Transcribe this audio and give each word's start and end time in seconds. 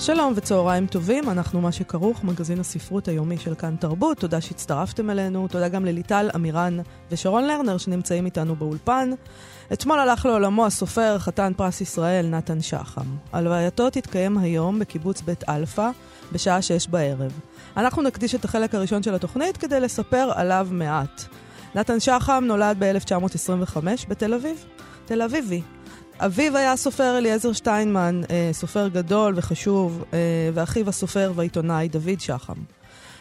שלום 0.00 0.32
וצהריים 0.36 0.86
טובים, 0.86 1.30
אנחנו 1.30 1.60
מה 1.60 1.72
שכרוך, 1.72 2.24
מגזין 2.24 2.60
הספרות 2.60 3.08
היומי 3.08 3.38
של 3.38 3.54
כאן 3.54 3.76
תרבות. 3.76 4.18
תודה 4.18 4.40
שהצטרפתם 4.40 5.10
אלינו, 5.10 5.48
תודה 5.48 5.68
גם 5.68 5.84
לליטל 5.84 6.30
אמירן 6.34 6.78
ושרון 7.10 7.44
לרנר 7.44 7.78
שנמצאים 7.78 8.26
איתנו 8.26 8.56
באולפן. 8.56 9.10
אתמול 9.72 9.98
הלך 9.98 10.26
לעולמו 10.26 10.66
הסופר, 10.66 11.18
חתן 11.18 11.52
פרס 11.56 11.80
ישראל, 11.80 12.26
נתן 12.26 12.60
שחם. 12.60 13.06
הלווייתו 13.32 13.90
תתקיים 13.90 14.38
היום 14.38 14.78
בקיבוץ 14.78 15.20
בית 15.20 15.48
אלפא, 15.48 15.90
בשעה 16.32 16.62
שש 16.62 16.86
בערב. 16.86 17.32
אנחנו 17.76 18.02
נקדיש 18.02 18.34
את 18.34 18.44
החלק 18.44 18.74
הראשון 18.74 19.02
של 19.02 19.14
התוכנית 19.14 19.56
כדי 19.56 19.80
לספר 19.80 20.30
עליו 20.34 20.68
מעט. 20.70 21.24
נתן 21.74 22.00
שחם 22.00 22.44
נולד 22.46 22.76
ב-1925 22.78 23.76
בתל 24.08 24.34
אביב. 24.34 24.64
תל 25.04 25.22
אביבי. 25.22 25.62
אביו 26.24 26.56
היה 26.56 26.72
הסופר 26.72 27.18
אליעזר 27.18 27.52
שטיינמן, 27.52 28.20
אה, 28.30 28.50
סופר 28.52 28.88
גדול 28.88 29.34
וחשוב, 29.36 30.04
אה, 30.12 30.18
ואחיו 30.54 30.88
הסופר 30.88 31.32
והעיתונאי 31.34 31.88
דוד 31.88 32.20
שחם. 32.20 32.54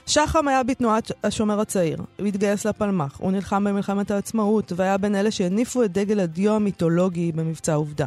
שחם 0.06 0.48
היה 0.48 0.64
בתנועת 0.64 1.12
השומר 1.24 1.60
הצעיר, 1.60 1.98
הוא 2.20 2.28
התגייס 2.28 2.66
לפלמ"ח, 2.66 3.18
הוא 3.20 3.32
נלחם 3.32 3.64
במלחמת 3.64 4.12
העצמאות, 4.12 4.72
והיה 4.76 4.98
בין 4.98 5.16
אלה 5.16 5.32
שהניפו 5.32 5.84
את 5.84 5.92
דגל 5.92 6.20
הדיו 6.20 6.54
המיתולוגי 6.54 7.32
במבצע 7.32 7.74
עובדה. 7.74 8.06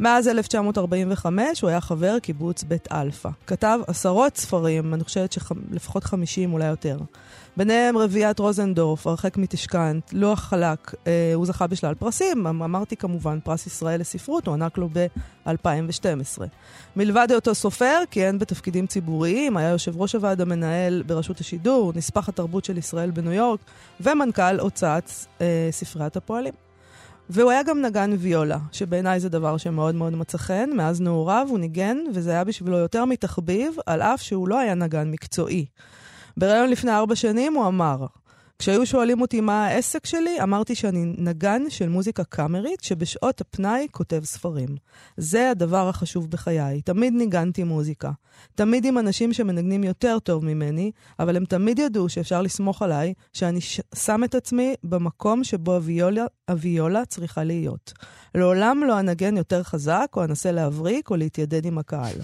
מאז 0.00 0.28
1945 0.28 1.60
הוא 1.60 1.70
היה 1.70 1.80
חבר 1.80 2.18
קיבוץ 2.18 2.62
בית 2.62 2.92
אלפא. 2.92 3.28
כתב 3.46 3.78
עשרות 3.86 4.36
ספרים, 4.36 4.94
אני 4.94 5.04
חושבת 5.04 5.32
שלפחות 5.32 6.04
50 6.04 6.52
אולי 6.52 6.66
יותר. 6.66 6.98
ביניהם 7.56 7.98
רביעיית 7.98 8.38
רוזנדורף, 8.38 9.06
הרחק 9.06 9.36
מטשקנט, 9.36 10.12
לוח 10.12 10.40
חלק, 10.40 10.94
אה, 11.06 11.32
הוא 11.34 11.46
זכה 11.46 11.66
בשלל 11.66 11.94
פרסים, 11.94 12.46
אמ, 12.46 12.62
אמרתי 12.62 12.96
כמובן 12.96 13.38
פרס 13.44 13.66
ישראל 13.66 14.00
לספרות, 14.00 14.46
הוענק 14.46 14.78
לו 14.78 14.88
ב-2012. 14.92 16.42
מלבד 16.96 17.26
היותו 17.30 17.54
סופר, 17.54 18.02
כיהן 18.10 18.38
בתפקידים 18.38 18.86
ציבוריים, 18.86 19.56
היה 19.56 19.68
יושב 19.68 20.00
ראש 20.00 20.14
הוועד 20.14 20.40
המנהל 20.40 21.02
ברשות 21.06 21.40
השידור, 21.40 21.92
נספח 21.96 22.28
התרבות 22.28 22.64
של 22.64 22.78
ישראל 22.78 23.10
בניו 23.10 23.32
יורק, 23.32 23.60
ומנכ"ל 24.00 24.60
הוצאת 24.60 25.10
אה, 25.40 25.68
ספריית 25.70 26.16
הפועלים. 26.16 26.67
והוא 27.30 27.50
היה 27.50 27.62
גם 27.62 27.82
נגן 27.82 28.10
ויולה, 28.18 28.58
שבעיניי 28.72 29.20
זה 29.20 29.28
דבר 29.28 29.56
שמאוד 29.56 29.94
מאוד 29.94 30.12
מצא 30.12 30.38
חן. 30.38 30.70
מאז 30.74 31.00
נעוריו 31.00 31.46
הוא 31.50 31.58
ניגן, 31.58 31.96
וזה 32.14 32.30
היה 32.30 32.44
בשבילו 32.44 32.78
יותר 32.78 33.04
מתחביב, 33.04 33.76
על 33.86 34.02
אף 34.02 34.22
שהוא 34.22 34.48
לא 34.48 34.58
היה 34.58 34.74
נגן 34.74 35.10
מקצועי. 35.10 35.66
בריאיון 36.36 36.70
לפני 36.70 36.90
ארבע 36.90 37.14
שנים 37.14 37.54
הוא 37.54 37.66
אמר, 37.66 38.06
כשהיו 38.58 38.86
שואלים 38.86 39.20
אותי 39.20 39.40
מה 39.40 39.66
העסק 39.66 40.06
שלי, 40.06 40.42
אמרתי 40.42 40.74
שאני 40.74 41.12
נגן 41.18 41.62
של 41.68 41.88
מוזיקה 41.88 42.24
קאמרית 42.24 42.80
שבשעות 42.82 43.40
הפנאי 43.40 43.86
כותב 43.90 44.20
ספרים. 44.24 44.68
זה 45.16 45.50
הדבר 45.50 45.88
החשוב 45.88 46.30
בחיי. 46.30 46.82
תמיד 46.82 47.14
ניגנתי 47.14 47.64
מוזיקה. 47.64 48.10
תמיד 48.54 48.84
עם 48.84 48.98
אנשים 48.98 49.32
שמנגנים 49.32 49.84
יותר 49.84 50.18
טוב 50.18 50.44
ממני, 50.44 50.90
אבל 51.18 51.36
הם 51.36 51.44
תמיד 51.44 51.78
ידעו 51.78 52.08
שאפשר 52.08 52.42
לסמוך 52.42 52.82
עליי 52.82 53.14
שאני 53.32 53.60
ש... 53.60 53.80
שם 53.94 54.24
את 54.24 54.34
עצמי 54.34 54.74
במקום 54.84 55.44
שבו 55.44 55.74
הוויולה, 55.74 56.24
הוויולה 56.50 57.04
צריכה 57.04 57.44
להיות. 57.44 57.92
לעולם 58.34 58.82
לא 58.86 59.00
אנגן 59.00 59.36
יותר 59.36 59.62
חזק, 59.62 60.06
או 60.16 60.24
אנסה 60.24 60.52
להבריק, 60.52 61.10
או 61.10 61.16
להתיידד 61.16 61.66
עם 61.66 61.78
הקהל. 61.78 62.16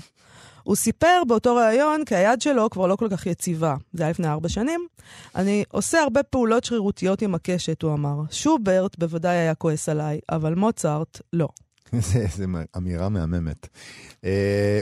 הוא 0.64 0.76
סיפר 0.76 1.22
באותו 1.28 1.54
ריאיון 1.54 2.04
כי 2.04 2.14
היד 2.14 2.40
שלו 2.40 2.70
כבר 2.70 2.86
לא 2.86 2.96
כל 2.96 3.08
כך 3.10 3.26
יציבה. 3.26 3.76
זה 3.92 4.02
היה 4.02 4.10
לפני 4.10 4.28
ארבע 4.28 4.48
שנים. 4.48 4.86
אני 5.36 5.64
עושה 5.70 6.02
הרבה 6.02 6.22
פעולות 6.22 6.64
שרירותיות 6.64 7.22
עם 7.22 7.34
הקשת, 7.34 7.82
הוא 7.82 7.92
אמר. 7.92 8.20
שוברט 8.30 8.98
בוודאי 8.98 9.36
היה 9.36 9.54
כועס 9.54 9.88
עליי, 9.88 10.20
אבל 10.30 10.54
מוצרט, 10.54 11.20
לא. 11.32 11.48
זו 12.36 12.44
אמירה 12.76 13.08
מהממת. 13.08 13.68
Uh, 14.12 14.26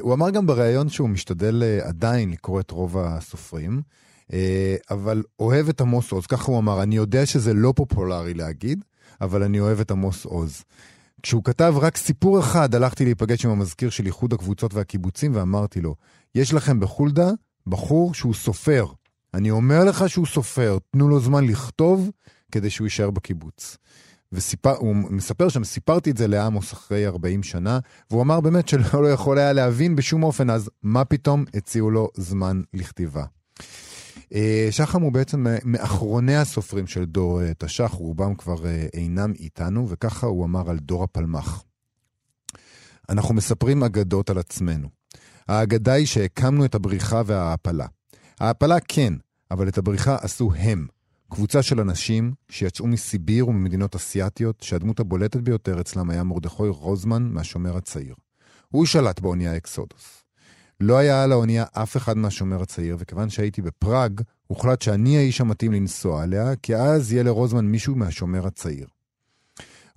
הוא 0.00 0.15
אמר 0.15 0.31
גם 0.31 0.47
בריאיון 0.47 0.88
שהוא 0.88 1.09
משתדל 1.09 1.62
uh, 1.62 1.88
עדיין 1.88 2.31
לקרוא 2.31 2.60
את 2.60 2.70
רוב 2.70 2.99
הסופרים, 2.99 3.82
uh, 4.28 4.34
אבל 4.91 5.22
אוהב 5.41 5.69
את 5.69 5.81
עמוס 5.81 6.12
עוז, 6.12 6.26
ככה 6.26 6.53
הוא 6.53 6.59
אמר, 6.59 6.82
אני 6.82 6.97
יודע 6.97 7.26
שזה 7.26 7.54
לא 7.54 7.72
פופולרי 7.76 8.34
להגיד, 8.34 8.84
אבל 9.20 9.43
אני 9.43 9.60
אוהב 9.60 9.81
את 9.81 9.91
עמוס 9.91 10.25
עוז. 10.25 10.62
כשהוא 11.22 11.44
כתב 11.44 11.75
רק 11.77 11.97
סיפור 11.97 12.41
אחד, 12.41 12.75
הלכתי 12.75 13.05
להיפגש 13.05 13.44
עם 13.44 13.50
המזכיר 13.50 13.91
של 13.91 14.06
איחוד 14.06 14.33
הקבוצות 14.33 14.75
והקיבוצים 14.75 15.37
ואמרתי 15.37 15.81
לו, 15.81 15.94
יש 16.34 16.55
לכם 16.55 16.81
בחולדה 16.81 17.31
בחור 17.66 18.15
שהוא 18.15 18.34
סופר. 18.34 18.87
אני 19.34 19.50
אומר 19.50 19.84
לך 19.84 20.09
שהוא 20.09 20.27
סופר, 20.27 20.78
תנו 20.91 21.09
לו 21.09 21.21
זמן 21.21 21.44
לכתוב 21.44 22.11
כדי 22.53 22.71
שהוא 22.71 22.87
יישאר 22.87 23.11
בקיבוץ. 23.11 23.77
והוא 24.32 24.97
מספר 24.97 25.49
שם, 25.49 25.65
סיפרתי 25.65 26.11
את 26.11 26.16
זה 26.16 26.27
לעמוס 26.27 26.72
אחרי 26.72 27.06
40 27.06 27.43
שנה, 27.43 27.78
והוא 28.11 28.22
אמר 28.22 28.41
באמת 28.41 28.69
שלא 28.69 29.03
לא 29.03 29.09
יכול 29.09 29.38
היה 29.38 29.53
להבין 29.53 29.97
בשום 29.97 30.22
אופן, 30.22 30.50
אז 30.50 30.71
מה 30.82 31.05
פתאום 31.05 31.44
הציעו 31.55 31.91
לו 31.91 32.09
זמן 32.15 32.62
לכתיבה. 32.75 33.25
אה, 34.34 34.69
שחם 34.70 35.03
הוא 35.03 35.12
בעצם 35.12 35.47
מאחרוני 35.65 36.37
הסופרים 36.37 36.87
של 36.87 37.04
דור 37.04 37.43
אה, 37.43 37.53
תש"ח, 37.59 37.93
רובם 37.93 38.34
כבר 38.34 38.66
אה, 38.66 38.87
אינם 38.94 39.32
איתנו, 39.32 39.88
וככה 39.88 40.26
הוא 40.26 40.44
אמר 40.44 40.70
על 40.70 40.78
דור 40.78 41.04
הפלמ"ח. 41.04 41.65
אנחנו 43.09 43.34
מספרים 43.34 43.82
אגדות 43.82 44.31
על 44.31 44.38
עצמנו. 44.38 44.88
האגדה 45.48 45.93
היא 45.93 46.06
שהקמנו 46.06 46.65
את 46.65 46.75
הבריחה 46.75 47.22
וההעפלה. 47.26 47.87
ההעפלה 48.41 48.76
כן, 48.81 49.15
אבל 49.50 49.69
את 49.69 49.78
הבריחה 49.78 50.16
עשו 50.20 50.53
הם. 50.54 50.87
קבוצה 51.31 51.62
של 51.62 51.81
אנשים 51.81 52.34
שיצאו 52.49 52.87
מסיביר 52.87 53.49
וממדינות 53.49 53.94
אסיאתיות, 53.94 54.60
שהדמות 54.60 55.00
הבולטת 55.00 55.41
ביותר 55.41 55.81
אצלם 55.81 56.10
היה 56.10 56.25
מרדכי 56.25 56.62
רוזמן 56.62 57.22
מהשומר 57.22 57.76
הצעיר. 57.76 58.14
הוא 58.69 58.87
שלט 58.87 59.20
באונייה 59.20 59.56
אקסודוס. 59.56 60.22
לא 60.82 60.98
היה 60.98 61.22
על 61.22 61.32
האונייה 61.32 61.65
אף 61.72 61.97
אחד 61.97 62.16
מהשומר 62.16 62.62
הצעיר, 62.62 62.97
וכיוון 62.98 63.31
שהייתי 63.31 63.62
בפראג, 63.62 64.20
הוחלט 64.47 64.82
שאני 64.82 65.16
האיש 65.16 65.41
המתאים 65.41 65.72
לנסוע 65.72 66.22
עליה, 66.22 66.56
כי 66.56 66.76
אז 66.76 67.12
יהיה 67.12 67.22
לרוזמן 67.22 67.65
מישהו 67.65 67.94
מהשומר 67.97 68.47
הצעיר. 68.47 68.87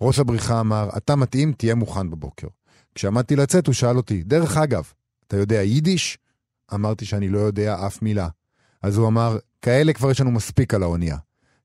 ראש 0.02 0.20
הבריחה 0.20 0.60
אמר, 0.60 0.90
אתה 0.98 1.16
מתאים, 1.16 1.54
תהיה 1.54 1.76
מוכן 1.76 2.10
בבוקר. 2.10 2.48
כשעמדתי 2.96 3.36
לצאת, 3.36 3.68
הוא 3.68 3.74
שאל 3.74 3.98
אותי, 3.98 4.24
דרך 4.24 4.58
אגב, 4.58 4.92
אתה 5.28 5.38
יודע 5.38 5.62
יידיש? 5.62 6.18
אמרתי 6.74 7.06
שאני 7.06 7.30
לא 7.30 7.40
יודע 7.40 7.86
אף 7.88 8.02
מילה. 8.02 8.28
אז 8.82 8.98
הוא 8.98 9.08
אמר, 9.08 9.38
כאלה 9.62 9.94
כבר 9.94 10.12
יש 10.12 10.22
לנו 10.22 10.32
מספיק 10.32 10.74
על 10.74 10.84
האונייה. 10.84 11.18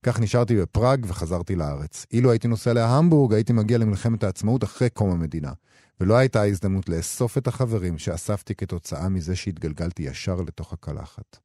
כך 0.02 0.20
נשארתי 0.20 0.56
בפראג 0.56 1.06
וחזרתי 1.08 1.56
לארץ. 1.56 2.06
אילו 2.12 2.30
הייתי 2.30 2.48
נוסע 2.48 2.72
להמבורג, 2.72 3.34
הייתי 3.34 3.52
מגיע 3.52 3.78
למלחמת 3.78 4.24
העצמאות 4.24 4.64
אחרי 4.64 4.90
קום 4.90 5.10
המדינה. 5.10 5.52
ולא 6.00 6.16
הייתה 6.16 6.42
הזדמנות 6.42 6.88
לאסוף 6.88 7.38
את 7.38 7.46
החברים 7.46 7.98
שאספתי 7.98 8.54
כתוצאה 8.54 9.08
מזה 9.08 9.36
שהתגלגלתי 9.36 10.02
ישר 10.02 10.34
לתוך 10.34 10.72
הקלחת. 10.72 11.38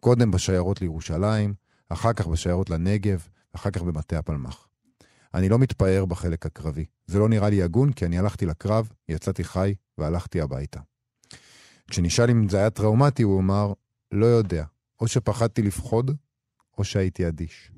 קודם 0.00 0.30
בשיירות 0.30 0.80
לירושלים, 0.80 1.54
אחר 1.88 2.12
כך 2.12 2.26
בשיירות 2.26 2.70
לנגב, 2.70 3.28
אחר 3.52 3.70
כך 3.70 3.82
במטה 3.82 4.18
הפלמ"ח. 4.18 4.68
אני 5.34 5.48
לא 5.48 5.58
מתפאר 5.58 6.04
בחלק 6.04 6.46
הקרבי. 6.46 6.84
זה 7.06 7.18
לא 7.18 7.28
נראה 7.28 7.50
לי 7.50 7.62
הגון, 7.62 7.92
כי 7.92 8.04
אני 8.04 8.18
הלכתי 8.18 8.46
לקרב, 8.46 8.92
יצאתי 9.08 9.44
חי 9.44 9.74
והלכתי 9.98 10.40
הביתה. 10.40 10.80
כשנשאל 11.90 12.30
אם 12.30 12.48
זה 12.48 12.56
היה 12.56 12.70
טראומטי, 12.70 13.22
הוא 13.22 13.40
אמר, 13.40 13.72
לא 14.12 14.26
יודע. 14.26 14.64
או 15.00 15.08
שפחדתי 15.08 15.62
לפחוד, 15.62 16.10
או 16.78 16.84
שהייתי 16.84 17.28
אדיש. 17.28 17.72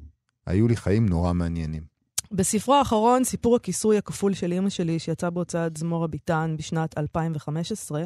היו 0.47 0.69
לי 0.69 0.77
חיים 0.77 1.09
נורא 1.09 1.33
מעניינים. 1.33 1.92
בספרו 2.33 2.75
האחרון, 2.75 3.25
סיפור 3.25 3.57
הכיסוי 3.57 3.99
הכפול 3.99 4.35
של 4.35 4.53
אימא 4.53 4.71
שלי, 4.71 4.99
שיצא 4.99 5.31
בהוצאת 5.31 5.77
זמור 5.77 6.05
הביטן 6.05 6.55
בשנת 6.59 6.99
2015, 6.99 8.05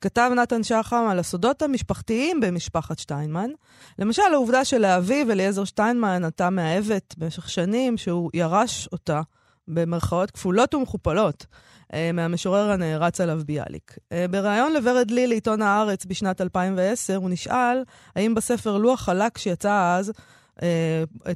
כתב 0.00 0.30
נתן 0.36 0.62
שחם 0.62 1.06
על 1.10 1.18
הסודות 1.18 1.62
המשפחתיים 1.62 2.40
במשפחת 2.40 2.98
שטיינמן. 2.98 3.50
למשל, 3.98 4.22
העובדה 4.32 4.64
שלאביו, 4.64 5.30
אליעזר 5.30 5.64
שטיינמן, 5.64 6.24
נטע 6.24 6.50
מאהבת 6.50 7.14
במשך 7.18 7.50
שנים, 7.50 7.96
שהוא 7.96 8.30
ירש 8.34 8.88
אותה, 8.92 9.20
במרכאות 9.68 10.30
כפולות 10.30 10.74
ומכופלות, 10.74 11.46
אה, 11.94 12.10
מהמשורר 12.12 12.70
הנערץ 12.70 13.20
עליו 13.20 13.40
ביאליק. 13.46 13.98
אה, 14.12 14.26
בריאיון 14.30 14.72
לוורד 14.72 15.10
לי 15.10 15.26
לעיתון 15.26 15.62
הארץ 15.62 16.04
בשנת 16.04 16.40
2010, 16.40 17.16
הוא 17.16 17.30
נשאל 17.30 17.82
האם 18.16 18.34
בספר 18.34 18.78
לוח 18.78 19.00
חלק 19.00 19.38
שיצא 19.38 19.96
אז, 19.98 20.12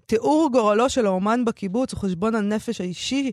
תיאור 0.06 0.48
גורלו 0.52 0.90
של 0.90 1.06
האומן 1.06 1.44
בקיבוץ 1.44 1.94
וחשבון 1.94 2.34
הנפש 2.34 2.80
האישי 2.80 3.30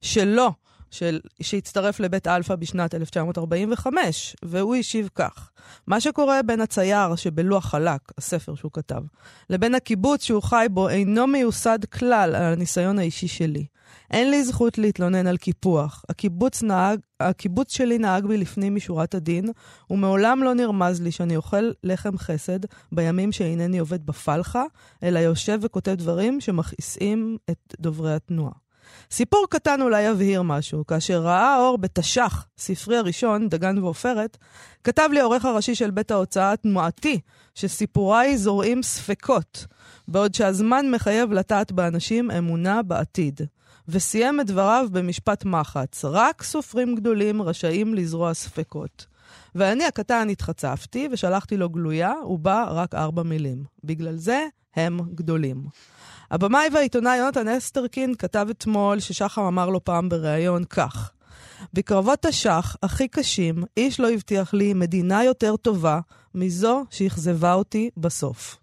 שלו 0.00 0.52
של, 0.90 1.20
שהצטרף 1.42 2.00
לבית 2.00 2.26
אלפא 2.26 2.56
בשנת 2.56 2.94
1945, 2.94 4.36
והוא 4.42 4.76
השיב 4.76 5.08
כך: 5.14 5.50
מה 5.86 6.00
שקורה 6.00 6.42
בין 6.42 6.60
הצייר 6.60 7.16
שבלוח 7.16 7.66
חלק, 7.66 8.00
הספר 8.18 8.54
שהוא 8.54 8.70
כתב, 8.72 9.02
לבין 9.50 9.74
הקיבוץ 9.74 10.24
שהוא 10.24 10.42
חי 10.42 10.66
בו 10.70 10.88
אינו 10.88 11.26
מיוסד 11.26 11.84
כלל 11.84 12.34
על 12.34 12.34
הניסיון 12.34 12.98
האישי 12.98 13.28
שלי. 13.28 13.66
אין 14.10 14.30
לי 14.30 14.44
זכות 14.44 14.78
להתלונן 14.78 15.26
על 15.26 15.36
קיפוח. 15.36 16.04
הקיבוץ, 16.08 16.62
נהג, 16.62 17.00
הקיבוץ 17.20 17.76
שלי 17.76 17.98
נהג 17.98 18.26
בי 18.26 18.36
לפנים 18.36 18.74
משורת 18.74 19.14
הדין, 19.14 19.50
ומעולם 19.90 20.42
לא 20.42 20.54
נרמז 20.54 21.00
לי 21.00 21.10
שאני 21.10 21.36
אוכל 21.36 21.70
לחם 21.84 22.18
חסד 22.18 22.60
בימים 22.92 23.32
שאינני 23.32 23.78
עובד 23.78 24.06
בפלחה, 24.06 24.64
אלא 25.02 25.18
יושב 25.18 25.58
וכותב 25.62 25.94
דברים 25.94 26.40
שמכעיסים 26.40 27.36
את 27.50 27.74
דוברי 27.80 28.14
התנועה. 28.14 28.52
סיפור 29.10 29.46
קטן 29.50 29.82
אולי 29.82 30.02
יבהיר 30.02 30.42
משהו. 30.42 30.86
כאשר 30.86 31.22
ראה 31.22 31.54
האור 31.54 31.78
בתש"ח, 31.78 32.46
ספרי 32.58 32.96
הראשון, 32.96 33.48
דגן 33.48 33.78
ועופרת, 33.78 34.36
כתב 34.84 35.08
לי 35.12 35.20
העורך 35.20 35.44
הראשי 35.44 35.74
של 35.74 35.90
בית 35.90 36.10
ההוצאה 36.10 36.56
תנועתי, 36.56 37.20
שסיפוריי 37.54 38.38
זורעים 38.38 38.82
ספקות, 38.82 39.66
בעוד 40.08 40.34
שהזמן 40.34 40.90
מחייב 40.90 41.32
לטעת 41.32 41.72
באנשים 41.72 42.30
אמונה 42.30 42.82
בעתיד. 42.82 43.40
וסיים 43.90 44.40
את 44.40 44.46
דבריו 44.46 44.86
במשפט 44.92 45.44
מחץ, 45.44 46.04
רק 46.04 46.42
סופרים 46.42 46.94
גדולים 46.94 47.42
רשאים 47.42 47.94
לזרוע 47.94 48.34
ספקות. 48.34 49.06
ואני 49.54 49.84
הקטן 49.84 50.28
התחצפתי 50.28 51.08
ושלחתי 51.12 51.56
לו 51.56 51.68
גלויה, 51.68 52.12
ובה 52.26 52.64
רק 52.70 52.94
ארבע 52.94 53.22
מילים. 53.22 53.64
בגלל 53.84 54.16
זה 54.16 54.46
הם 54.76 55.00
גדולים. 55.14 55.64
הבמאי 56.30 56.68
והעיתונאי 56.72 57.16
יונתן 57.16 57.48
אסטרקין 57.48 58.14
כתב 58.14 58.46
אתמול 58.50 59.00
ששחם 59.00 59.42
אמר 59.42 59.68
לו 59.68 59.84
פעם 59.84 60.08
בריאיון 60.08 60.64
כך: 60.64 61.10
בקרבות 61.72 62.18
תש"ח 62.26 62.76
הכי 62.82 63.08
קשים, 63.08 63.64
איש 63.76 64.00
לא 64.00 64.10
הבטיח 64.10 64.54
לי 64.54 64.74
מדינה 64.74 65.24
יותר 65.24 65.56
טובה 65.56 66.00
מזו 66.34 66.84
שאכזבה 66.90 67.54
אותי 67.54 67.90
בסוף. 67.96 68.58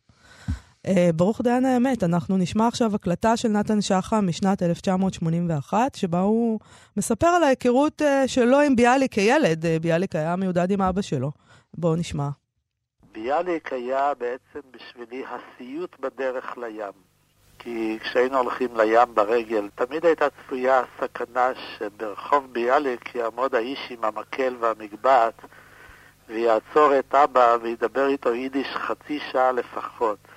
Uh, 0.88 1.13
ברוך 1.16 1.42
דיין 1.42 1.66
האמת, 1.66 2.04
אנחנו 2.04 2.38
נשמע 2.38 2.68
עכשיו 2.68 2.95
הקלטה 2.95 3.38
של 3.38 3.48
נתן 3.48 3.81
שחם 3.81 4.25
משנת 4.28 4.63
1981, 4.63 5.95
שבה 5.95 6.19
הוא 6.19 6.60
מספר 6.98 7.28
על 7.28 7.44
ההיכרות 7.44 8.01
uh, 8.01 8.06
שלו 8.28 8.60
עם 8.60 8.75
ביאליק 8.75 9.12
כילד. 9.12 9.66
Uh, 9.66 9.68
ביאליק 9.81 10.16
היה 10.16 10.36
מיודד 10.36 10.72
עם 10.72 10.81
אבא 10.81 11.01
שלו. 11.01 11.31
בואו 11.78 11.95
נשמע. 11.95 12.30
ביאליק 13.12 13.74
היה 13.74 14.13
בעצם 14.13 14.60
בשבילי 14.72 15.24
הסיוט 15.25 16.00
בדרך 16.00 16.57
לים. 16.57 17.07
כי 17.60 17.98
כשהיינו 18.01 18.38
הולכים 18.38 18.78
לים 18.78 19.16
ברגל, 19.16 19.69
תמיד 19.75 20.06
הייתה 20.06 20.25
צפויה 20.30 20.81
הסכנה 20.81 21.50
שברחוב 21.78 22.54
ביאליק 22.54 23.16
יעמוד 23.16 23.56
האיש 23.56 23.80
עם 23.90 24.04
המקל 24.04 24.56
והמגבעת 24.60 25.42
ויעצור 26.30 27.00
את 27.00 27.16
אבא 27.16 27.57
וידבר 27.62 28.07
איתו 28.07 28.33
יידיש 28.33 28.68
חצי 28.68 29.19
שעה 29.31 29.51
לפחות. 29.51 30.37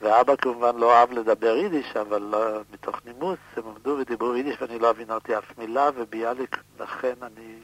ואבא 0.00 0.36
כמובן 0.36 0.76
לא 0.76 0.92
אהב 0.94 1.12
לדבר 1.12 1.56
יידיש, 1.56 1.96
אבל 1.96 2.22
לא, 2.22 2.60
מתוך 2.72 3.00
נימוס 3.04 3.38
הם 3.56 3.62
עמדו 3.66 3.96
ודיברו 4.00 4.34
יידיש 4.36 4.62
ואני 4.62 4.78
לא 4.78 4.90
הבינרתי 4.90 5.38
אף 5.38 5.58
מילה, 5.58 5.90
וביאליק, 5.96 6.56
לכן 6.80 7.14
אני 7.22 7.58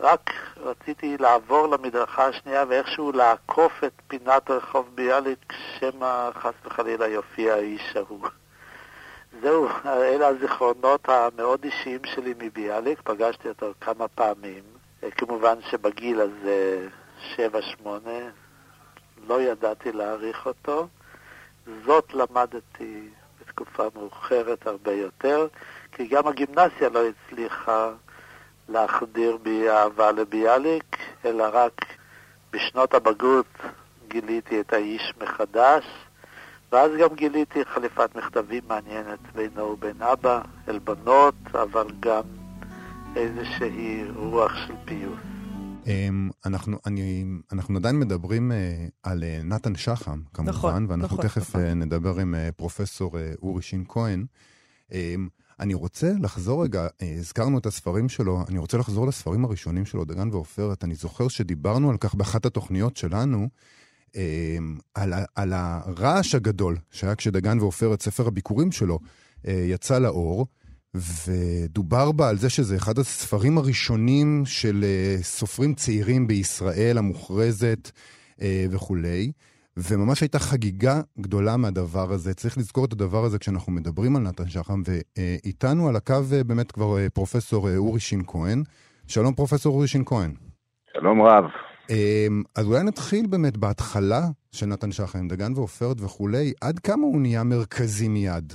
רק 0.00 0.30
רציתי 0.56 1.16
לעבור 1.18 1.66
למדרכה 1.66 2.26
השנייה 2.26 2.64
ואיכשהו 2.68 3.12
לעקוף 3.12 3.84
את 3.84 3.92
פינת 4.08 4.50
רחוב 4.50 4.90
ביאליק, 4.94 5.52
שמא 5.78 6.30
חס 6.34 6.54
וחלילה 6.64 7.06
יופיע 7.06 7.54
האיש 7.54 7.96
ההוא. 7.96 8.28
זהו, 9.42 9.68
אלה 9.84 10.26
הזיכרונות 10.26 11.08
המאוד 11.08 11.64
אישיים 11.64 12.00
שלי 12.04 12.34
מביאליק, 12.38 13.00
פגשתי 13.04 13.48
אותו 13.48 13.72
כמה 13.80 14.08
פעמים. 14.08 14.62
כמובן 15.10 15.54
שבגיל 15.70 16.20
הזה, 16.20 16.88
שבע, 17.36 17.62
שמונה, 17.62 18.30
לא 19.26 19.42
ידעתי 19.42 19.92
להעריך 19.92 20.46
אותו. 20.46 20.88
זאת 21.86 22.14
למדתי 22.14 23.08
בתקופה 23.40 23.82
מאוחרת 23.94 24.66
הרבה 24.66 24.92
יותר, 24.92 25.46
כי 25.92 26.06
גם 26.06 26.26
הגימנסיה 26.26 26.88
לא 26.88 27.00
הצליחה 27.08 27.90
להחדיר 28.68 29.36
בי 29.42 29.70
אהבה 29.70 30.12
לביאליק, 30.12 30.96
אלא 31.24 31.44
רק 31.52 31.84
בשנות 32.50 32.94
הבגרות 32.94 33.58
גיליתי 34.08 34.60
את 34.60 34.72
האיש 34.72 35.12
מחדש, 35.22 35.84
ואז 36.72 36.90
גם 37.00 37.14
גיליתי 37.14 37.64
חליפת 37.64 38.16
מכתבים 38.16 38.62
מעניינת 38.68 39.18
בינו 39.34 39.62
ובין 39.62 40.02
אבא 40.02 40.40
אל 40.68 40.78
בנות, 40.78 41.34
אבל 41.54 41.86
גם 42.00 42.22
איזושהי 43.16 44.04
רוח 44.16 44.52
של 44.66 44.74
פיוס. 44.84 45.27
אמ, 45.88 46.30
אנחנו, 46.46 46.78
אני, 46.86 47.24
אנחנו 47.52 47.76
עדיין 47.76 47.98
מדברים 47.98 48.52
אה, 48.52 48.86
על 49.02 49.24
אה, 49.24 49.40
נתן 49.44 49.76
שחם, 49.76 50.20
כמובן, 50.34 50.52
נכון, 50.52 50.86
ואנחנו 50.88 51.16
נכון, 51.16 51.28
תכף 51.28 51.56
נכון. 51.56 51.62
נדבר 51.62 52.20
עם 52.20 52.34
פרופסור 52.56 53.16
אורי 53.42 53.62
שין 53.62 53.84
כהן. 53.88 54.26
אמ, 54.92 55.28
אני 55.60 55.74
רוצה 55.74 56.12
לחזור 56.20 56.64
רגע, 56.64 56.86
הזכרנו 57.18 57.58
את 57.58 57.66
הספרים 57.66 58.08
שלו, 58.08 58.44
אני 58.48 58.58
רוצה 58.58 58.78
לחזור 58.78 59.06
לספרים 59.06 59.44
הראשונים 59.44 59.86
שלו, 59.86 60.04
דגן 60.04 60.28
ועופרת. 60.30 60.84
אני 60.84 60.94
זוכר 60.94 61.28
שדיברנו 61.28 61.90
על 61.90 61.96
כך 61.96 62.14
באחת 62.14 62.46
התוכניות 62.46 62.96
שלנו, 62.96 63.48
אמ, 64.16 64.78
על, 64.94 65.12
על 65.34 65.52
הרעש 65.52 66.34
הגדול 66.34 66.76
שהיה 66.90 67.14
כשדגן 67.14 67.60
ועופרת, 67.60 68.02
ספר 68.02 68.26
הביקורים 68.26 68.72
שלו, 68.72 68.98
יצא 69.44 69.98
לאור. 69.98 70.46
ודובר 71.26 72.12
בה 72.12 72.28
על 72.28 72.38
זה 72.38 72.50
שזה 72.50 72.76
אחד 72.76 72.98
הספרים 72.98 73.58
הראשונים 73.58 74.42
של 74.46 74.84
uh, 74.84 75.24
סופרים 75.24 75.74
צעירים 75.74 76.26
בישראל 76.26 76.98
המוכרזת 76.98 77.90
uh, 78.36 78.42
וכולי. 78.70 79.32
וממש 79.76 80.20
הייתה 80.20 80.38
חגיגה 80.38 81.00
גדולה 81.20 81.56
מהדבר 81.56 82.12
הזה. 82.12 82.34
צריך 82.34 82.58
לזכור 82.58 82.84
את 82.84 82.92
הדבר 82.92 83.24
הזה 83.24 83.38
כשאנחנו 83.38 83.72
מדברים 83.72 84.16
על 84.16 84.22
נתן 84.22 84.48
שחם, 84.48 84.82
ואיתנו 84.84 85.88
על 85.88 85.96
הקו 85.96 86.14
uh, 86.40 86.44
באמת 86.44 86.72
כבר 86.72 86.96
פרופסור 87.14 87.76
אורי 87.76 88.00
שין 88.00 88.22
כהן. 88.26 88.62
שלום 89.06 89.34
פרופסור 89.34 89.74
אורי 89.74 89.88
שין 89.88 90.02
כהן. 90.06 90.34
שלום 90.92 91.22
רב. 91.22 91.44
Uh, 91.88 91.92
אז 92.54 92.66
אולי 92.66 92.82
נתחיל 92.82 93.26
באמת 93.26 93.56
בהתחלה 93.56 94.28
של 94.52 94.66
נתן 94.66 94.92
שחם, 94.92 95.28
דגן 95.28 95.52
ועופרת 95.56 96.00
וכולי, 96.00 96.52
עד 96.60 96.78
כמה 96.78 97.02
הוא 97.02 97.20
נהיה 97.20 97.44
מרכזי 97.44 98.08
מיד? 98.08 98.52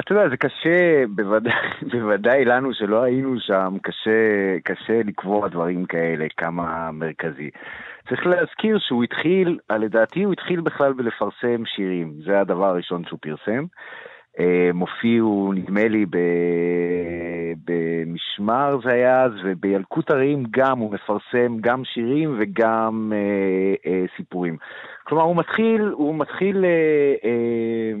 אתה 0.00 0.12
יודע, 0.12 0.28
זה 0.28 0.36
קשה, 0.36 1.06
בוודאי, 1.08 1.52
בוודאי 1.92 2.44
לנו 2.44 2.74
שלא 2.74 3.02
היינו 3.02 3.40
שם, 3.40 3.76
קשה, 3.82 4.58
קשה 4.64 5.02
לקבוע 5.04 5.48
דברים 5.48 5.84
כאלה, 5.86 6.26
כמה 6.36 6.90
מרכזי. 6.92 7.50
צריך 8.08 8.26
להזכיר 8.26 8.78
שהוא 8.78 9.04
התחיל, 9.04 9.58
לדעתי 9.70 10.22
הוא 10.22 10.32
התחיל 10.32 10.60
בכלל 10.60 10.92
בלפרסם 10.92 11.62
שירים, 11.66 12.12
זה 12.24 12.40
הדבר 12.40 12.66
הראשון 12.66 13.04
שהוא 13.04 13.18
פרסם. 13.22 13.64
אה, 14.38 14.70
מופיעו, 14.74 15.52
נדמה 15.54 15.88
לי, 15.88 16.06
ב... 16.06 16.16
במשמר 17.64 18.78
זה 18.84 18.92
היה 18.92 19.22
אז, 19.22 19.32
ובילקוט 19.44 20.10
הרעים 20.10 20.44
גם 20.50 20.78
הוא 20.78 20.92
מפרסם 20.92 21.56
גם 21.60 21.84
שירים 21.84 22.36
וגם 22.38 23.12
אה, 23.14 23.74
אה, 23.92 24.04
סיפורים. 24.16 24.56
כלומר, 25.04 25.24
הוא 25.24 25.36
מתחיל, 25.36 25.82
הוא 25.82 26.14
מתחיל... 26.14 26.64
אה, 26.64 27.14
אה, 27.24 27.92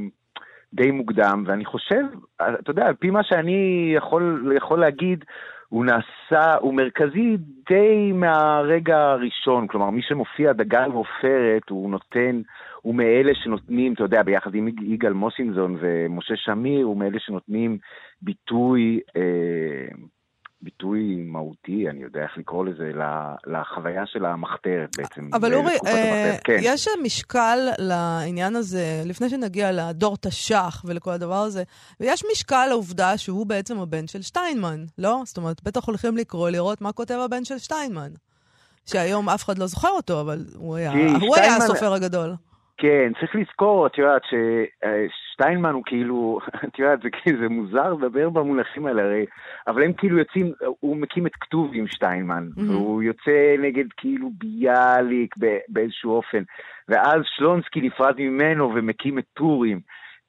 די 0.74 0.90
מוקדם, 0.90 1.44
ואני 1.46 1.64
חושב, 1.64 2.04
אתה 2.36 2.70
יודע, 2.70 2.86
על 2.86 2.94
פי 2.94 3.10
מה 3.10 3.24
שאני 3.24 3.92
יכול, 3.96 4.52
יכול 4.56 4.80
להגיד, 4.80 5.24
הוא 5.68 5.84
נעשה, 5.84 6.54
הוא 6.60 6.74
מרכזי 6.74 7.36
די 7.68 8.12
מהרגע 8.14 8.98
הראשון, 8.98 9.66
כלומר, 9.66 9.90
מי 9.90 10.02
שמופיע 10.02 10.52
דגל 10.52 10.90
ועופרת, 10.92 11.68
הוא 11.70 11.90
נותן, 11.90 12.40
הוא 12.82 12.94
מאלה 12.94 13.34
שנותנים, 13.34 13.92
אתה 13.92 14.02
יודע, 14.02 14.22
ביחד 14.22 14.54
עם 14.54 14.68
יגאל 14.68 15.12
מוסינזון 15.12 15.76
ומשה 15.80 16.36
שמיר, 16.36 16.86
הוא 16.86 16.96
מאלה 16.96 17.18
שנותנים 17.18 17.78
ביטוי, 18.22 19.00
אה, 19.16 19.88
ביטוי 20.62 21.16
מהותי, 21.26 21.88
אני 21.90 22.02
יודע 22.02 22.22
איך 22.22 22.38
לקרוא 22.38 22.64
לזה, 22.64 22.92
לחוויה 23.46 24.06
של 24.06 24.24
המחתרת 24.24 24.96
בעצם. 24.96 25.28
אבל 25.32 25.54
אורי, 25.54 25.74
אה, 25.86 26.36
כן. 26.44 26.56
יש 26.62 26.88
משקל 27.02 27.58
לעניין 27.78 28.56
הזה, 28.56 29.02
לפני 29.04 29.28
שנגיע 29.28 29.72
לדור 29.72 30.16
תש"ח 30.16 30.84
ולכל 30.84 31.10
הדבר 31.10 31.42
הזה, 31.42 31.62
ויש 32.00 32.24
משקל 32.32 32.66
לעובדה 32.68 33.18
שהוא 33.18 33.46
בעצם 33.46 33.78
הבן 33.78 34.06
של 34.06 34.22
שטיינמן, 34.22 34.84
לא? 34.98 35.22
זאת 35.24 35.36
אומרת, 35.36 35.62
בטח 35.64 35.86
הולכים 35.86 36.16
לקרוא, 36.16 36.50
לראות 36.50 36.80
מה 36.80 36.92
כותב 36.92 37.18
הבן 37.24 37.44
של 37.44 37.58
שטיינמן. 37.58 38.10
שהיום 38.86 39.28
אף 39.28 39.44
אחד 39.44 39.58
לא 39.58 39.66
זוכר 39.66 39.88
אותו, 39.88 40.20
אבל 40.20 40.38
הוא 40.54 40.76
היה, 40.76 40.92
הוא 41.20 41.36
היה 41.36 41.56
הסופר 41.56 41.92
הגדול. 41.92 42.30
כן, 42.76 43.12
צריך 43.20 43.36
לזכור, 43.36 43.86
את 43.86 43.98
יודעת, 43.98 44.22
ששטיינמן 45.40 45.72
הוא 45.72 45.82
כאילו, 45.86 46.38
את 46.68 46.78
יודעת, 46.78 47.02
זה, 47.02 47.08
זה 47.40 47.48
מוזר 47.48 47.92
לדבר 47.92 48.30
במונחים 48.30 48.86
האלה, 48.86 49.02
הרי, 49.02 49.24
אבל 49.66 49.82
הם 49.82 49.92
כאילו 49.92 50.18
יוצאים, 50.18 50.52
הוא 50.80 50.96
מקים 50.96 51.26
את 51.26 51.32
כתוב 51.40 51.70
עם 51.74 51.86
שטיינמן, 51.86 52.48
mm-hmm. 52.56 52.62
והוא 52.70 53.02
יוצא 53.02 53.56
נגד 53.58 53.84
כאילו 53.96 54.30
ביאליק 54.38 55.34
באיזשהו 55.68 56.10
אופן, 56.10 56.42
ואז 56.88 57.20
שלונסקי 57.36 57.80
נפרד 57.80 58.14
ממנו 58.18 58.74
ומקים 58.74 59.18
את 59.18 59.24
טורים. 59.34 59.80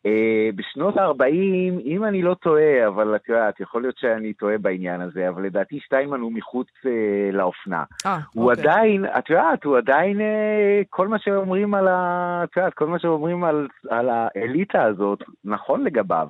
אה, 0.05 0.49
בשנות 0.55 0.97
ה-40, 0.97 1.81
אם 1.85 2.03
אני 2.03 2.21
לא 2.21 2.33
טועה, 2.33 2.87
אבל 2.87 3.15
את 3.15 3.29
יודעת, 3.29 3.59
יכול 3.59 3.81
להיות 3.81 3.97
שאני 3.97 4.33
טועה 4.33 4.57
בעניין 4.57 5.01
הזה, 5.01 5.29
אבל 5.29 5.43
לדעתי 5.43 5.79
שטיינמן 5.79 6.19
הוא 6.19 6.31
מחוץ 6.31 6.67
אה, 6.85 7.31
לאופנה. 7.31 7.83
אה, 8.05 8.19
הוא 8.33 8.51
אוקיי. 8.51 8.63
עדיין, 8.63 9.05
את 9.05 9.29
יודעת, 9.29 9.63
הוא 9.63 9.77
עדיין, 9.77 10.21
אה, 10.21 10.81
כל 10.89 11.07
מה 11.07 11.19
שאומרים 11.19 11.73
על 11.73 11.87
ה... 11.87 12.41
את 12.43 12.57
יודעת, 12.57 12.73
כל 12.73 12.87
מה 12.87 12.99
שאומרים 12.99 13.43
על, 13.43 13.67
על 13.89 14.09
האליטה 14.09 14.83
הזאת, 14.83 15.19
נכון 15.45 15.83
לגביו. 15.83 16.27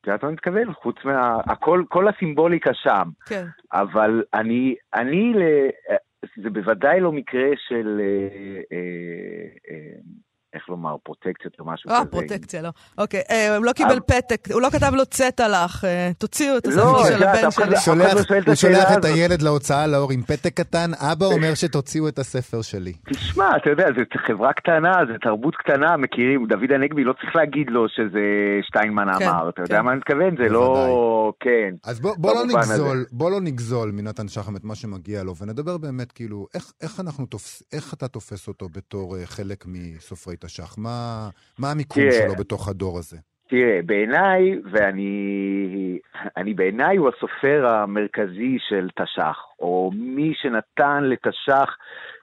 את 0.00 0.06
יודעת 0.06 0.22
מה 0.22 0.28
אני 0.28 0.34
מתכוון? 0.34 0.72
חוץ 0.72 0.96
מה... 1.04 1.38
הכל, 1.46 1.82
כל 1.88 2.08
הסימבוליקה 2.08 2.70
שם. 2.74 3.08
כן. 3.28 3.44
אבל 3.72 4.22
אני, 4.34 4.74
אני, 4.94 5.32
ל- 5.34 5.70
זה 6.42 6.50
בוודאי 6.50 7.00
לא 7.00 7.12
מקרה 7.12 7.48
של, 7.68 8.00
אה, 8.00 8.60
אה, 8.72 9.46
אה, 9.70 9.98
איך 10.56 10.68
לומר, 10.68 10.96
פרוטקציות 11.02 11.54
או 11.60 11.64
משהו 11.64 11.90
אה, 11.90 12.00
כזה. 12.00 12.10
פרוטקציה, 12.10 12.62
לא. 12.62 12.70
אוקיי, 12.98 13.22
אה, 13.30 13.56
הוא 13.56 13.64
לא 13.64 13.72
קיבל 13.72 14.00
פתק, 14.00 14.48
הוא 14.52 14.62
לא 14.62 14.68
כתב 14.70 14.92
לו 14.94 15.06
צטע 15.06 15.48
לך, 15.48 15.84
אה, 15.84 16.10
תוציאו 16.18 16.58
את 16.58 16.66
לא, 16.66 16.72
הספר 16.72 17.04
של 17.08 17.22
הבן 17.22 17.50
שלי. 17.50 17.98
לא- 17.98 18.04
הוא 18.46 18.54
שולח 18.54 18.98
את. 18.98 19.04
הילד 19.04 19.42
להוצאה 19.42 19.86
לאור 19.86 20.12
עם 20.12 20.22
פתק 20.22 20.54
קטן, 20.54 20.90
אבא 21.12 21.26
אומר 21.26 21.54
שתוציאו 21.54 22.08
את 22.08 22.18
הספר 22.18 22.62
שלי. 22.62 22.92
תשמע, 23.10 23.56
אתה 23.56 23.70
יודע, 23.70 23.86
זו 23.96 24.02
חברה 24.26 24.52
קטנה, 24.52 24.92
זו 25.08 25.14
תרבות 25.22 25.56
קטנה, 25.56 25.96
מכירים, 25.96 26.46
דוד 26.46 26.72
הנגבי, 26.74 27.04
לא 27.04 27.12
צריך 27.12 27.36
להגיד 27.36 27.70
לו 27.70 27.88
שזה 27.88 28.20
שטיינמן 28.62 29.18
כן, 29.18 29.28
אמר, 29.28 29.48
אתה 29.48 29.56
כן. 29.56 29.62
יודע 29.62 29.82
מה 29.82 29.90
אני 29.90 29.98
מתכוון? 29.98 30.36
זה 30.36 30.48
לא... 30.48 31.32
כן. 31.40 31.74
אז 31.84 32.00
בוא, 32.00 32.34
לא. 32.34 32.46
נגזול, 32.46 33.04
בוא 33.12 33.30
לא 33.30 33.40
נגזול 33.40 33.90
מנתן 33.90 34.28
שחם 34.28 34.56
את 34.56 34.64
מה 34.64 34.74
שמגיע 34.74 35.22
לו, 35.22 35.36
ונדבר 35.36 35.78
באמת 35.78 36.12
כאילו, 36.12 36.46
איך, 36.54 36.72
איך, 36.82 37.00
אנחנו 37.00 37.26
תופס, 37.26 37.62
איך 37.72 37.94
אתה 37.94 38.08
תופס 38.08 38.48
אותו 38.48 38.68
בתור 38.68 39.16
אה, 39.16 39.26
חלק 39.26 39.64
מסופרי 39.66 40.36
תש"ח? 40.46 40.78
מה, 40.78 41.28
מה 41.58 41.70
המיקום 41.70 42.02
תראה. 42.02 42.12
שלו 42.12 42.34
בתוך 42.34 42.68
הדור 42.68 42.98
הזה? 42.98 43.16
תראה, 43.48 43.80
בעיניי, 43.86 44.58
ואני 44.72 45.98
אני 46.36 46.54
בעיניי 46.54 46.96
הוא 46.96 47.08
הסופר 47.08 47.66
המרכזי 47.66 48.56
של 48.68 48.88
תש"ח, 49.02 49.38
או 49.60 49.90
מי 49.94 50.32
שנתן 50.34 51.04
לתש"ח 51.04 51.76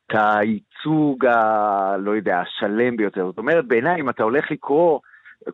את 0.05 0.15
הייצוג 0.15 1.25
ה... 1.25 1.97
לא 1.97 2.11
יודע, 2.11 2.39
השלם 2.39 2.97
ביותר. 2.97 3.25
זאת 3.25 3.37
אומרת, 3.37 3.65
בעיניי, 3.67 4.01
אם 4.01 4.09
אתה 4.09 4.23
הולך 4.23 4.51
לקרוא, 4.51 4.99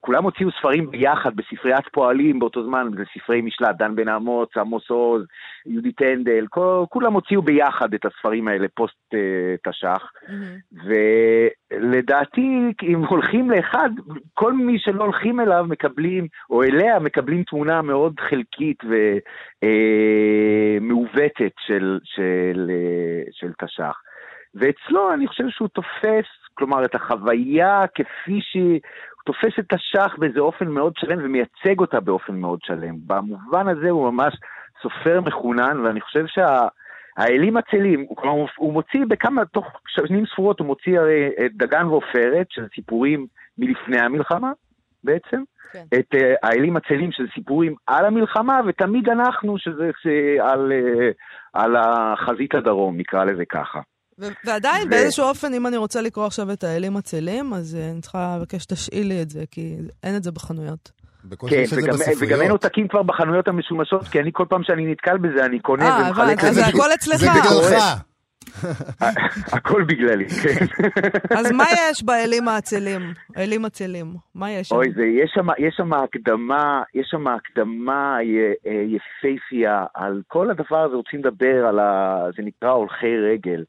כולם 0.01 0.24
הוציאו 0.24 0.50
ספרים 0.51 0.91
ביחד 0.91 1.36
בספריית 1.36 1.88
פועלים 1.91 2.39
באותו 2.39 2.63
זמן, 2.63 2.88
זה 2.98 3.03
ספרי 3.13 3.41
משלט, 3.41 3.75
דן 3.77 3.96
בן 3.96 4.10
אמוץ, 4.10 4.58
עמוס 4.58 4.89
עוז, 4.89 5.24
יהודית 5.65 6.01
הנדל, 6.01 6.46
כל, 6.50 6.84
כולם 6.89 7.13
הוציאו 7.13 7.41
ביחד 7.41 7.93
את 7.93 8.05
הספרים 8.05 8.48
האלה, 8.48 8.67
פוסט 8.74 9.13
אה, 9.13 9.55
תש"ח. 9.72 10.12
מהמם. 10.29 10.58
ולדעתי, 11.72 12.74
אם 12.84 13.05
הולכים 13.05 13.51
לאחד, 13.51 13.89
כל 14.34 14.53
מי 14.53 14.79
שלא 14.79 15.03
הולכים 15.03 15.39
אליו 15.39 15.65
מקבלים, 15.69 16.27
או 16.50 16.63
אליה 16.63 17.00
מקבלים 17.00 17.43
תמונה 17.43 17.81
מאוד 17.81 18.19
חלקית 18.19 18.84
ומעוותת 20.81 21.53
של, 21.67 22.00
של, 22.03 22.69
אה, 22.69 23.22
של 23.31 23.51
תש"ח. 23.53 24.01
ואצלו 24.55 25.13
אני 25.13 25.27
חושב 25.27 25.50
שהוא 25.50 25.67
תופס, 25.67 26.25
כלומר, 26.53 26.86
את 26.86 26.96
החוויה 26.96 27.86
כפי 27.96 28.39
שהיא, 28.41 28.79
תופס 29.26 29.60
את 29.60 29.74
תש"ח 29.74 30.16
באיזה 30.18 30.40
אופן 30.40 30.68
מאוד 30.68 30.94
שלם 30.98 31.20
ומייצג 31.24 31.80
אותה 31.80 32.00
באופן 32.00 32.36
מאוד 32.36 32.60
שלם. 32.64 32.96
במובן 33.08 33.68
הזה 33.68 33.90
הוא 33.90 34.12
ממש 34.12 34.34
סופר 34.82 35.22
מחונן, 35.22 35.80
ואני 35.80 36.02
חושב 36.02 36.28
שה... 36.28 36.68
האלים 37.18 37.58
עצלים, 37.58 38.06
הוא, 38.10 38.18
כלומר, 38.18 38.46
הוא 38.58 38.74
מוציא 38.74 39.06
בכמה, 39.08 39.46
תוך 39.46 39.66
שנים 39.88 40.26
ספורות 40.26 40.60
הוא 40.60 40.68
מוציא 40.68 41.00
הרי 41.00 41.30
את 41.46 41.52
דגן 41.54 41.86
ועופרת, 41.86 42.48
שזה 42.50 42.68
סיפורים 42.76 43.28
מלפני 43.58 44.00
המלחמה 44.00 44.52
בעצם, 45.04 45.44
כן. 45.72 45.84
את 46.00 46.14
uh, 46.14 46.18
האלים 46.44 46.78
עצלים, 46.78 47.12
שזה 47.12 47.28
סיפורים 47.34 47.76
על 47.88 48.06
המלחמה, 48.06 48.62
ותמיד 48.68 49.10
אנחנו, 49.10 49.58
שזה 49.58 49.90
ש, 50.02 50.08
על, 50.42 50.72
uh, 50.72 51.14
על 51.54 51.76
החזית 51.76 52.56
הדרום, 52.56 52.98
נקרא 52.98 53.24
לזה 53.24 53.46
ככה. 53.46 53.80
ועדיין, 54.46 54.88
ו- 54.88 54.90
באיזשהו 54.90 55.26
אופן, 55.26 55.54
אם 55.54 55.68
אני 55.68 55.78
רוצה 55.78 56.02
לקרוא 56.02 56.26
עכשיו 56.26 56.52
את 56.52 56.64
האלים 56.64 56.98
הצלים, 56.98 57.54
אז 57.54 57.76
אה, 57.76 57.92
אני 57.92 58.02
צריכה 58.02 58.38
לבקש 58.40 58.64
שתשאיל 58.64 59.08
לי 59.08 59.22
את 59.22 59.30
זה, 59.30 59.44
כי 59.52 59.76
אין 60.04 60.16
את 60.16 60.24
זה 60.24 60.32
בחנויות. 60.32 60.92
כן, 61.50 61.64
וגם, 61.78 61.96
וגם 62.20 62.42
אין. 62.42 62.52
עותקים 62.52 62.88
כבר 62.88 63.04
בחנויות 63.04 63.48
המשומשות, 63.48 64.08
כי 64.08 64.20
אני 64.20 64.30
כל 64.34 64.46
פעם 64.50 64.64
שאני 64.64 64.92
נתקל 64.92 65.18
בזה, 65.18 65.46
אני 65.46 65.60
קונה 65.60 65.90
אה, 65.90 66.08
ומחלק 66.08 66.40
הבנתי, 66.40 66.48
אז 66.48 66.56
זה. 66.56 66.66
הכל 66.66 66.94
אצלך. 66.94 67.18
זה 67.18 67.28
בגללך. 67.30 67.84
הכל 69.54 69.84
בגללי, 69.84 70.30
כן. 70.30 70.66
אז 71.38 71.52
מה 71.52 71.64
יש 71.90 72.04
באלים 72.04 72.48
העצלים? 72.48 73.02
האלים 73.36 73.66
עצלים, 73.66 74.14
מה 74.36 74.52
יש 74.52 74.68
שם? 74.68 74.76
אוי, 74.76 74.92
זה, 74.96 75.06
יש 75.06 75.32
שם, 75.34 75.48
יש 75.58 75.74
שם 75.78 75.94
הקדמה, 75.94 76.84
יש 76.96 77.08
שם 77.12 77.28
הקדמה 77.28 78.18
אה, 78.18 78.72
יפייפייה 78.72 79.86
על 79.94 80.22
כל 80.28 80.52
הדבר 80.52 80.78
הזה, 80.78 80.96
רוצים 80.96 81.20
לדבר 81.20 81.66
על 81.66 81.80
ה... 81.80 82.18
זה 82.38 82.44
נקרא 82.44 82.70
הולכי 82.70 83.18
רגל. 83.18 83.64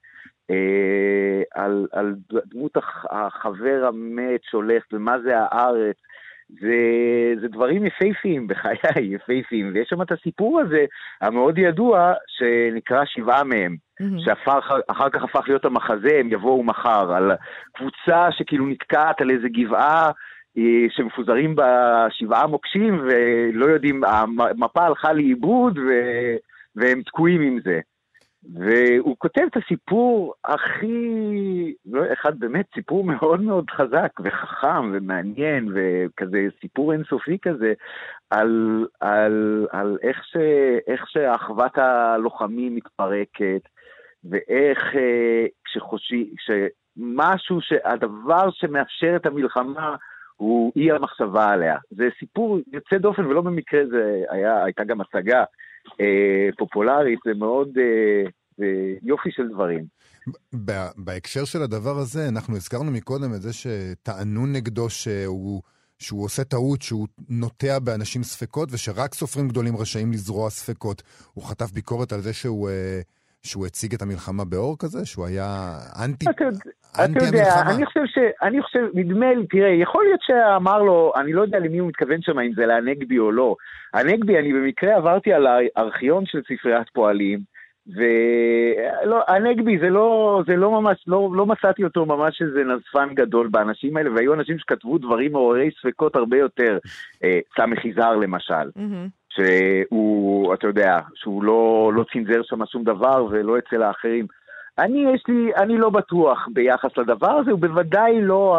אה, 0.51 1.43
על, 1.55 1.87
על 1.93 2.15
דמות 2.47 2.77
הח- 2.77 3.07
החבר 3.11 3.85
המת 3.89 4.41
שהולך, 4.51 4.83
ומה 4.93 5.19
זה 5.19 5.33
הארץ. 5.39 5.97
זה, 6.61 6.77
זה 7.41 7.49
דברים 7.49 7.87
יפייפיים, 7.87 8.47
בחיי 8.47 8.77
יפייפיים, 9.15 9.71
ויש 9.75 9.89
שם 9.89 10.03
את 10.03 10.13
הסיפור 10.13 10.61
הזה, 10.61 10.85
המאוד 11.21 11.59
ידוע, 11.59 12.13
שנקרא 12.27 13.05
שבעה 13.05 13.45
מהם. 13.45 13.77
מהמם. 14.01 14.19
שאחר 14.21 15.11
כך 15.13 15.23
הפך 15.23 15.49
להיות 15.49 15.65
המחזה, 15.65 16.17
הם 16.21 16.33
יבואו 16.33 16.63
מחר, 16.63 17.13
על 17.13 17.31
קבוצה 17.73 18.29
שכאילו 18.31 18.67
נתקעת 18.67 19.21
על 19.21 19.31
איזה 19.31 19.49
גבעה 19.49 20.11
אה, 20.59 20.87
שמפוזרים 20.91 21.57
בה 21.57 22.07
שבעה 22.11 22.47
מוקשים 22.47 23.01
ולא 23.05 23.67
יודעים, 23.67 24.05
המפה 24.05 24.83
הלכה 24.83 25.13
לאיבוד 25.13 25.79
ו... 25.79 25.91
והם 26.77 27.03
תקועים 27.03 27.41
עם 27.41 27.59
זה. 27.65 27.81
והוא 28.45 29.17
כותב 29.19 29.43
את 29.51 29.57
הסיפור 29.57 30.35
הכי, 30.45 31.75
לא, 31.87 32.13
אחד 32.13 32.39
באמת, 32.39 32.67
סיפור 32.75 33.05
מאוד 33.05 33.41
מאוד 33.41 33.71
חזק 33.71 34.13
וחכם 34.25 34.93
ומעניין 34.93 35.69
וכזה 35.75 36.47
סיפור 36.61 36.93
אינסופי 36.93 37.39
כזה 37.43 37.73
על, 38.31 38.87
על, 39.01 39.67
על 39.71 39.99
איך, 40.03 40.25
ש, 40.25 40.37
איך 40.87 41.05
שאחוות 41.09 41.79
הלוחמים 41.79 42.75
מתפרקת 42.75 43.63
ואיך 44.25 44.79
אה, 44.95 45.47
כשחושבים, 45.65 46.27
כשמשהו, 46.37 47.61
שהדבר 47.61 48.51
שמאפשר 48.51 49.17
את 49.17 49.27
המלחמה 49.27 49.97
הוא 50.37 50.73
אי 50.77 50.93
המחשבה 50.93 51.49
עליה. 51.49 51.77
זה 51.91 52.09
סיפור 52.19 52.59
יוצא 52.73 52.99
דופן 52.99 53.27
ולא 53.27 53.41
במקרה 53.41 53.87
זה 53.91 54.23
היה, 54.31 54.65
הייתה 54.65 54.85
גם 54.85 55.01
השגה 55.01 55.39
אה, 55.39 55.45
פופולרית, 56.59 57.19
זה 57.25 57.35
מאוד 57.35 57.69
אה, 57.79 58.31
זה 58.61 58.95
יופי 59.03 59.31
של 59.33 59.49
דברים. 59.49 59.85
בהקשר 60.97 61.45
של 61.45 61.63
הדבר 61.63 61.99
הזה, 61.99 62.29
אנחנו 62.29 62.57
הזכרנו 62.57 62.91
מקודם 62.91 63.35
את 63.35 63.43
זה 63.43 63.53
שטענו 63.53 64.47
נגדו 64.47 64.91
שהוא, 64.91 65.63
שהוא 65.99 66.25
עושה 66.25 66.45
טעות, 66.45 66.83
שהוא 66.83 67.07
נוטע 67.29 67.79
באנשים 67.79 68.23
ספקות, 68.23 68.69
ושרק 68.73 69.15
סופרים 69.15 69.49
גדולים 69.49 69.77
רשאים 69.77 70.13
לזרוע 70.13 70.51
ספקות. 70.51 71.03
הוא 71.35 71.45
חטף 71.45 71.73
ביקורת 71.73 72.13
על 72.13 72.21
זה 72.21 72.33
שהוא, 72.33 72.71
אה, 72.71 73.01
שהוא 73.43 73.67
הציג 73.67 73.95
את 73.95 74.03
המלחמה 74.03 74.45
באור 74.45 74.77
כזה? 74.79 75.07
שהוא 75.07 75.27
היה 75.27 75.73
אנטי, 76.05 76.31
אתה 76.31 76.45
יודע, 76.45 76.59
אתה 76.95 77.05
אנטי 77.05 77.25
יודע, 77.25 77.43
המלחמה? 77.43 77.75
אני 77.77 77.87
חושב 77.87 78.07
ש... 78.07 78.19
אני 78.43 78.63
חושב, 78.63 78.81
נדמה 78.95 79.35
לי, 79.35 79.47
תראה, 79.47 79.71
יכול 79.71 80.05
להיות 80.05 80.21
שאמר 80.23 80.83
לו, 80.83 81.13
אני 81.17 81.33
לא 81.33 81.43
יודע 81.43 81.59
למי 81.59 81.79
הוא 81.79 81.89
מתכוון 81.89 82.23
שם, 82.23 82.39
אם 82.39 82.53
זה 82.57 82.67
להנגבי 82.67 83.19
או 83.19 83.33
לא. 83.33 83.57
הנגבי, 83.95 84.39
אני 84.39 84.53
במקרה 84.53 84.97
עברתי 84.97 85.33
על 85.33 85.47
הארכיון 85.77 86.27
של 86.27 86.41
ספריית 86.43 86.89
פועלים, 86.93 87.41
ולא, 87.87 89.23
הנגבי 89.29 89.79
זה 89.79 89.89
לא, 89.89 90.43
זה 90.47 90.57
לא 90.57 90.71
ממש, 90.71 91.05
לא, 91.07 91.31
לא 91.35 91.47
מצאתי 91.47 91.85
אותו 91.85 92.07
ממש 92.07 92.43
איזה 92.43 92.61
נזפן 92.65 93.15
גדול 93.15 93.49
באנשים 93.49 93.97
האלה, 93.97 94.11
והיו 94.15 94.35
אנשים 94.35 94.59
שכתבו 94.59 94.99
דברים 94.99 95.33
מעוררי 95.33 95.71
ספקות 95.81 96.17
הרבה 96.17 96.37
יותר. 96.39 96.79
אה, 97.25 97.39
סמך 97.57 97.85
יזהר 97.85 98.17
למשל. 98.17 98.71
מהמם. 98.77 99.20
שהוא, 99.31 100.55
אתה 100.55 100.67
יודע, 100.67 100.99
שהוא 101.15 101.45
לא, 101.45 101.93
לא 101.95 102.05
צנזר 102.13 102.43
שם 102.43 102.67
שום 102.67 102.85
דבר 102.85 103.27
ולא 103.31 103.59
אצל 103.59 103.83
האחרים. 103.83 104.27
אני, 104.79 105.05
יש 105.15 105.25
לי, 105.29 105.55
אני 105.57 105.79
לא 105.79 105.91
בטוח 105.91 106.49
ביחס 106.53 106.97
לדבר 106.97 107.31
הזה, 107.31 107.51
הוא 107.51 107.61
בוודאי 107.61 108.21
לא 108.21 108.57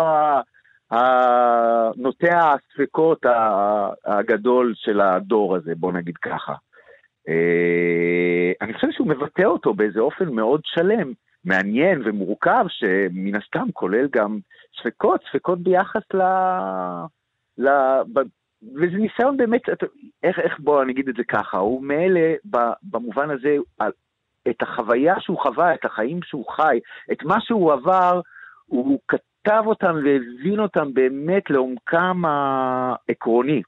נוטע 1.95 2.53
הספקות 2.53 3.25
הגדול 4.05 4.73
של 4.75 5.01
הדור 5.01 5.55
הזה, 5.55 5.73
בוא 5.75 5.91
נגיד 5.91 6.17
ככה. 6.17 6.53
אה, 7.29 8.51
אני 8.61 8.73
חושב 8.73 8.87
שהוא 8.91 9.07
מבטא 9.07 9.43
אותו 9.43 9.73
באיזה 9.73 9.99
אופן 9.99 10.29
מאוד 10.29 10.61
שלם, 10.63 11.13
מעניין 11.45 12.01
ומורכב, 12.05 12.65
שמן 12.67 13.35
הסתם 13.35 13.71
כולל 13.73 14.07
גם 14.11 14.39
ספקות, 14.81 15.21
ספקות 15.29 15.59
ביחס 15.59 16.03
ל... 16.13 16.21
ל... 17.57 17.67
וזה 18.63 18.97
ניסיון 18.97 19.37
באמת, 19.37 19.61
איך, 20.23 20.39
איך 20.39 20.59
בוא 20.59 20.83
נגיד 20.83 21.09
את 21.09 21.15
זה 21.15 21.23
ככה, 21.23 21.57
הוא 21.57 21.83
מאלה 21.83 22.33
במובן 22.83 23.29
הזה, 23.29 23.57
את 24.49 24.61
החוויה 24.61 25.15
שהוא 25.19 25.39
חווה, 25.39 25.73
את 25.73 25.85
החיים 25.85 26.19
שהוא 26.23 26.45
חי, 26.51 26.79
את 27.11 27.23
מה 27.23 27.41
שהוא 27.41 27.73
עבר, 27.73 28.21
הוא, 28.65 28.99
כתב 29.41 29.63
אותם 29.65 29.95
והבין 29.95 30.59
אותם 30.59 30.93
באמת 30.93 31.49
לעומקם 31.49 32.21
העקרוני. 32.25 33.61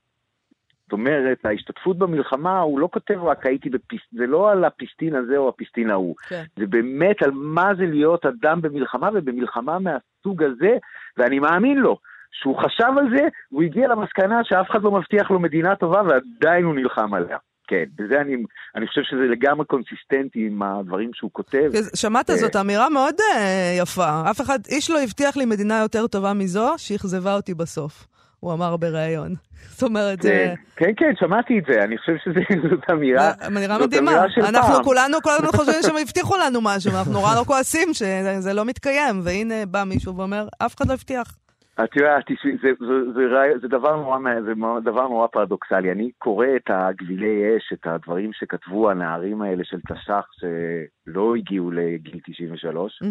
זאת 0.83 0.91
אומרת, 0.91 1.45
ההשתתפות 1.45 1.97
במלחמה, 1.97 2.59
הוא 2.59 2.79
לא 2.79 2.89
כותב 2.93 3.23
רק 3.23 3.45
הייתי 3.45 3.69
בפיסט, 3.69 4.05
זה 4.11 4.27
לא 4.27 4.51
על 4.51 4.65
הפיסטין 4.65 5.15
הזה 5.15 5.37
או 5.37 5.49
הפיסטין 5.49 5.89
ההוא. 5.89 6.15
כן. 6.29 6.43
זה 6.55 6.65
באמת 6.67 7.23
על 7.23 7.31
מה 7.31 7.75
זה 7.77 7.85
להיות 7.85 8.25
אדם 8.25 8.61
במלחמה, 8.61 9.09
ובמלחמה 9.13 9.77
מהסוג 9.79 10.43
הזה, 10.43 10.77
ואני 11.17 11.39
מאמין 11.39 11.77
לו. 11.77 11.97
שהוא 12.41 12.57
חשב 12.57 12.91
על 12.97 13.17
זה, 13.17 13.27
הוא 13.49 13.63
הגיע 13.63 13.87
למסקנה 13.87 14.43
שאף 14.43 14.71
אחד 14.71 14.83
לא 14.83 14.91
מבטיח 14.91 15.31
לו 15.31 15.39
מדינה 15.39 15.75
טובה 15.75 16.01
ועדיין 16.01 16.65
הוא 16.65 16.75
נלחם 16.75 17.13
עליה. 17.13 17.37
כן, 17.67 17.83
וזה 17.99 18.21
אני, 18.21 18.35
אני 18.75 18.87
חושב 18.87 19.01
שזה 19.03 19.21
לגמרי 19.31 19.65
קונסיסטנטי 19.65 20.47
עם 20.47 20.63
הדברים 20.63 21.09
שהוא 21.13 21.31
כותב. 21.33 21.69
שמעת, 21.95 22.29
uh, 22.29 22.33
זאת 22.33 22.55
אמירה 22.55 22.89
מאוד 22.89 23.15
uh, 23.19 23.81
יפה. 23.81 24.21
אף 24.31 24.41
אחד, 24.41 24.59
איש 24.69 24.91
לא 24.91 25.03
הבטיח 25.03 25.37
לי 25.37 25.45
מדינה 25.45 25.79
יותר 25.79 26.07
טובה 26.07 26.33
מזו, 26.33 26.73
שאכזבה 26.77 27.35
אותי 27.35 27.53
בסוף. 27.53 28.07
הוא 28.39 28.53
אמר 28.53 28.77
בריאיון. 28.77 29.33
זאת 29.75 29.83
אומרת, 29.83 30.21
כן, 30.21 30.27
זה... 30.27 30.53
כן, 30.75 30.91
כן, 30.97 31.11
שמעתי 31.19 31.59
את 31.59 31.63
זה, 31.67 31.83
אני 31.83 31.97
חושב 31.97 32.13
שזאת 32.23 32.89
אמירה, 32.93 33.31
אמירה 33.47 33.79
מדהימה. 33.79 34.25
אנחנו 34.49 34.83
כולנו, 34.83 35.17
כולנו 35.21 35.51
חושבים 35.57 35.81
שהם 35.81 35.97
הבטיחו 36.01 36.37
לנו 36.37 36.59
משהו, 36.61 36.91
אנחנו 36.97 37.13
נורא 37.13 37.35
לא 37.35 37.43
כועסים 37.43 37.93
שזה 37.93 38.53
לא 38.53 38.65
מתקיים, 38.65 39.21
והנה 39.23 39.65
בא 39.65 39.83
מישהו 39.83 40.15
ואומר, 40.17 40.47
אף 40.59 40.75
אחד 40.75 40.87
לא 40.87 40.93
הבטיח. 40.93 41.35
את 41.83 41.95
יודעת, 41.95 42.23
זה, 42.43 42.49
זה, 42.61 42.69
זה, 43.15 43.59
זה, 43.61 43.67
דבר 43.67 43.95
נורא, 43.95 44.19
זה 44.45 44.53
דבר 44.81 45.07
נורא 45.07 45.27
פרדוקסלי. 45.27 45.91
אני 45.91 46.11
קורא 46.17 46.47
את 46.55 46.69
הגבילי 46.69 47.57
אש, 47.57 47.73
את 47.73 47.87
הדברים 47.87 48.33
שכתבו 48.33 48.89
הנערים 48.89 49.41
האלה 49.41 49.63
של 49.63 49.79
תש"ח 49.89 50.29
שלא 50.31 51.35
הגיעו 51.35 51.71
לגיל 51.71 52.19
93, 52.25 53.01
mm-hmm. 53.03 53.07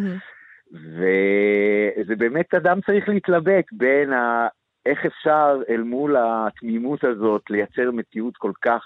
וזה 0.73 2.17
באמת 2.17 2.55
אדם 2.55 2.81
צריך 2.81 3.09
להתלבט 3.09 3.65
בין 3.73 4.13
ה... 4.13 4.49
איך 4.87 5.07
אפשר 5.07 5.63
אל 5.69 5.83
מול 5.83 6.17
התמימות 6.19 7.05
הזאת 7.05 7.43
לייצר 7.51 7.91
מציאות 7.91 8.37
כל 8.37 8.53
כך 8.63 8.85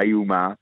איומה, 0.00 0.52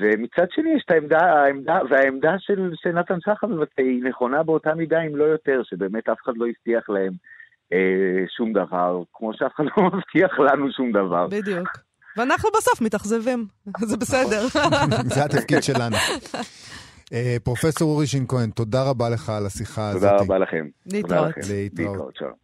ומצד 0.00 0.46
שני 0.50 0.70
יש 0.70 0.82
את 0.86 0.90
העמדה, 0.90 1.18
העמדה 1.18 1.78
והעמדה 1.90 2.38
של, 2.38 2.70
של 2.74 2.92
נתן 2.92 3.20
שחר 3.20 3.46
היא 3.78 4.04
נכונה 4.04 4.42
באותה 4.42 4.74
מידה, 4.74 5.02
אם 5.02 5.16
לא 5.16 5.24
יותר, 5.24 5.62
שבאמת 5.62 6.08
אף 6.08 6.18
אחד 6.24 6.32
לא 6.36 6.46
הבטיח 6.46 6.90
להם 6.90 7.12
שום 8.36 8.52
דבר, 8.52 9.02
כמו 9.12 9.30
שאף 9.34 9.50
אחד 9.56 9.64
לא 9.76 9.82
מבטיח 9.92 10.38
לנו 10.38 10.72
שום 10.72 10.92
דבר. 10.92 11.26
בדיוק. 11.26 11.68
ואנחנו 12.16 12.50
בסוף 12.56 12.80
מתאכזבים, 12.80 13.46
זה 13.80 13.96
בסדר. 13.96 14.46
זה 15.14 15.24
התפקיד 15.24 15.62
שלנו. 15.62 15.96
אה, 17.12 17.36
פרופסור 17.44 17.90
אורי 17.90 18.06
שין 18.06 18.24
כהן, 18.28 18.50
תודה 18.50 18.82
רבה 18.82 19.10
לך 19.10 19.28
על 19.30 19.46
השיחה 19.46 19.88
הזאת. 19.88 20.02
תודה 20.10 20.22
רבה 20.22 20.38
לכם. 20.38 20.66
להתראות. 20.86 21.34
להתראות. 21.48 22.41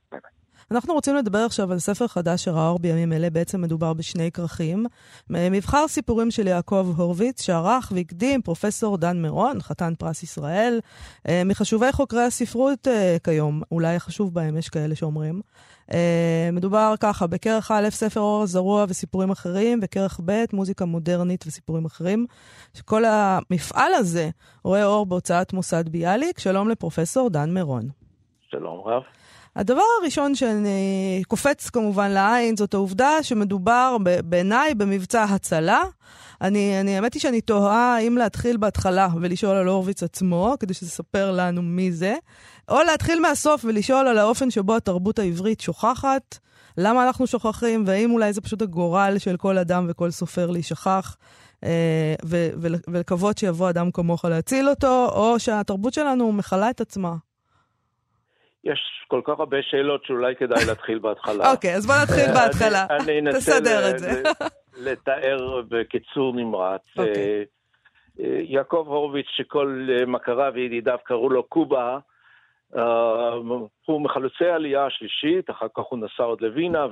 אנחנו 0.70 0.94
רוצים 0.94 1.16
לדבר 1.16 1.38
עכשיו 1.38 1.72
על 1.72 1.78
ספר 1.78 2.06
חדש 2.06 2.44
שראה 2.44 2.68
אור 2.68 2.78
בימים 2.78 3.12
אלה, 3.12 3.30
בעצם 3.30 3.60
מדובר 3.60 3.92
בשני 3.92 4.32
כרכים. 4.32 4.86
מבחר 5.30 5.88
סיפורים 5.88 6.30
של 6.30 6.46
יעקב 6.46 6.94
הורוביץ, 6.96 7.42
שערך 7.42 7.92
והקדים 7.94 8.42
פרופסור 8.42 8.96
דן 8.96 9.22
מירון, 9.22 9.60
חתן 9.60 9.94
פרס 9.98 10.22
ישראל, 10.22 10.80
אה, 11.28 11.42
מחשובי 11.44 11.92
חוקרי 11.92 12.22
הספרות 12.22 12.88
אה, 12.88 13.16
כיום, 13.24 13.62
אולי 13.72 13.94
החשוב 13.94 14.34
בהם, 14.34 14.56
יש 14.56 14.68
כאלה 14.68 14.94
שאומרים. 14.94 15.40
אה, 15.92 16.50
מדובר 16.52 16.94
ככה, 17.00 17.26
בכרך 17.26 17.70
א', 17.70 17.90
ספר 17.90 18.20
אור 18.20 18.42
הזרוע 18.42 18.84
וסיפורים 18.88 19.30
אחרים, 19.30 19.80
וכרך 19.82 20.20
ב', 20.24 20.44
מוזיקה 20.52 20.84
מודרנית 20.84 21.44
וסיפורים 21.46 21.84
אחרים. 21.84 22.26
שכל 22.74 23.02
המפעל 23.04 23.94
הזה 23.94 24.30
רואה 24.64 24.84
אור 24.84 25.06
בהוצאת 25.06 25.52
מוסד 25.52 25.88
ביאליק. 25.88 26.38
שלום 26.38 26.68
לפרופסור 26.68 27.30
דן 27.30 27.54
מירון. 27.54 27.88
שלום 28.50 28.80
רב. 28.84 29.02
הדבר 29.58 29.82
הראשון 30.00 30.34
שאני 30.34 31.22
קופץ 31.28 31.70
כמובן 31.70 32.10
לעין 32.10 32.56
זאת 32.56 32.74
העובדה 32.74 33.22
שמדובר 33.22 33.96
בעיניי 34.24 34.74
במבצע 34.74 35.22
הצלה. 35.22 35.80
אני, 36.40 36.80
אני, 36.80 36.96
האמת 36.96 37.14
היא 37.14 37.22
שאני 37.22 37.40
תוהה 37.40 37.96
האם 37.96 38.16
להתחיל 38.16 38.56
בהתחלה 38.56 39.08
ולשאול 39.20 39.56
על 39.56 39.66
הורוביץ 39.66 40.02
עצמו, 40.02 40.54
כדי 40.60 40.74
שתספר 40.74 41.32
לנו 41.32 41.62
מי 41.62 41.92
זה, 41.92 42.14
או 42.68 42.82
להתחיל 42.82 43.20
מהסוף 43.20 43.64
ולשאול 43.64 44.06
על 44.06 44.18
האופן 44.18 44.50
שבו 44.50 44.76
התרבות 44.76 45.18
העברית 45.18 45.60
שוכחת, 45.60 46.38
למה 46.76 47.06
אנחנו 47.06 47.26
שוכחים, 47.26 47.84
והאם 47.86 48.10
אולי 48.10 48.32
זה 48.32 48.40
פשוט 48.40 48.62
הגורל 48.62 49.14
של 49.18 49.36
כל 49.36 49.58
אדם 49.58 49.86
וכל 49.88 50.10
סופר 50.10 50.50
להישכח. 50.50 51.16
אה, 51.64 52.14
ולקוות 52.88 53.38
שיבוא 53.38 53.70
אדם 53.70 53.90
כמוך 53.90 54.24
להציל 54.24 54.68
אותו, 54.68 55.08
או 55.12 55.40
שהתרבות 55.40 55.94
שלנו 55.94 56.32
מכלה 56.32 56.70
את 56.70 56.80
עצמה. 56.80 57.14
יש 58.64 58.97
כל 59.08 59.20
כך 59.24 59.40
הרבה 59.40 59.56
שאלות 59.62 60.04
שאולי 60.04 60.36
כדאי 60.36 60.64
להתחיל 60.66 60.98
בהתחלה. 60.98 61.50
אוקיי, 61.52 61.74
אז 61.74 61.86
בוא 61.86 61.94
נתחיל 62.02 62.34
בהתחלה. 62.34 62.86
אני 62.90 63.20
אנסה 63.20 63.58
לתאר 64.76 65.62
בקיצור 65.68 66.32
נמרץ. 66.36 66.82
אוקיי. 66.98 67.14
אה, 67.14 67.42
אה, 68.20 68.40
יעקב 68.42 68.84
הורוביץ, 68.86 69.26
שכל 69.28 69.88
מכריו 70.06 70.52
וידידיו 70.54 70.98
קראו 71.04 71.30
לו 71.30 71.42
קובה, 71.42 71.98
אה, 72.76 73.32
הוא 73.84 74.00
מחלוצי 74.00 74.44
העלייה 74.44 74.86
השלישית, 74.86 75.50
אחר 75.50 75.66
כך 75.76 75.82
הוא 75.88 75.98
נסע 75.98 76.22
עוד 76.22 76.40
לווינה 76.40 76.86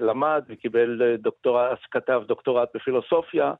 ולמד 0.00 0.44
וקיבל 0.48 1.16
דוקטורט, 1.18 1.78
כתב 1.90 2.22
דוקטורט 2.26 2.68
בפילוסופיה, 2.74 3.52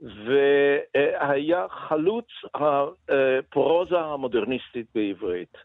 והיה 0.00 1.66
חלוץ 1.68 2.26
הפרוזה 2.54 3.98
המודרניסטית 3.98 4.86
בעברית. 4.94 5.56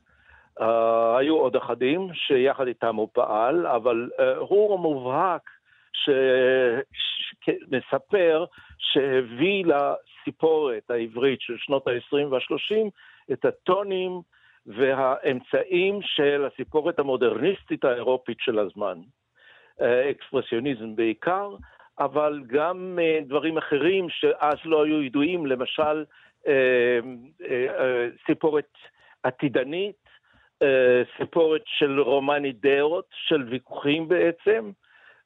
Uh, 0.59 0.63
היו 1.17 1.35
עוד 1.35 1.55
אחדים 1.55 2.09
שיחד 2.13 2.67
איתם 2.67 2.95
הוא 2.95 3.09
פעל, 3.13 3.67
אבל 3.67 4.09
uh, 4.17 4.21
הוא 4.39 4.73
המובהק 4.73 5.49
שמספר 7.43 8.45
שהביא 8.77 9.65
לסיפורת 9.65 10.91
העברית 10.91 11.41
של 11.41 11.57
שנות 11.57 11.87
ה-20 11.87 12.25
וה-30 12.29 12.89
את 13.33 13.45
הטונים 13.45 14.21
והאמצעים 14.65 15.99
של 16.01 16.47
הסיפורת 16.53 16.99
המודרניסטית 16.99 17.85
האירופית 17.85 18.37
של 18.39 18.59
הזמן. 18.59 18.99
Uh, 19.79 19.83
אקספרסיוניזם 20.11 20.95
בעיקר, 20.95 21.55
אבל 21.99 22.41
גם 22.47 22.99
uh, 22.99 23.23
דברים 23.27 23.57
אחרים 23.57 24.09
שאז 24.09 24.57
לא 24.65 24.83
היו 24.85 25.03
ידועים, 25.03 25.45
למשל 25.45 26.05
uh, 26.43 26.47
uh, 26.47 26.49
uh, 27.41 27.45
סיפורת 28.25 28.73
עתידנית, 29.23 29.95
אה, 29.95 30.06
סיפורת 31.17 31.61
של 31.65 31.99
רומני 31.99 32.51
דעות, 32.51 33.05
של 33.11 33.43
ויכוחים 33.49 34.07
בעצם, 34.07 34.71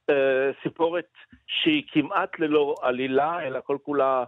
אה, 0.10 0.52
סיפורת 0.64 1.08
שהיא 1.48 1.84
כמעט 1.92 2.40
ללא 2.40 2.76
עלילה, 2.82 3.48
אלא 3.48 3.60
כל 3.64 3.78
כולה 3.84 4.24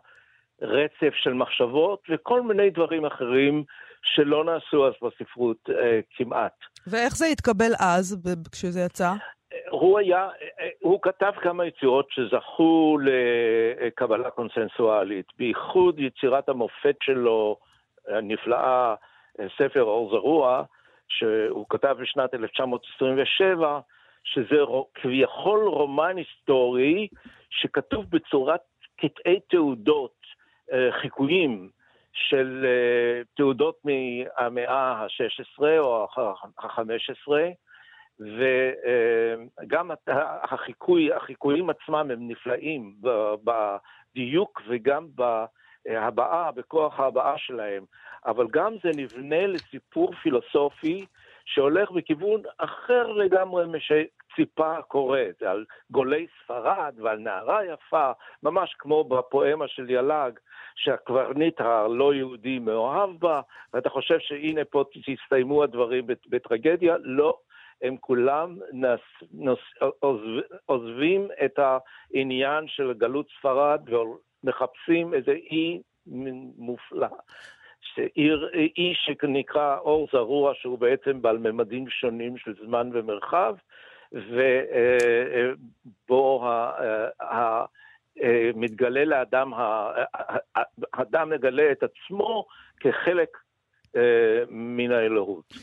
רצף 0.61 1.13
של 1.13 1.33
מחשבות, 1.33 2.03
וכל 2.09 2.41
מיני 2.41 2.69
דברים 2.69 3.05
אחרים 3.05 3.63
שלא 4.03 4.45
נעשו 4.45 4.87
אז 4.87 4.93
בספרות 5.01 5.69
אה, 5.69 5.99
כמעט. 6.15 6.53
ואיך 6.87 7.15
זה 7.15 7.25
התקבל 7.25 7.71
אז, 7.79 8.27
כשזה 8.51 8.79
יצא? 8.79 9.13
הוא 9.69 9.99
היה, 9.99 10.29
הוא 10.79 10.99
כתב 11.01 11.31
כמה 11.41 11.65
יצירות 11.65 12.07
שזכו 12.09 12.97
לקבלה 13.81 14.29
קונסנסואלית, 14.29 15.25
בייחוד 15.37 15.99
יצירת 15.99 16.49
המופת 16.49 16.95
שלו, 17.01 17.57
הנפלאה, 18.07 18.95
ספר 19.57 19.81
אור 19.81 20.09
זרוע, 20.09 20.63
שהוא 21.17 21.65
כתב 21.69 21.95
בשנת 21.99 22.33
1927, 22.33 23.79
שזה 24.23 24.55
כביכול 24.93 25.67
רומן 25.67 26.17
היסטורי 26.17 27.07
שכתוב 27.49 28.05
בצורת 28.09 28.61
קטעי 28.95 29.39
תעודות, 29.49 30.15
אה, 30.73 30.91
חיקויים 31.01 31.69
של 32.13 32.65
אה, 32.65 33.21
תעודות 33.35 33.79
מהמאה 33.83 34.91
ה-16 34.91 35.63
או 35.79 36.07
ה-15, 36.57 37.31
וגם 38.19 39.91
החיקוי, 40.43 41.13
החיקויים 41.13 41.69
עצמם 41.69 42.11
הם 42.11 42.27
נפלאים 42.27 42.95
בדיוק 43.43 44.61
וגם 44.67 45.07
בהבעה, 45.85 46.51
בכוח 46.51 46.99
ההבעה 46.99 47.37
שלהם. 47.37 47.85
אבל 48.25 48.47
גם 48.51 48.73
זה 48.83 48.89
נבנה 48.95 49.47
לסיפור 49.47 50.13
פילוסופי 50.13 51.05
שהולך 51.45 51.91
בכיוון 51.91 52.41
אחר 52.57 53.07
לגמרי 53.07 53.65
משציפה 53.65 54.77
הקוראת, 54.77 55.43
על 55.43 55.65
גולי 55.91 56.27
ספרד 56.43 56.93
ועל 56.97 57.17
נערה 57.17 57.65
יפה, 57.65 58.11
ממש 58.43 58.75
כמו 58.79 59.03
בפואמה 59.03 59.67
של 59.67 59.89
יל"ג, 59.89 60.31
שהקברניט 60.75 61.61
הלא 61.61 62.13
יהודי 62.13 62.59
מאוהב 62.59 63.09
בה, 63.19 63.41
ואתה 63.73 63.89
חושב 63.89 64.19
שהנה 64.19 64.65
פה 64.65 64.83
תסתיימו 64.93 65.63
הדברים 65.63 66.07
בטרגדיה, 66.27 66.95
לא. 67.03 67.37
הם 67.81 67.97
כולם 67.97 68.57
נס, 68.73 68.99
נוס, 69.31 69.59
עוזב, 69.99 70.41
עוזבים 70.65 71.27
את 71.45 71.59
העניין 71.59 72.67
של 72.67 72.93
גלות 72.93 73.27
ספרד 73.39 73.81
ומחפשים 73.89 75.13
איזה 75.13 75.31
אי 75.31 75.81
מופלא 76.57 77.07
עיר, 78.15 78.49
אי 78.53 78.93
שנקרא 78.95 79.77
אור 79.77 80.07
זרוע, 80.11 80.51
שהוא 80.55 80.79
בעצם 80.79 81.21
בעל 81.21 81.37
ממדים 81.37 81.85
שונים 81.89 82.37
של 82.37 82.53
זמן 82.65 82.89
ומרחב, 82.93 83.55
ובו 86.07 86.45
מתגלה 88.55 89.05
לאדם, 89.05 89.51
האדם 90.93 91.29
מגלה 91.29 91.71
את 91.71 91.83
עצמו 91.83 92.45
כחלק 92.79 93.29
מן 94.49 94.91
האלוהות. 94.91 95.53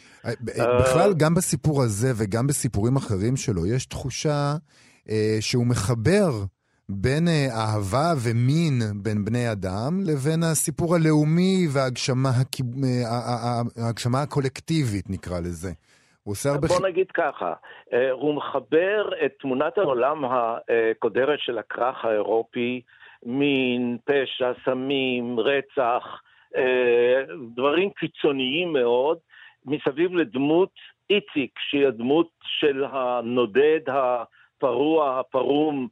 בכלל, 0.55 1.15
גם 1.17 1.35
בסיפור 1.35 1.83
הזה 1.83 2.09
וגם 2.19 2.47
בסיפורים 2.47 2.97
אחרים 2.97 3.37
שלו, 3.37 3.67
יש 3.67 3.87
תחושה 3.87 4.55
שהוא 5.41 5.67
מחבר 5.67 6.31
בין 6.93 7.29
אה, 7.29 7.47
אהבה 7.61 8.13
ומין 8.25 8.79
בין 9.03 9.25
בני 9.25 9.53
אדם 9.53 10.01
לבין 10.07 10.43
הסיפור 10.43 10.95
הלאומי 10.95 11.67
וההגשמה 11.75 12.29
אה, 14.19 14.23
הקולקטיבית, 14.23 15.11
נקרא 15.11 15.39
לזה. 15.41 15.69
הוא 16.23 16.33
עושה 16.33 16.51
הרבה... 16.51 16.69
בוא 16.69 16.89
נגיד 16.89 17.11
ככה, 17.11 17.53
אה, 17.93 18.11
הוא 18.11 18.35
מחבר 18.35 19.11
את 19.25 19.33
תמונת 19.41 19.79
העולם 19.79 20.25
הקודרת 20.25 21.39
של 21.41 21.59
הכרך 21.59 22.05
האירופי, 22.05 22.81
מין, 23.27 23.99
פשע, 24.05 24.53
סמים, 24.65 25.41
רצח, 25.41 26.21
דברים 27.55 27.91
קיצוניים 27.91 28.73
מאוד, 28.73 29.19
מסביב 29.65 30.15
לדמות 30.15 30.71
איציק, 31.11 31.51
שהיא 31.59 31.87
הדמות 31.87 32.29
של 32.43 32.85
הנודד 32.93 33.81
הפרוע, 33.87 35.21
הפרום, 35.21 35.89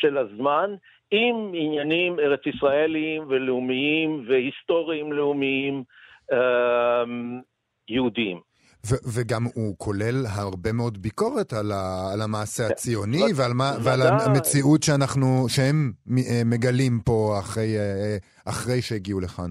של 0.00 0.18
הזמן, 0.18 0.70
עם 1.10 1.52
עניינים 1.54 2.20
ארץ 2.20 2.40
ישראליים 2.46 3.22
ולאומיים 3.28 4.26
והיסטוריים 4.28 5.12
לאומיים 5.12 5.82
אה, 6.32 7.04
יהודיים. 7.88 8.40
ו- 8.86 9.02
וגם 9.14 9.44
הוא 9.54 9.74
כולל 9.78 10.24
הרבה 10.28 10.72
מאוד 10.72 10.98
ביקורת 11.02 11.52
על, 11.52 11.72
ה- 11.72 12.10
על 12.12 12.20
המעשה 12.22 12.66
כן. 12.66 12.72
הציוני 12.72 13.22
ועל, 13.36 13.52
מה- 13.52 13.76
ועל 13.82 14.00
המציאות 14.02 14.82
שאנחנו, 14.82 15.48
שהם 15.48 15.92
אה, 16.18 16.42
מגלים 16.44 17.00
פה 17.04 17.36
אחרי, 17.38 17.76
אחרי 18.44 18.82
שהגיעו 18.82 19.20
לכאן. 19.20 19.50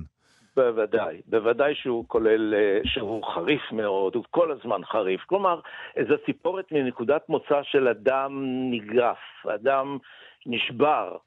בוודאי, 0.56 1.22
בוודאי 1.26 1.76
שהוא 1.76 2.06
כולל, 2.08 2.54
שהוא 2.84 3.24
חריף 3.24 3.72
מאוד, 3.72 4.16
הוא 4.16 4.24
כל 4.30 4.52
הזמן 4.52 4.86
חריף. 4.86 5.22
כלומר, 5.26 5.60
איזו 5.96 6.16
סיפורת 6.26 6.72
מנקודת 6.72 7.30
מוצא 7.30 7.64
של 7.64 7.88
אדם 7.88 8.44
נגרף, 8.72 9.46
אדם 9.56 9.98
נשבר 10.46 11.18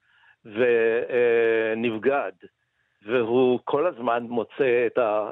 ונבגד, 0.45 2.33
והוא 3.07 3.61
כל 3.65 3.87
הזמן 3.87 4.23
מוצא 4.23 4.87
את, 4.87 4.99
ה, 4.99 5.31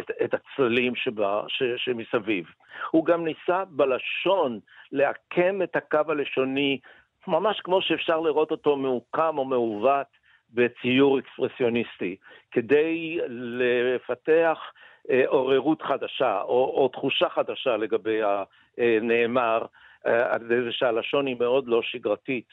את, 0.00 0.10
את 0.24 0.34
הצללים 0.34 0.94
שבה, 0.94 1.42
ש, 1.48 1.62
שמסביב. 1.76 2.46
הוא 2.90 3.04
גם 3.04 3.24
ניסה 3.24 3.64
בלשון 3.64 4.60
לעקם 4.92 5.62
את 5.62 5.76
הקו 5.76 6.00
הלשוני, 6.08 6.78
ממש 7.28 7.60
כמו 7.60 7.82
שאפשר 7.82 8.20
לראות 8.20 8.50
אותו 8.50 8.76
מעוקם 8.76 9.38
או 9.38 9.44
מעוות 9.44 10.23
בציור 10.50 11.18
אקספרסיוניסטי, 11.18 12.16
כדי 12.50 13.18
לפתח 13.28 14.58
אה, 15.10 15.22
עוררות 15.26 15.82
חדשה 15.82 16.40
או, 16.42 16.72
או 16.76 16.88
תחושה 16.88 17.26
חדשה 17.34 17.76
לגבי 17.76 18.20
הנאמר, 18.78 19.66
אה, 20.06 20.34
על 20.34 20.40
זה 20.48 20.54
שהלשון 20.70 21.26
היא 21.26 21.36
מאוד 21.38 21.64
לא 21.66 21.80
שגרתית. 21.82 22.46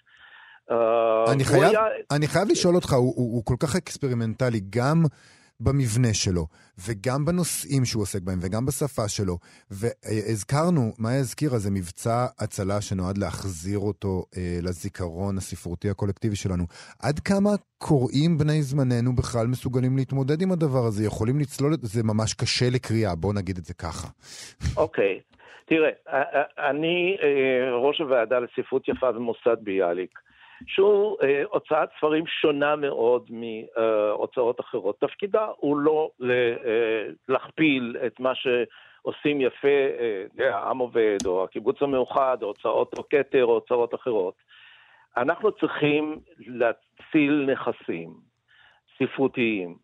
אה, 0.71 1.34
אני 1.34 1.43
חייב, 1.43 1.63
היה... 1.63 1.82
אני 2.12 2.27
חייב 2.27 2.47
לשאול 2.51 2.75
אותך, 2.75 2.93
הוא, 2.93 3.13
הוא, 3.15 3.36
הוא 3.36 3.45
כל 3.45 3.56
כך 3.60 3.75
אקספרימנטלי, 3.75 4.60
גם 4.69 5.04
במבנה 5.63 6.13
שלו, 6.13 6.45
וגם 6.88 7.26
בנושאים 7.26 7.86
שהוא 7.86 8.04
עוסק 8.04 8.21
בהם, 8.21 8.39
וגם 8.41 8.65
בשפה 8.65 9.08
שלו. 9.08 9.38
והזכרנו, 9.71 10.82
מה 11.00 11.10
הזכירה? 11.19 11.58
זה 11.58 11.71
מבצע 11.71 12.26
הצלה 12.39 12.82
שנועד 12.82 13.17
להחזיר 13.17 13.80
אותו 13.80 14.26
אה, 14.38 14.60
לזיכרון 14.63 15.38
הספרותי 15.38 15.89
הקולקטיבי 15.89 16.36
שלנו. 16.36 16.63
עד 17.04 17.19
כמה 17.19 17.50
קוראים 17.78 18.38
בני 18.38 18.62
זמננו 18.62 19.15
בכלל 19.15 19.47
מסוגלים 19.47 19.97
להתמודד 19.97 20.41
עם 20.41 20.52
הדבר 20.52 20.86
הזה? 20.88 21.06
יכולים 21.06 21.39
לצלול 21.39 21.74
את 21.74 21.80
זה? 21.82 22.04
ממש 22.04 22.34
קשה 22.34 22.65
לקריאה, 22.69 23.15
בואו 23.15 23.34
נגיד 23.34 23.58
את 23.58 23.65
זה 23.65 23.74
ככה. 23.74 24.08
אוקיי. 24.78 25.19
Okay. 25.19 25.32
תראה, 25.71 25.89
אני 26.69 27.17
אה, 27.24 27.76
ראש 27.76 28.00
הוועדה 28.00 28.39
לספרות 28.39 28.88
יפה 28.88 29.12
במוסד 29.12 29.58
ביאליק. 29.63 30.19
שהוא 30.67 31.17
אה, 31.24 31.43
הוצאת 31.50 31.89
ספרים 31.97 32.28
שונה 32.28 32.76
מאוד 32.76 33.30
מהוצאות 33.30 34.60
אחרות. 34.60 35.00
תפקידה 35.00 35.47
הוא 35.58 35.78
לא 35.78 36.10
אה, 36.24 37.08
להכפיל 37.30 37.97
את 38.06 38.19
מה 38.19 38.32
שעושים 38.36 39.41
יפה, 39.41 39.67
אה, 40.39 40.56
העם 40.56 40.78
עובד, 40.78 41.17
או 41.26 41.43
הקיבוץ 41.43 41.82
המאוחד, 41.82 42.38
או 42.41 42.47
הוצאות 42.47 42.93
או 42.97 43.10
כתר, 43.10 43.45
או 43.45 43.54
הוצאות 43.54 43.95
אחרות. 43.95 44.34
אנחנו 45.17 45.52
צריכים 45.52 46.19
להציל 46.39 47.50
נכסים 47.52 48.13
ספרותיים. 48.97 49.76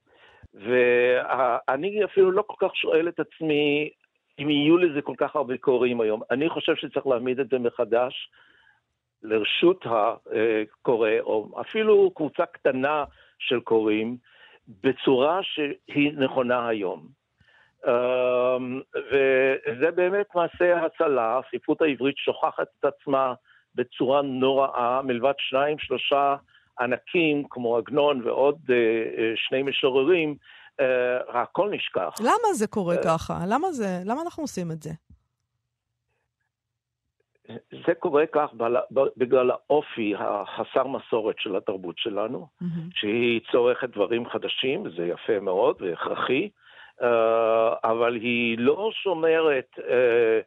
ואני 0.53 2.03
אפילו 2.03 2.31
לא 2.31 2.43
כל 2.47 2.67
כך 2.67 2.75
שואל 2.75 3.07
את 3.07 3.19
עצמי 3.19 3.89
אם 4.39 4.49
יהיו 4.49 4.77
לזה 4.77 5.01
כל 5.01 5.13
כך 5.17 5.35
הרבה 5.35 5.57
קוראים 5.57 6.01
היום. 6.01 6.21
אני 6.31 6.49
חושב 6.49 6.75
שצריך 6.75 7.07
להעמיד 7.07 7.39
את 7.39 7.49
זה 7.49 7.59
מחדש 7.59 8.29
לרשות 9.27 9.85
הקורא, 9.85 11.09
או 11.19 11.61
אפילו 11.61 12.11
קבוצה 12.15 12.45
קטנה 12.45 13.03
של 13.39 13.59
קוראים, 13.59 14.17
בצורה 14.83 15.39
שהיא 15.43 16.13
נכונה 16.13 16.67
היום. 16.67 17.07
אמ, 17.87 18.81
וזה 19.11 19.91
באמת 19.91 20.25
מעשה 20.35 20.85
הצלה, 20.85 21.39
הספרות 21.39 21.81
העברית 21.81 22.17
שוכחת 22.17 22.67
את 22.79 22.85
עצמה 22.85 23.33
בצורה 23.75 24.21
נוראה, 24.21 25.01
מלבד 25.01 25.33
שניים, 25.37 25.79
שלושה 25.79 26.35
ענקים, 26.79 27.43
כמו 27.49 27.77
עגנון 27.77 28.21
ועוד 28.27 28.57
אה, 28.69 28.75
אה, 28.75 29.33
שני 29.35 29.63
משוררים, 29.63 30.35
אה, 30.79 31.41
הכל 31.41 31.69
נשכח. 31.69 32.13
למה 32.19 32.53
זה 32.53 32.67
קורה 32.67 32.95
ככה? 33.03 33.39
למה, 33.47 33.71
זה, 33.71 33.99
למה 34.05 34.21
אנחנו 34.21 34.43
עושים 34.43 34.71
את 34.71 34.83
זה? 34.83 34.89
זה 37.85 37.93
קורה 37.99 38.25
כך 38.31 38.49
בגלל 39.17 39.51
האופי 39.51 40.13
החסר 40.17 40.87
מסורת 40.87 41.35
של 41.39 41.55
התרבות 41.55 41.97
שלנו, 41.97 42.47
mm-hmm. 42.61 42.65
שהיא 42.93 43.41
צורכת 43.51 43.89
דברים 43.89 44.29
חדשים, 44.29 44.89
זה 44.97 45.05
יפה 45.05 45.39
מאוד 45.39 45.81
והכרחי, 45.81 46.49
אה, 47.01 47.73
אבל 47.83 48.15
היא 48.15 48.57
לא 48.59 48.89
שומרת 48.93 49.79
אה, 49.79 50.39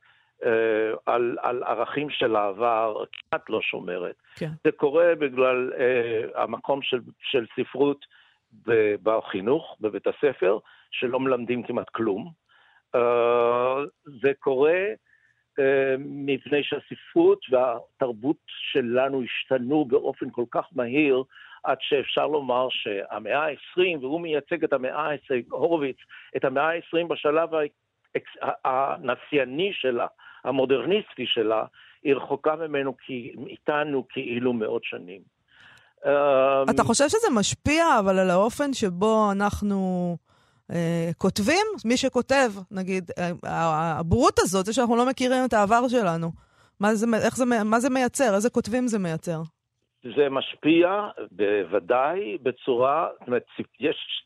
אה, 0.45 0.93
על, 1.07 1.37
על 1.43 1.63
ערכים 1.63 2.11
של 2.11 2.37
העבר, 2.37 3.05
כמעט 3.13 3.51
לא 3.51 3.61
שומרת. 3.61 4.17
כן. 4.37 4.51
זה 4.65 4.73
קורה 4.73 5.15
בגלל 5.15 5.73
המקום 6.35 6.83
של, 6.83 7.01
של 7.21 7.47
ספרות 7.57 8.07
בחינוך, 9.03 9.77
בבית 9.81 10.07
הספר, 10.07 10.59
שלא 10.91 11.21
מלמדים 11.21 11.63
כמעט 11.63 11.89
כלום. 11.89 12.33
זה 14.23 14.33
קורה 14.39 14.79
מפני 15.99 16.63
שהספרות 16.63 17.39
והתרבות 17.51 18.37
שלנו 18.47 19.23
השתנו 19.23 19.85
באופן 19.85 20.31
כל 20.31 20.45
כך 20.51 20.65
מהיר, 20.73 21.23
עד 21.65 21.77
שאפשר 21.81 22.27
לומר 22.27 22.69
שהמאה 22.71 23.45
ה-20, 23.45 23.99
והוא 24.01 24.21
מייצג 24.21 24.65
את 24.65 24.73
המאה 24.73 25.11
ה-20, 25.11 25.35
הורוביץ, 25.51 25.97
את 26.37 26.45
המאה 26.45 26.69
ה-20 26.69 27.07
בשלב 27.09 27.49
הנצייני 28.65 29.71
שלה, 29.73 30.07
המודרניסטי 30.45 31.27
שלה, 31.27 31.65
היא 32.03 32.15
רחוקה 32.15 32.57
ממנו 32.57 32.95
איתנו 33.47 34.05
כאילו 34.09 34.53
מאות 34.53 34.85
שנים. 34.85 35.21
אתה 36.71 36.83
חושב 36.83 37.09
שזה 37.09 37.29
משפיע 37.35 37.85
אבל 37.99 38.19
על 38.19 38.31
האופן 38.31 38.73
שבו 38.73 39.33
אנחנו... 39.33 40.17
אה, 40.73 41.11
כותבים, 41.19 41.67
מי 41.85 41.97
שכותב, 41.97 42.51
נגיד, 42.71 43.11
אה, 43.19 43.31
הבורות 43.99 44.39
הזאת 44.39 44.67
זה 44.67 44.73
שאנחנו 44.73 44.97
לא 44.97 45.07
מכירים 45.07 45.45
את 45.45 45.53
העבר 45.53 45.89
שלנו. 45.89 46.31
מה 46.81 46.95
זה, 46.95 47.07
איך 47.25 47.37
זה, 47.37 47.45
מה 47.65 47.81
זה 47.81 47.91
מייצר? 47.91 48.35
איזה 48.35 48.51
כותבים 48.51 48.87
זה 48.87 48.99
מייצר? 48.99 49.41
זה 50.17 50.29
משפיע 50.31 51.09
בוודאי 51.31 52.39
בצורה, 52.43 53.09
זאת 53.19 53.27
אומרת, 53.29 53.45
יש 53.81 54.25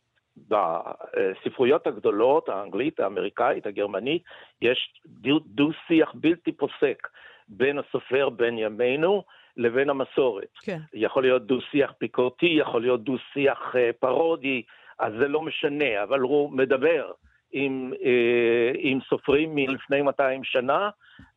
בספרויות 0.48 1.86
הגדולות, 1.86 2.48
האנגלית, 2.48 3.00
האמריקאית, 3.00 3.66
הגרמנית, 3.66 4.22
יש 4.62 5.02
דו-שיח 5.46 6.12
בלתי 6.14 6.52
פוסק 6.52 7.08
בין 7.48 7.78
הסופר 7.78 8.28
בן 8.28 8.58
ימינו 8.58 9.22
לבין 9.56 9.90
המסורת. 9.90 10.48
כן. 10.62 10.78
יכול 10.94 11.22
להיות 11.22 11.46
דו-שיח 11.46 11.92
ביקורתי, 12.00 12.46
יכול 12.46 12.82
להיות 12.82 13.04
דו-שיח 13.04 13.58
אה, 13.76 13.90
פרודי, 14.00 14.62
אז 14.98 15.12
זה 15.18 15.28
לא 15.28 15.42
משנה, 15.42 16.02
אבל 16.02 16.20
הוא 16.20 16.52
מדבר 16.52 17.12
עם, 17.52 17.92
אה, 18.04 18.72
עם 18.78 18.98
סופרים 19.08 19.54
מלפני 19.54 20.02
200 20.02 20.44
שנה, 20.44 20.90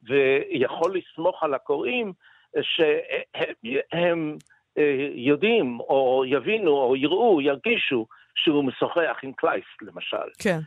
ויכול 0.03 0.97
לסמוך 0.97 1.43
על 1.43 1.53
הקוראים 1.53 2.13
שהם 2.61 4.37
אה, 4.77 5.07
יודעים, 5.13 5.79
או 5.79 6.23
יבינו, 6.27 6.71
או 6.71 6.95
יראו, 6.95 7.41
ירגישו, 7.41 8.05
שהוא 8.35 8.63
משוחח 8.63 9.17
עם 9.23 9.33
קלייסט, 9.33 9.65
למשל. 9.81 10.17
כן. 10.39 10.59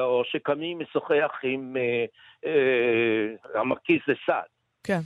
או 0.00 0.22
שקאמי 0.24 0.74
משוחח 0.74 1.30
עם 1.42 1.76
המרקיז 3.54 4.00
דה 4.08 4.14
סאד. 4.26 4.44
כן. 4.84 5.00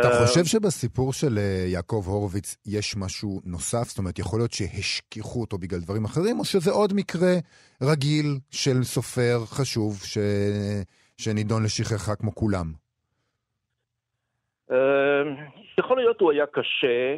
אתה 0.00 0.08
חושב 0.20 0.44
שבסיפור 0.44 1.12
של 1.12 1.38
יעקב 1.66 2.02
הורוביץ 2.06 2.56
יש 2.66 2.96
משהו 2.96 3.40
נוסף? 3.44 3.88
זאת 3.88 3.98
אומרת, 3.98 4.18
יכול 4.18 4.40
להיות 4.40 4.52
שהשכיחו 4.52 5.40
אותו 5.40 5.58
בגלל 5.58 5.80
דברים 5.80 6.04
אחרים, 6.04 6.38
או 6.38 6.44
שזה 6.44 6.70
עוד 6.70 6.92
מקרה 6.94 7.34
רגיל 7.82 8.38
של 8.50 8.82
סופר 8.82 9.38
חשוב 9.46 9.96
ש... 10.04 10.18
שנידון 11.16 11.64
לשכחה 11.64 12.16
כמו 12.16 12.34
כולם? 12.34 12.72
יכול 15.78 15.96
להיות 15.96 16.20
הוא 16.20 16.32
היה 16.32 16.46
קשה. 16.46 17.16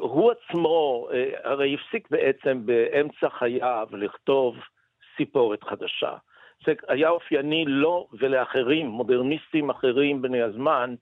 הוא 0.00 0.32
עצמו 0.32 1.08
הרי 1.44 1.74
הפסיק 1.74 2.08
בעצם 2.10 2.66
באמצע 2.66 3.28
חייו 3.38 3.88
לכתוב 3.92 4.54
סיפורת 5.16 5.62
חדשה. 5.62 6.16
זה 6.66 6.72
היה 6.88 7.08
אופייני 7.08 7.64
לו 7.66 8.08
ולאחרים, 8.20 8.86
מודרניסטים 8.86 9.70
אחרים 9.70 10.22
בני 10.22 10.42
הזמן, 10.42 10.94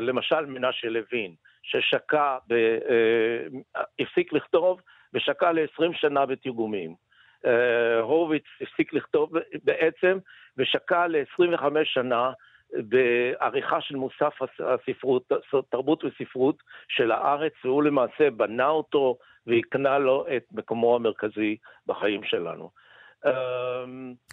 למשל 0.00 0.46
מנשה 0.46 0.88
לוין, 0.88 1.34
ששקע, 1.62 2.38
ב, 2.48 2.78
הפסיק 4.00 4.32
לכתוב 4.32 4.80
ושקע 5.14 5.52
ל-20 5.52 5.92
שנה 5.92 6.26
בתרגומים. 6.26 6.94
הורוביץ 8.00 8.44
הפסיק 8.60 8.92
לכתוב 8.92 9.30
בעצם 9.64 10.18
ושקע 10.56 11.06
ל-25 11.06 11.64
שנה 11.84 12.32
בעריכה 12.72 13.80
של 13.80 13.96
מוסף 13.96 14.38
הספרות, 14.60 15.32
תרבות 15.68 16.04
וספרות 16.04 16.62
של 16.88 17.12
הארץ, 17.12 17.52
והוא 17.64 17.82
למעשה 17.82 18.30
בנה 18.30 18.68
אותו 18.68 19.18
והקנה 19.46 19.98
לו 19.98 20.26
את 20.36 20.44
מקומו 20.52 20.96
המרכזי 20.96 21.56
בחיים 21.86 22.24
שלנו. 22.24 22.70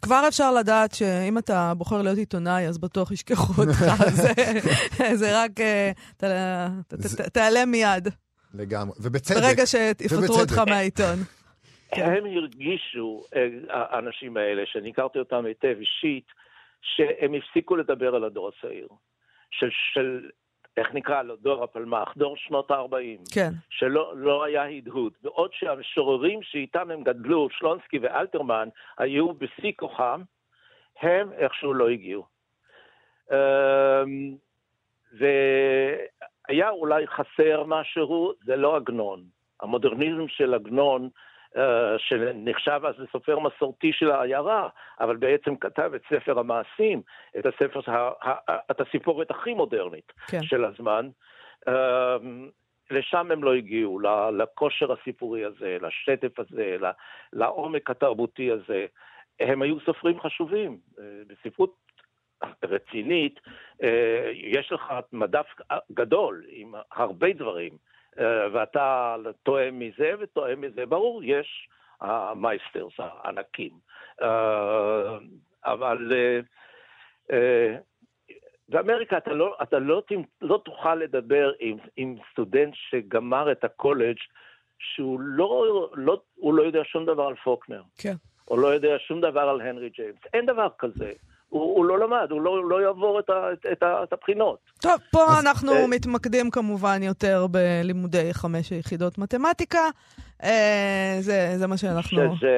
כבר 0.02 0.23
אפשר 0.28 0.52
לדעת 0.54 0.91
שאם 0.91 1.38
אתה 1.38 1.73
בוחר 1.78 2.02
להיות 2.02 2.17
עיתונאי, 2.17 2.67
אז 2.67 2.78
בטוח 2.78 3.12
ישכחו 3.12 3.62
אותך, 3.62 3.80
זה 5.21 5.43
רק, 5.43 5.52
תעלה 7.34 7.65
מיד. 7.65 8.08
לגמרי, 8.54 8.95
ובצדק. 9.02 9.38
ברגע 9.38 9.65
שיפטרו 9.65 10.39
אותך 10.39 10.58
מהעיתון. 10.58 11.15
הם 11.91 12.25
הרגישו, 12.25 13.23
האנשים 13.69 14.38
האלה, 14.38 14.62
שאני 14.65 14.89
הכרתי 14.89 15.19
אותם 15.19 15.45
היטב 15.45 15.75
אישית, 15.80 16.25
שהם 16.82 17.34
הפסיקו 17.34 17.75
לדבר 17.75 18.15
על 18.15 18.23
הדור 18.23 18.49
הצעיר. 18.49 18.88
של, 19.52 19.69
של 19.93 20.30
איך 20.79 20.93
נקרא 20.93 21.21
לו, 21.21 21.35
דור 21.35 21.63
הפלמ"ח, 21.63 22.13
דור 22.17 22.37
שנות 22.37 22.71
ה-40. 22.71 23.33
כן. 23.33 23.49
שלא 23.69 24.13
לא 24.15 24.43
היה 24.43 24.63
הדהוד. 24.63 25.13
בעוד 25.23 25.49
שהמשוררים 25.53 26.43
שאיתם 26.43 26.91
הם 26.91 27.03
גדלו, 27.03 27.47
שלונסקי 27.51 27.99
ואלתרמן, 27.99 28.69
היו 28.97 29.33
בשיא 29.33 29.71
כוחם, 29.75 30.21
הם 31.01 31.31
איכשהו 31.33 31.73
לא 31.73 31.89
הגיעו. 31.89 32.25
והיה 35.19 36.69
אולי 36.69 37.07
חסר 37.07 37.63
משהו, 37.67 38.33
זה 38.45 38.55
לא 38.55 38.75
עגנון. 38.75 39.23
המודרניזם 39.61 40.27
של 40.27 40.53
עגנון 40.53 41.09
שנחשב 41.97 42.81
אז 42.85 42.95
לסופר 42.99 43.39
מסורתי 43.39 43.93
של 43.93 44.12
העיירה, 44.12 44.69
אבל 44.99 45.15
בעצם 45.15 45.55
כתב 45.55 45.91
את 45.95 46.01
ספר 46.09 46.39
המעשים, 46.39 47.01
את 47.39 47.45
הספר, 47.45 47.79
את 48.71 48.81
הסיפורת 48.81 49.31
הכי 49.31 49.53
מודרנית 49.53 50.12
כן. 50.27 50.43
של 50.43 50.65
הזמן. 50.65 51.09
אה, 51.67 52.17
לשם 52.91 53.31
הם 53.31 53.43
לא 53.43 53.53
הגיעו, 53.53 53.99
לכושר 54.38 54.91
הסיפורי 54.91 55.45
הזה, 55.45 55.77
לשטף 55.81 56.39
הזה, 56.39 56.77
לעומק 57.33 57.89
התרבותי 57.89 58.51
הזה. 58.51 58.85
הם 59.39 59.62
היו 59.62 59.79
סופרים 59.79 60.19
חשובים. 60.19 60.77
אה, 60.99 61.03
בספרות 61.27 61.75
רצינית, 62.63 63.39
יש 64.33 64.71
לך 64.71 64.93
מדף 65.13 65.45
גדול 65.91 66.43
עם 66.49 66.73
הרבה 66.91 67.33
דברים. 67.33 67.77
אה, 68.19 68.47
ואתה 68.53 69.15
טועה 69.43 69.71
מזה 69.71 70.12
וטועה 70.19 70.55
מזה. 70.55 70.86
ברור, 70.86 71.21
יש 71.23 71.69
המייסטרס 72.01 72.93
הענקים. 72.97 73.71
אה, 74.21 75.17
אבל 75.65 76.12
אה, 77.32 77.75
באמריקה 78.69 79.17
אתה 79.17 79.34
לא, 79.34 79.58
אתה 79.62 79.79
לא, 79.79 80.01
לא 80.41 80.62
תוכל 80.65 80.95
לדבר 80.95 81.51
עם, 81.60 81.77
עם 81.97 82.15
סטודנט 82.32 82.73
שגמר 82.75 83.51
את 83.51 83.63
הקולג' 83.63 84.17
שהוא 84.79 85.19
לא, 85.19 85.89
לא, 85.93 86.21
לא 86.43 86.62
יודע 86.62 86.84
שום 86.84 87.05
דבר 87.05 87.27
על 87.27 87.36
פוקנר. 87.36 87.82
כן. 87.97 88.13
או 88.49 88.58
לא 88.58 88.67
יודע 88.67 88.99
שום 88.99 89.21
דבר 89.21 89.41
על 89.41 89.62
הנרי 89.62 89.89
ג'יימס. 89.89 90.19
אין 90.34 90.45
דבר 90.45 90.67
כזה. 90.79 91.12
הוא, 91.49 91.62
הוא 91.62 91.85
לא 91.85 91.99
למד, 91.99 92.27
הוא 92.31 92.41
לא, 92.41 92.69
לא 92.69 92.81
יעבור 92.81 93.19
את, 93.19 93.29
ה, 93.29 93.33
את, 93.71 93.83
ה, 93.83 94.03
את 94.03 94.13
הבחינות. 94.13 94.57
טוב, 94.81 94.93
פה 95.12 95.23
אז, 95.23 95.45
אנחנו 95.45 95.71
אה... 95.71 95.88
מתמקדים 95.88 96.51
כמובן 96.51 97.03
יותר 97.03 97.47
בלימודי 97.51 98.33
חמש 98.33 98.71
יחידות 98.71 99.17
מתמטיקה. 99.17 99.89
אה, 100.43 101.17
זה, 101.19 101.53
זה 101.57 101.67
מה 101.67 101.77
שאנחנו... 101.77 102.38
שזה, 102.38 102.57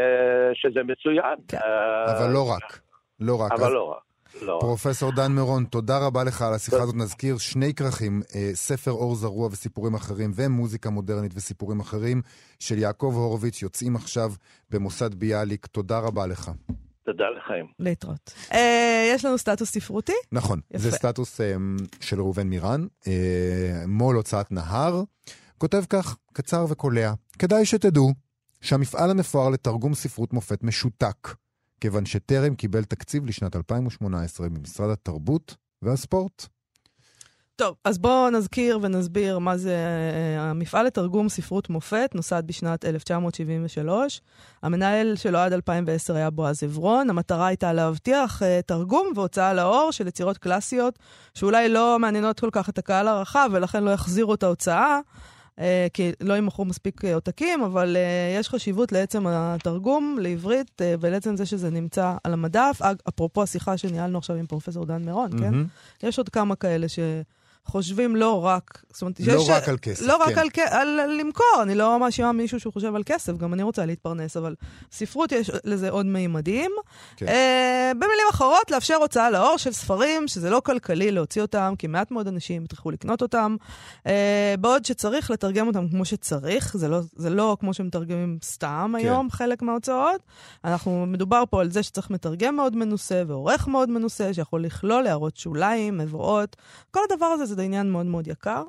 שזה 0.54 0.80
מצוין. 0.84 1.36
כן. 1.48 1.58
אה... 1.58 2.18
אבל 2.18 2.32
לא 2.34 2.52
רק. 2.52 2.80
לא 3.20 3.42
רק. 3.42 3.52
אבל 3.52 3.64
אז... 3.64 3.74
לא 3.74 3.92
רק. 3.92 3.98
לא. 4.42 4.58
פרופסור 4.62 5.12
דן 5.12 5.32
מירון, 5.32 5.64
תודה 5.64 6.08
רבה 6.08 6.24
לך 6.24 6.42
על 6.42 6.54
השיחה 6.54 6.82
הזאת. 6.82 6.96
נזכיר 6.96 7.38
שני 7.38 7.74
כרכים, 7.74 8.22
אה, 8.36 8.50
ספר 8.54 8.92
אור 8.92 9.16
זרוע 9.16 9.48
וסיפורים 9.48 9.94
אחרים, 9.94 10.32
ומוזיקה 10.36 10.90
מודרנית 10.90 11.32
וסיפורים 11.36 11.80
אחרים, 11.80 12.22
של 12.60 12.78
יעקב 12.78 13.14
הורוביץ, 13.16 13.62
יוצאים 13.62 13.96
עכשיו 13.96 14.32
במוסד 14.70 15.16
ביאליק. 15.16 15.66
תודה 15.66 16.00
רבה 16.00 16.28
לך. 16.28 16.52
תודה 17.06 17.26
לכם. 17.30 17.66
להתראות. 17.80 18.34
אה, 18.54 19.12
יש 19.16 19.26
לנו 19.26 19.38
סטטוס 19.38 19.72
ספרותי? 19.72 20.14
נכון, 20.32 20.60
יפה. 20.72 20.84
זה 20.84 20.92
סטטוס 20.92 21.42
אה, 21.42 21.56
של 22.02 22.20
ראובן 22.20 22.48
מירן, 22.48 22.88
אה, 23.08 23.84
מו"ל 23.88 24.16
הוצאת 24.16 24.52
נהר. 24.52 25.04
כותב 25.58 25.84
כך, 25.90 26.18
קצר 26.34 26.66
וקולע, 26.70 27.14
כדאי 27.40 27.66
שתדעו 27.66 28.14
שהמפעל 28.62 29.12
המפואר 29.12 29.50
לתרגום 29.50 29.94
ספרות 29.94 30.34
מופת 30.34 30.64
משותק, 30.64 31.36
כיוון 31.82 32.06
שטרם 32.06 32.56
קיבל 32.56 32.84
תקציב 32.84 33.26
לשנת 33.26 33.56
2018 33.56 34.50
ממשרד 34.50 34.90
התרבות 34.90 35.56
והספורט. 35.82 36.48
טוב, 37.62 37.76
אז 37.86 37.98
בואו 37.98 38.30
נזכיר 38.30 38.80
ונסביר 38.82 39.40
מה 39.40 39.58
זה 39.58 39.76
uh, 39.76 40.42
המפעל 40.42 40.86
לתרגום 40.86 41.30
ספרות 41.30 41.70
מופת, 41.70 42.12
נוסד 42.16 42.44
בשנת 42.46 42.86
1973. 42.86 44.22
המנהל 44.64 45.16
שלו 45.16 45.38
עד 45.38 45.54
2010 45.54 46.16
היה 46.16 46.30
בועז 46.30 46.64
עברון. 46.64 47.10
המטרה 47.10 47.48
הייתה 47.48 47.74
להבטיח 47.74 48.42
uh, 48.42 48.46
תרגום 48.66 49.08
והוצאה 49.16 49.54
לאור 49.54 49.92
של 49.92 50.08
יצירות 50.08 50.38
קלאסיות, 50.38 51.00
שאולי 51.34 51.70
לא 51.70 52.00
מעניינות 52.00 52.40
כל 52.40 52.50
כך 52.52 52.70
את 52.70 52.78
הקהל 52.78 53.08
הרחב, 53.08 53.50
ולכן 53.52 53.84
לא 53.84 53.92
יחזירו 53.92 54.34
את 54.34 54.44
ההוצאה. 54.44 55.00
uh, 55.58 55.62
כי 55.94 56.12
לא 56.22 56.38
ימכרו 56.38 56.66
מספיק 56.66 57.06
עותקים, 57.06 57.64
אבל 57.64 57.98
יש 58.40 58.50
חשיבות 58.50 58.92
לעצם 58.92 59.28
התרגום 59.28 60.18
לעברית 60.22 60.82
ולעצם 61.00 61.38
זה 61.38 61.46
שזה 61.46 61.70
נמצא 61.70 62.16
על 62.24 62.34
המדף. 62.34 62.80
אפרופו 63.10 63.44
השיחה 63.44 63.78
שניהלנו 63.78 64.18
עכשיו 64.18 64.36
עם 64.36 64.46
פרופסור 64.46 64.86
דן 64.86 65.06
מירון, 65.06 65.32
mm-hmm. 65.34 65.40
כן? 65.40 66.08
יש 66.08 66.18
עוד 66.18 66.30
כמה 66.30 66.56
כאלה 66.56 66.90
ש... 66.90 67.00
חושבים 67.66 68.16
לא 68.16 68.46
רק... 68.46 68.84
זאת 68.94 69.02
אומרת, 69.02 69.20
לא 69.20 69.40
שיש, 69.40 69.50
רק 69.50 69.70
על 69.70 69.78
כסף, 69.82 70.06
לא 70.06 70.18
כן. 70.26 70.32
רק 70.32 70.38
על, 70.38 70.48
על, 70.70 71.00
על 71.00 71.10
למכור, 71.20 71.62
אני 71.62 71.76
לא 71.76 72.00
מאשימה 72.00 72.32
מישהו 72.32 72.60
שהוא 72.60 72.74
חושב 72.74 72.96
על 72.96 73.04
כסף, 73.06 73.38
גם 73.38 73.54
אני 73.54 73.64
רוצה 73.64 73.86
להתפרנס, 73.86 74.38
אבל 74.38 74.56
ספרות 74.92 75.32
יש 75.32 75.52
לזה 75.64 75.90
עוד 75.90 76.06
מימדים. 76.06 76.72
כן. 77.16 77.28
אה, 77.28 77.92
במילים 77.96 78.26
אחרות, 78.32 78.72
לאפשר 78.72 78.96
הוצאה 78.96 79.30
לאור 79.30 79.58
של 79.58 79.72
ספרים, 79.72 80.28
שזה 80.28 80.50
לא 80.50 80.62
כלכלי 80.66 81.12
להוציא 81.12 81.42
אותם, 81.42 81.74
כי 81.78 81.88
מעט 81.88 82.12
מאוד 82.12 82.28
אנשים 82.28 82.64
יתחילו 82.64 82.92
לקנות 82.92 83.22
אותם, 83.22 83.56
אה, 84.08 84.56
בעוד 84.60 84.86
שצריך 84.86 85.32
לתרגם 85.32 85.68
אותם 85.68 85.90
כמו 85.90 86.06
שצריך, 86.06 86.78
זה 86.78 86.88
לא, 86.88 87.00
זה 87.16 87.30
לא 87.30 87.58
כמו 87.60 87.74
שמתרגמים 87.74 88.38
סתם 88.44 88.94
כן. 88.98 89.06
היום, 89.06 89.32
חלק 89.32 89.62
מההוצאות. 89.62 90.22
אנחנו, 90.66 91.06
מדובר 91.06 91.44
פה 91.50 91.62
על 91.62 91.72
זה 91.72 91.84
שצריך 91.84 92.10
מתרגם 92.10 92.56
מאוד 92.56 92.76
מנוסה 92.76 93.24
ועורך 93.28 93.68
מאוד 93.68 93.90
מנוסה, 93.90 94.34
שיכול 94.34 94.64
לכלול 94.64 95.08
הערות 95.08 95.38
שוליים, 95.38 95.98
מבואות, 95.98 96.56
כל 96.92 97.00
הדבר 97.12 97.26
הזה 97.26 97.46
זה 97.56 97.62
עניין 97.62 97.92
מאוד 97.92 98.06
מאוד 98.06 98.28
יקר. 98.28 98.64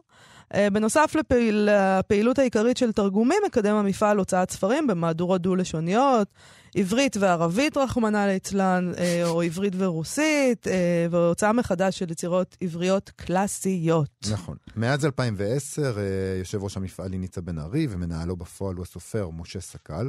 Uh, 0.52 0.56
בנוסף 0.72 1.14
לפעיל, 1.18 1.68
לפעילות 1.72 2.38
העיקרית 2.38 2.76
של 2.76 2.92
תרגומים, 2.92 3.38
מקדם 3.46 3.74
המפעל 3.76 4.18
הוצאת 4.18 4.50
ספרים 4.50 4.86
במהדורות 4.86 5.42
דו-לשוניות, 5.42 6.28
עברית 6.74 7.16
וערבית, 7.20 7.76
רחמנא 7.76 8.26
ליצלן, 8.26 8.92
uh, 8.94 8.98
או 9.24 9.42
עברית 9.42 9.72
ורוסית, 9.76 10.66
uh, 10.66 10.70
והוצאה 11.10 11.52
מחדש 11.52 11.98
של 11.98 12.10
יצירות 12.10 12.56
עבריות 12.60 13.10
קלאסיות. 13.16 14.08
נכון. 14.30 14.56
מאז 14.76 15.04
2010, 15.04 15.94
uh, 15.94 15.98
יושב 16.38 16.62
ראש 16.62 16.76
המפעל 16.76 17.12
היא 17.12 17.20
ניצה 17.20 17.40
בן 17.40 17.58
ארי, 17.58 17.86
ומנהלו 17.90 18.36
בפועל 18.36 18.76
הוא 18.76 18.82
הסופר 18.82 19.30
משה 19.30 19.60
סקל. 19.60 20.08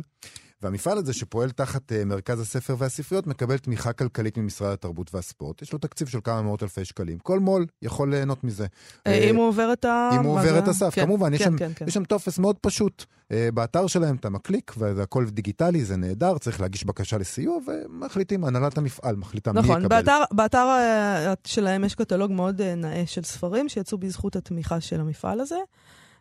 והמפעל 0.63 0.97
הזה 0.97 1.13
שפועל 1.13 1.51
תחת 1.51 1.91
uh, 1.91 2.05
מרכז 2.05 2.39
הספר 2.39 2.75
והספריות 2.77 3.27
מקבל 3.27 3.57
תמיכה 3.57 3.93
כלכלית 3.93 4.37
ממשרד 4.37 4.73
התרבות 4.73 5.15
והספורט. 5.15 5.61
יש 5.61 5.73
לו 5.73 5.79
תקציב 5.79 6.07
של 6.07 6.19
כמה 6.23 6.41
מאות 6.41 6.63
אלפי 6.63 6.85
שקלים. 6.85 7.19
כל 7.19 7.39
מו"ל 7.39 7.65
יכול 7.81 8.11
ליהנות 8.11 8.43
מזה. 8.43 8.65
אם 9.07 9.35
הוא 9.35 9.47
עובר 9.47 9.73
את 9.73 9.85
ה... 9.85 10.09
אם 10.15 10.23
הוא 10.23 10.39
עובר 10.39 10.59
את 10.59 10.67
הסף, 10.67 10.95
כן, 10.95 11.05
כמובן. 11.05 11.33
יש 11.33 11.41
כן, 11.41 11.57
שם- 11.57 11.73
כן. 11.73 11.85
יש 11.87 11.93
שם 11.93 12.03
טופס 12.03 12.39
מאוד 12.39 12.55
פשוט. 12.61 13.05
באתר 13.53 13.87
שלהם 13.87 14.15
אתה 14.15 14.29
מקליק, 14.29 14.73
והכל 14.77 15.25
דיגיטלי, 15.29 15.85
זה 15.85 15.97
נהדר, 15.97 16.37
צריך 16.37 16.61
להגיש 16.61 16.85
בקשה 16.85 17.17
לסיוע, 17.17 17.57
ומחליטים, 17.67 18.45
הנהלת 18.45 18.77
המפעל 18.77 19.15
מחליטה 19.15 19.51
מי 19.51 19.59
יקבל. 19.59 19.73
נכון, 19.73 20.23
באתר, 20.31 20.67
אה, 20.67 21.33
שלהם 21.45 21.83
יש 21.83 21.95
קטלוג 21.95 22.31
מאוד 22.31 22.61
אה, 22.61 22.75
נאה 22.75 23.03
של 23.05 23.23
ספרים 23.23 23.69
שיצאו 23.69 23.97
בזכות 23.97 24.35
התמיכה 24.35 24.81
של 24.81 24.99
המפעל 24.99 25.39
הזה. 25.39 25.57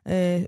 אה, 0.08 0.42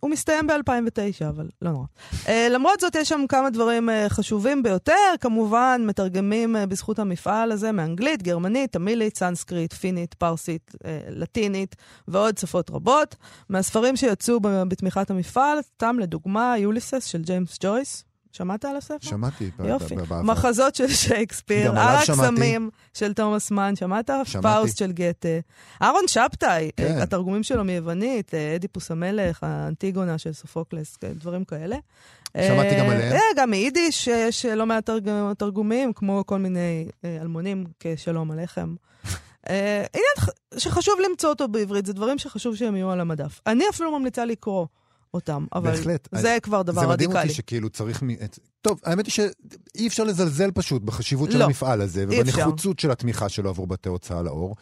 הוא- 0.00 0.10
מסתיים 0.10 0.46
ב-2009, 0.46 1.28
אבל 1.28 1.48
לא 1.62 1.70
נורא. 1.70 1.84
אה, 2.28 2.48
למרות 2.50 2.80
זאת, 2.80 2.94
יש 2.94 3.08
שם 3.08 3.24
כמה 3.28 3.50
דברים 3.50 3.90
אה, 3.90 4.08
חשובים 4.08 4.62
ביותר. 4.62 4.92
כמובן, 5.20 5.82
מתרגמים 5.86 6.56
בזכות 6.68 6.98
המפעל 6.98 7.52
הזה 7.52 7.72
מאנגלית, 7.72 8.22
גרמנית, 8.22 8.72
תמילית, 8.72 9.16
סנסקריט, 9.16 9.72
פינית, 9.72 10.14
פרסית, 10.14 10.74
לטינית 11.10 11.76
ועוד 12.08 12.38
שפות 12.38 12.70
רבות. 12.70 13.16
מהספרים 13.48 13.96
שיצאו 13.96 14.40
בתמיכת 14.40 15.10
המפעל, 15.10 15.58
סתם 15.62 15.96
לדוגמה, 15.98 16.54
יוליסס 16.58 17.04
של 17.04 17.22
ג'יימס 17.22 17.56
ג'ויס. 17.60 18.04
שמעת 18.32 18.64
על 18.64 18.76
הספר? 18.76 18.96
שמעתי. 19.00 19.50
יופי. 19.64 19.94
בעבר. 19.96 20.22
מחזות 20.22 20.74
של 20.74 20.88
שייקספיר, 20.88 21.78
הר 21.78 22.04
שמעתי. 22.04 22.22
הקסמים 22.22 22.70
של 22.94 23.12
תומאס 23.12 23.50
מן, 23.50 23.76
שמעת? 23.76 24.10
שמעתי. 24.24 24.48
פאוסט 24.48 24.78
של 24.78 24.92
גתה. 24.92 25.28
אהרון 25.82 26.02
שבתאי, 26.08 26.70
כן. 26.76 26.84
אה, 26.96 27.02
התרגומים 27.02 27.42
שלו 27.42 27.64
מיוונית, 27.64 28.34
אה, 28.34 28.54
אדיפוס 28.54 28.90
המלך, 28.90 29.38
האנטיגונה 29.42 30.18
של 30.18 30.32
סופוקלס, 30.32 30.96
כן, 30.96 31.12
דברים 31.12 31.44
כאלה. 31.44 31.76
שמעתי 32.36 32.78
גם 32.78 32.86
עליהם. 32.90 33.12
אה, 33.12 33.20
גם 33.36 33.50
מיידיש 33.50 34.06
יש 34.06 34.46
לא 34.46 34.66
מעט 34.66 34.86
תרג- 34.90 35.08
תרגומים, 35.38 35.92
כמו 35.92 36.22
כל 36.26 36.38
מיני 36.38 36.88
אלמונים 37.04 37.64
כשלום 37.80 38.30
עליכם. 38.30 38.74
עניין 39.48 40.30
שחשוב 40.58 40.94
למצוא 41.10 41.30
אותו 41.30 41.48
בעברית, 41.48 41.86
זה 41.86 41.92
דברים 41.92 42.18
שחשוב 42.18 42.56
שהם 42.56 42.76
יהיו 42.76 42.90
על 42.90 43.00
המדף. 43.00 43.40
אני 43.46 43.64
אפילו 43.70 43.98
ממליצה 43.98 44.24
לקרוא 44.24 44.66
אותם, 45.14 45.46
אבל 45.54 45.70
בהחלט. 45.70 46.08
זה 46.14 46.36
כבר 46.42 46.62
דבר 46.62 46.80
זה 46.80 46.86
מדהים 46.86 47.10
רדיקלי. 47.10 47.22
אותי 47.28 47.34
שכאילו 47.34 47.70
צריך... 47.70 48.02
מ- 48.02 48.14
טוב, 48.62 48.80
האמת 48.84 49.06
היא 49.06 49.12
שאי 49.12 49.86
אפשר 49.88 50.04
לזלזל 50.04 50.50
פשוט 50.50 50.82
בחשיבות 50.82 51.32
של 51.32 51.38
לא, 51.38 51.44
המפעל 51.44 51.80
הזה. 51.80 52.04
ובנחוצות 52.08 52.78
של 52.78 52.90
התמיכה 52.90 53.28
שלו 53.28 53.50
עבור 53.50 53.66
בתי 53.66 53.88
הוצאה 53.88 54.22
לאור. 54.22 54.56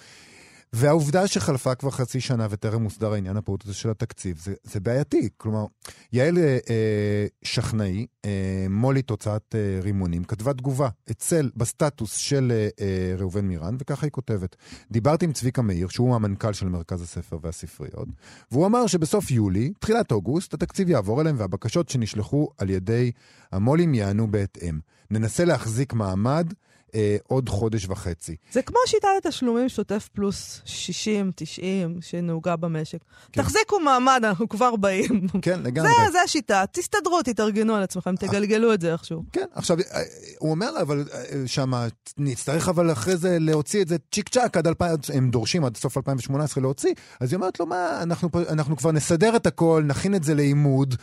והעובדה 0.72 1.26
שחלפה 1.26 1.74
כבר 1.74 1.90
חצי 1.90 2.20
שנה 2.20 2.46
וטרם 2.50 2.82
מוסדר 2.82 3.12
העניין 3.12 3.36
הפעוט 3.36 3.64
הזה 3.64 3.74
של 3.74 3.90
התקציב, 3.90 4.38
זה, 4.38 4.54
זה 4.64 4.80
בעייתי. 4.80 5.28
כלומר, 5.36 5.64
יעל 6.12 6.38
אה, 6.38 6.58
אה, 6.70 7.26
שכנאי, 7.42 8.06
אה, 8.24 8.66
מולית 8.70 9.10
הוצאת 9.10 9.54
אה, 9.54 9.80
רימונים, 9.82 10.24
כתבה 10.24 10.52
תגובה 10.52 10.88
אצל, 11.10 11.50
בסטטוס 11.56 12.16
של 12.16 12.52
אה, 12.54 12.68
אה, 12.80 13.14
ראובן 13.18 13.44
מירן, 13.44 13.76
וככה 13.78 14.06
היא 14.06 14.10
כותבת. 14.10 14.56
דיברתי 14.90 15.24
עם 15.24 15.32
צביקה 15.32 15.62
מאיר, 15.62 15.88
שהוא 15.88 16.14
המנכ"ל 16.14 16.52
של 16.52 16.68
מרכז 16.68 17.02
הספר 17.02 17.38
והספריות, 17.42 18.08
והוא 18.50 18.66
אמר 18.66 18.86
שבסוף 18.86 19.30
יולי, 19.30 19.72
תחילת 19.78 20.12
אוגוסט, 20.12 20.54
התקציב 20.54 20.88
יעבור 20.88 21.20
אליהם 21.20 21.36
והבקשות 21.38 21.88
שנשלחו 21.88 22.48
על 22.58 22.70
ידי 22.70 23.12
המו"לים 23.52 23.94
יענו 23.94 24.30
בהתאם. 24.30 24.78
ננסה 25.10 25.44
להחזיק 25.44 25.92
מעמד 25.92 26.52
אה, 26.94 27.16
עוד 27.28 27.48
חודש 27.48 27.86
וחצי. 27.88 28.36
זה 28.52 28.62
כמו 28.62 28.78
שיטת 28.86 29.08
התשלומים 29.18 29.68
שוטף 29.68 30.08
פלוס 30.12 30.60
60, 30.64 31.30
90, 31.36 31.98
שנהוגה 32.00 32.56
במשק. 32.56 32.98
כן. 33.32 33.42
תחזיקו 33.42 33.80
מעמד, 33.80 34.20
אנחנו 34.24 34.48
כבר 34.48 34.76
באים. 34.76 35.26
כן, 35.42 35.62
לגמרי. 35.62 35.90
זה, 36.04 36.12
זה 36.12 36.22
השיטה, 36.22 36.64
תסתדרו, 36.72 37.22
תתארגנו 37.22 37.74
על 37.74 37.82
עצמכם, 37.82 38.16
תגלגלו 38.16 38.74
את 38.74 38.80
זה 38.80 38.92
איכשהו. 38.92 39.22
כן, 39.32 39.46
עכשיו, 39.54 39.76
אה, 39.80 40.02
הוא 40.38 40.50
אומר, 40.50 40.70
אבל 40.82 41.04
שמה, 41.46 41.86
נצטרך 42.18 42.68
אבל 42.68 42.92
אחרי 42.92 43.16
זה 43.16 43.36
להוציא 43.40 43.82
את 43.82 43.88
זה 43.88 43.96
צ'יק 44.12 44.28
צ'אק 44.28 44.56
עד 44.56 44.66
2000, 44.66 44.90
הם 45.14 45.30
דורשים 45.30 45.64
עד 45.64 45.76
סוף 45.76 45.96
2018 45.96 46.62
להוציא, 46.62 46.94
אז 47.20 47.32
היא 47.32 47.36
אומרת 47.36 47.60
לו, 47.60 47.66
מה, 47.66 48.02
אנחנו, 48.02 48.28
אנחנו 48.48 48.76
כבר 48.76 48.92
נסדר 48.92 49.36
את 49.36 49.46
הכל, 49.46 49.82
נכין 49.86 50.14
את 50.14 50.24
זה 50.24 50.34
לעימוד, 50.34 50.94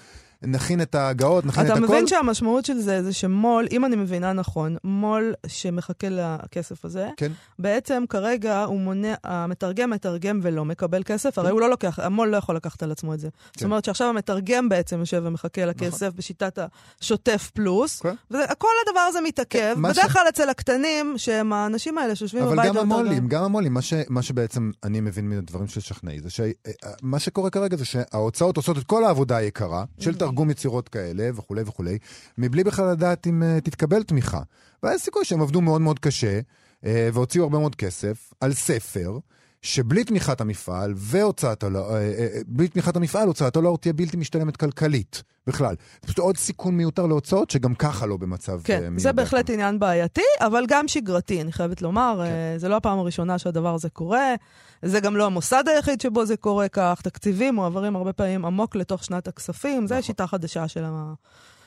נכין 0.47 0.81
את 0.81 0.95
ההגאות, 0.95 1.45
נכין 1.45 1.61
את 1.65 1.69
אתה 1.71 1.77
הכל. 1.77 1.87
מבין 1.87 2.07
שהמשמעות 2.07 2.65
של 2.65 2.77
זה, 2.79 3.03
זה 3.03 3.13
שמו"ל, 3.13 3.67
אם 3.71 3.85
אני 3.85 3.95
מבינה 3.95 4.33
נכון, 4.33 4.75
מו"ל 4.83 5.33
שמחכה 5.47 6.07
לכסף 6.09 6.85
הזה, 6.85 7.09
כן. 7.17 7.31
בעצם 7.59 8.03
כרגע 8.09 8.63
הוא 8.63 8.79
מונע, 8.79 9.13
המתרגם 9.23 9.89
מתרגם 9.89 10.39
ולא 10.43 10.65
מקבל 10.65 11.03
כסף, 11.03 11.37
הרי 11.37 11.49
הוא 11.51 11.61
לא 11.61 11.69
לוקח, 11.69 11.99
המו"ל 11.99 12.27
לא 12.29 12.37
יכול 12.37 12.55
לקחת 12.55 12.83
על 12.83 12.91
עצמו 12.91 13.13
את 13.13 13.19
זה. 13.19 13.27
זאת 13.45 13.57
כן. 13.59 13.65
אומרת 13.65 13.85
שעכשיו 13.85 14.07
המתרגם 14.09 14.69
בעצם 14.69 14.99
יושב 14.99 15.21
ומחכה 15.25 15.65
לכסף 15.65 16.09
בשיטת 16.15 16.59
השוטף 17.01 17.51
פלוס, 17.53 18.01
כן. 18.01 18.13
וכל 18.31 18.67
הדבר 18.87 18.99
הזה 18.99 19.19
מתעכב, 19.21 19.73
מה 19.77 19.89
בדרך 19.89 20.09
ש- 20.09 20.13
כלל 20.13 20.25
אצל 20.29 20.49
הקטנים, 20.49 21.13
שהם 21.17 21.53
האנשים 21.53 21.97
האלה 21.97 22.15
שיושבים 22.15 22.43
אבל 22.43 22.53
בבית 22.55 22.65
גם 22.65 22.77
ומתרגמים. 22.77 22.91
המו"לים, 22.99 23.27
גם 23.27 23.43
המו"לים, 23.43 23.73
מה, 23.73 23.81
ש, 23.81 23.93
מה 24.09 24.21
שבעצם 24.21 24.71
אני 24.83 24.99
מבין 25.01 25.29
מהדברים 25.29 25.67
של 25.67 25.81
שכנאי, 25.81 26.19
זה 26.21 26.29
שמה 26.29 27.19
שקורה 27.19 27.49
כרגע 27.49 27.77
זה 27.77 27.85
שההוצאות 27.85 28.57
עושות 28.57 28.77
את 28.77 28.83
כל 28.83 29.03
העבודה 29.03 29.37
היקרה 29.37 29.83
Mm-hmm. 29.83 30.03
של 30.03 30.13
תרגום 30.33 30.49
יצירות 30.49 30.89
כאלה 30.89 31.29
וכולי 31.35 31.61
וכולי, 31.65 31.97
מבלי 32.37 32.63
בכלל 32.63 32.91
לדעת 32.91 33.27
אם 33.27 33.43
uh, 33.43 33.61
תתקבל 33.61 34.03
תמיכה. 34.03 34.41
והיה 34.83 34.97
סיכוי 34.97 35.25
שהם 35.25 35.41
עבדו 35.41 35.61
מאוד 35.61 35.81
מאוד 35.81 35.99
קשה, 35.99 36.39
uh, 36.39 36.85
והוציאו 37.13 37.43
הרבה 37.43 37.59
מאוד 37.59 37.75
כסף 37.75 38.33
על 38.41 38.53
ספר. 38.53 39.19
שבלי 39.63 40.03
תמיכת 40.03 40.41
המפעל 40.41 40.93
והוצאת 40.95 41.63
הלא, 41.63 41.89
אה, 41.89 41.95
אה, 41.95 42.27
בלי 42.47 42.67
תמיכת 42.67 42.95
המפעל, 42.95 43.27
הוצאתו 43.27 43.61
לאור 43.61 43.77
תהיה 43.77 43.93
בלתי 43.93 44.17
משתלמת 44.17 44.57
כלכלית 44.57 45.23
בכלל. 45.47 45.75
זה 46.01 46.07
פשוט 46.07 46.19
עוד 46.19 46.37
סיכון 46.37 46.77
מיותר 46.77 47.05
להוצאות 47.05 47.49
שגם 47.49 47.75
ככה 47.75 48.05
לא 48.05 48.17
במצב 48.17 48.53
אה, 48.53 48.63
כן, 48.63 48.97
זה 48.97 49.13
בהחלט 49.13 49.47
כמה. 49.47 49.53
עניין 49.53 49.79
בעייתי, 49.79 50.21
אבל 50.39 50.65
גם 50.67 50.87
שגרתי, 50.87 51.41
אני 51.41 51.51
חייבת 51.51 51.81
לומר. 51.81 52.21
כן. 52.25 52.57
זה 52.57 52.69
לא 52.69 52.75
הפעם 52.75 52.99
הראשונה 52.99 53.37
שהדבר 53.37 53.73
הזה 53.73 53.89
קורה. 53.89 54.33
זה 54.81 54.99
גם 54.99 55.15
לא 55.15 55.25
המוסד 55.25 55.63
היחיד 55.67 56.01
שבו 56.01 56.25
זה 56.25 56.37
קורה 56.37 56.67
כך. 56.67 57.01
תקציבים 57.03 57.55
מועברים 57.55 57.95
הרבה 57.95 58.13
פעמים 58.13 58.45
עמוק 58.45 58.75
לתוך 58.75 59.03
שנת 59.03 59.27
הכספים. 59.27 59.87
זו 59.87 59.95
נכון. 59.95 60.01
שיטה 60.01 60.27
חדשה 60.27 60.67
של 60.67 60.83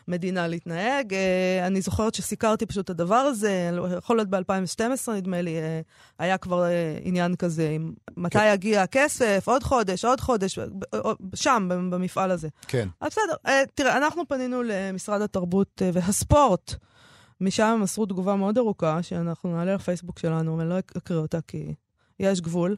המדינה 0.08 0.48
להתנהג. 0.48 1.14
אה, 1.14 1.66
אני 1.66 1.80
זוכרת 1.80 2.14
שסיקרתי 2.14 2.66
פשוט 2.66 2.84
את 2.84 2.90
הדבר 2.90 3.14
הזה, 3.14 3.70
לא- 3.72 3.88
יכול 3.98 4.16
להיות 4.16 4.28
ב-2012 4.28 5.10
נדמה 5.16 5.42
לי, 5.42 5.56
אה, 5.58 5.80
היה 6.18 6.38
כבר 6.38 6.64
אה, 6.64 6.98
עניין 7.02 7.36
כזה, 7.36 7.68
עם 7.70 7.92
מתי 8.16 8.38
כן. 8.38 8.50
יגיע 8.54 8.82
הכסף, 8.82 9.44
עוד 9.48 9.62
חודש, 9.62 10.04
עוד 10.04 10.20
חודש, 10.20 10.58
שם, 11.34 11.68
במפעל 11.90 12.30
הזה. 12.30 12.48
כן. 12.68 12.88
אז 13.00 13.08
בסדר, 13.12 13.34
אה, 13.46 13.62
תראה, 13.74 13.96
אנחנו 13.96 14.22
פנינו 14.28 14.62
למשרד 14.62 15.20
התרבות 15.22 15.82
והספורט. 15.92 16.74
משם 17.40 17.64
הם 17.64 17.80
מסרו 17.80 18.06
תגובה 18.06 18.36
מאוד 18.36 18.58
ארוכה, 18.58 19.02
שאנחנו 19.02 19.56
נעלה 19.56 19.74
לפייסבוק 19.74 20.18
שלנו, 20.18 20.58
ואני 20.58 20.68
לא 20.68 20.78
אקריא 20.78 21.18
אותה 21.18 21.38
כי 21.40 21.74
יש 22.20 22.40
גבול. 22.40 22.76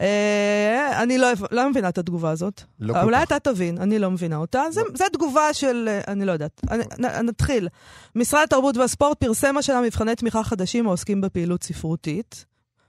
אה, 0.00 1.02
אני 1.02 1.18
לא, 1.18 1.28
לא 1.50 1.70
מבינה 1.70 1.88
את 1.88 1.98
התגובה 1.98 2.30
הזאת. 2.30 2.62
לא 2.80 3.02
אולי. 3.02 3.22
אתה 3.22 3.38
תבין, 3.38 3.78
אני 3.78 3.98
לא 3.98 4.10
מבינה 4.10 4.36
אותה. 4.36 4.64
זה, 4.70 4.80
זה 4.94 5.04
תגובה 5.12 5.52
של, 5.54 5.88
אה, 5.88 6.12
אני 6.12 6.24
לא 6.24 6.32
יודעת. 6.32 6.60
אני, 6.70 6.84
נ, 6.98 7.26
נתחיל. 7.26 7.68
משרד 8.14 8.42
התרבות 8.42 8.76
והספורט 8.76 9.18
פרסם 9.18 9.56
השנה 9.56 9.80
מבחני 9.80 10.16
תמיכה 10.16 10.44
חדשים 10.44 10.86
העוסקים 10.86 11.20
בפעילות 11.20 11.62
ספרותית. 11.62 12.44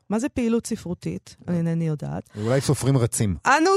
מה 0.09 0.19
זה 0.19 0.29
פעילות 0.29 0.67
ספרותית? 0.67 1.35
אני 1.47 1.57
אינני 1.57 1.87
יודעת. 1.87 2.29
אולי 2.43 2.61
סופרים 2.61 2.97
רצים. 2.97 3.35
אנו, 3.45 3.69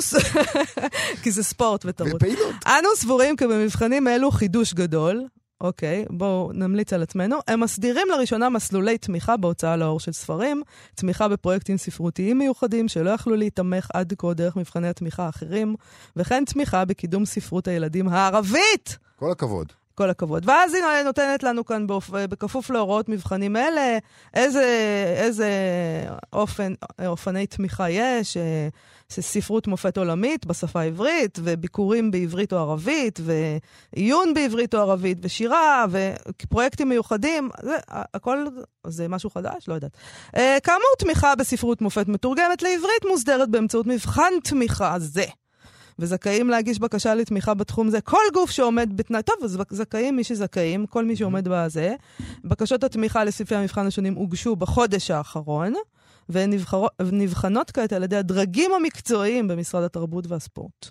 כי 1.23 1.31
זה 1.31 1.43
ספורט 1.43 1.87
ותרבות. 1.87 2.15
ופעילות. 2.15 2.55
אנו 2.67 2.89
סבורים 2.97 3.37
כי 3.37 3.47
במבחנים 3.47 4.09
אלו 4.09 4.31
חידוש 4.31 4.75
גדול, 4.75 5.25
אוקיי, 5.61 6.05
בואו 6.11 6.51
נמליץ 6.55 6.93
על 6.93 7.03
עצמנו, 7.03 7.37
הם 7.49 7.61
מסדירים 7.61 8.07
לראשונה 8.09 8.49
מסלולי 8.49 8.99
תמיכה 8.99 9.37
בהוצאה 9.37 9.77
לאור 9.77 10.01
של 10.01 10.13
ספרים, 10.13 10.63
תמיכה 10.95 11.29
בפרויקטים 11.29 11.77
ספרותיים 11.77 12.39
מיוחדים 12.39 12.89
שלא 12.89 13.11
יכלו 13.11 13.37
להיתמך 13.37 13.89
עד 13.95 14.15
כה 14.19 14.35
דרך 14.35 14.57
מבחני 14.57 14.89
התמיכה 14.89 15.27
האחרים, 15.27 15.77
וכן 16.17 16.45
תמיכה 16.45 16.85
בקידום 16.85 17.25
ספרות 17.25 17.69
הילדים 17.69 18.09
הערבית. 18.09 18.99
כל 19.17 19.31
הכבוד. 19.31 19.73
כל 19.95 20.11
הכבוד. 20.11 20.49
ואז 20.49 20.75
היא 20.75 20.83
נותנת 21.05 21.43
לנו 21.43 21.65
כאן, 21.65 21.87
באופ... 21.87 22.11
בכפוף 22.11 22.71
להוראות 22.71 23.09
מבחנים 23.09 23.57
אלה, 23.57 23.99
איזה, 24.35 24.65
איזה 25.17 25.51
אופן, 26.33 26.73
אופני 27.07 27.47
תמיכה 27.47 27.91
יש, 27.91 28.37
אה, 28.37 28.69
ספרות 29.13 29.67
מופת 29.67 29.99
עולמית 29.99 30.47
בשפה 30.47 30.81
העברית, 30.81 31.39
וביקורים 31.43 32.11
בעברית 32.11 32.53
או 32.53 32.59
ערבית, 32.59 33.21
ועיון 33.23 34.35
בעברית 34.35 34.75
או 34.75 34.81
ערבית, 34.81 35.19
ושירה, 35.23 35.87
ופרויקטים 35.91 36.89
מיוחדים, 36.89 37.51
זה, 37.63 37.77
הכל 37.89 38.47
זה 38.87 39.09
משהו 39.09 39.31
חדש? 39.31 39.69
לא 39.69 39.75
יודעת. 39.75 39.93
אה, 40.37 40.59
כאמור, 40.63 40.95
תמיכה 40.99 41.35
בספרות 41.35 41.83
מופת 41.83 42.09
מתורגמת 42.09 42.63
לעברית 42.63 43.05
מוסדרת 43.11 43.49
באמצעות 43.49 43.87
מבחן 43.87 44.33
תמיכה 44.45 44.99
זה. 44.99 45.25
וזכאים 45.99 46.51
להגיש 46.51 46.79
בקשה 46.79 47.15
לתמיכה 47.15 47.55
בתחום 47.55 47.91
זה 47.91 48.01
כל 48.01 48.23
גוף 48.35 48.51
שעומד 48.51 48.97
בתנאי, 48.97 49.23
טוב, 49.23 49.37
אז 49.45 49.59
זכאים 49.71 50.17
מי 50.17 50.25
שזכאים, 50.25 50.87
כל 50.87 51.05
מי 51.05 51.17
שעומד 51.17 51.49
בזה. 51.49 51.95
בקשות 52.45 52.85
התמיכה 52.85 53.25
לסעיפי 53.25 53.55
המבחן 53.55 53.87
השונים 53.87 54.15
הוגשו 54.15 54.57
בחודש 54.57 55.11
האחרון, 55.11 55.73
והן 56.31 56.53
נבחנות 57.13 57.71
כעת 57.71 57.93
על 57.93 58.03
ידי 58.03 58.17
הדרגים 58.17 58.71
המקצועיים 58.73 59.49
במשרד 59.49 59.83
התרבות 59.83 60.27
והספורט. 60.27 60.91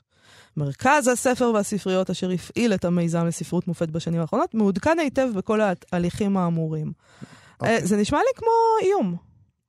מרכז 0.57 1.07
הספר 1.07 1.51
והספריות 1.53 2.09
אשר 2.09 2.29
הפעיל 2.29 2.73
את 2.73 2.85
המיזם 2.85 3.25
לספרות 3.25 3.67
מופת 3.67 3.89
בשנים 3.89 4.21
האחרונות, 4.21 4.53
מעודכן 4.53 4.99
היטב 4.99 5.29
בכל 5.35 5.59
ההליכים 5.91 6.37
האמורים. 6.37 6.87
Okay. 6.87 7.25
אוקיי. 7.59 7.85
זה 7.85 7.97
נשמע 7.97 8.17
לי 8.17 8.31
כמו 8.35 8.51
איום. 8.81 9.15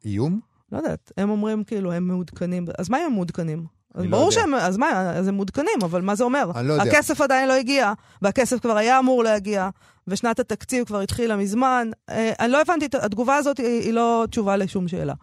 איום? 0.04 0.40
לא 0.72 0.76
יודעת, 0.76 1.12
הם 1.16 1.30
אומרים 1.30 1.64
כאילו, 1.64 1.92
הם 1.92 2.08
מעודכנים. 2.08 2.66
אז 2.78 2.88
מה 2.88 2.98
אם 2.98 3.04
הם 3.06 3.12
מעודכנים? 3.12 3.66
אז 3.94 4.04
לא 4.04 4.10
ברור 4.10 4.30
יודע. 4.30 4.40
שהם, 4.40 4.54
אז 4.54 4.76
מה, 4.76 5.10
אז 5.10 5.28
הם 5.28 5.34
מעודכנים, 5.34 5.78
אבל 5.82 6.00
מה 6.00 6.14
זה 6.14 6.24
אומר? 6.24 6.50
אני 6.54 6.68
לא 6.68 6.72
יודע. 6.72 6.84
הכסף 6.84 7.20
עדיין 7.20 7.48
לא 7.48 7.52
הגיע, 7.52 7.92
והכסף 8.22 8.60
כבר 8.60 8.76
היה 8.76 8.98
אמור 8.98 9.24
להגיע, 9.24 9.68
ושנת 10.08 10.40
התקציב 10.40 10.84
כבר 10.84 11.00
התחילה 11.00 11.36
מזמן. 11.36 11.90
אה, 12.10 12.32
אני 12.40 12.52
לא 12.52 12.60
הבנתי, 12.60 12.86
התגובה 13.02 13.36
הזאת 13.36 13.58
היא, 13.58 13.66
היא 13.66 13.92
לא 13.92 14.24
תשובה 14.30 14.56
לשום 14.56 14.88
שאלה. 14.88 15.14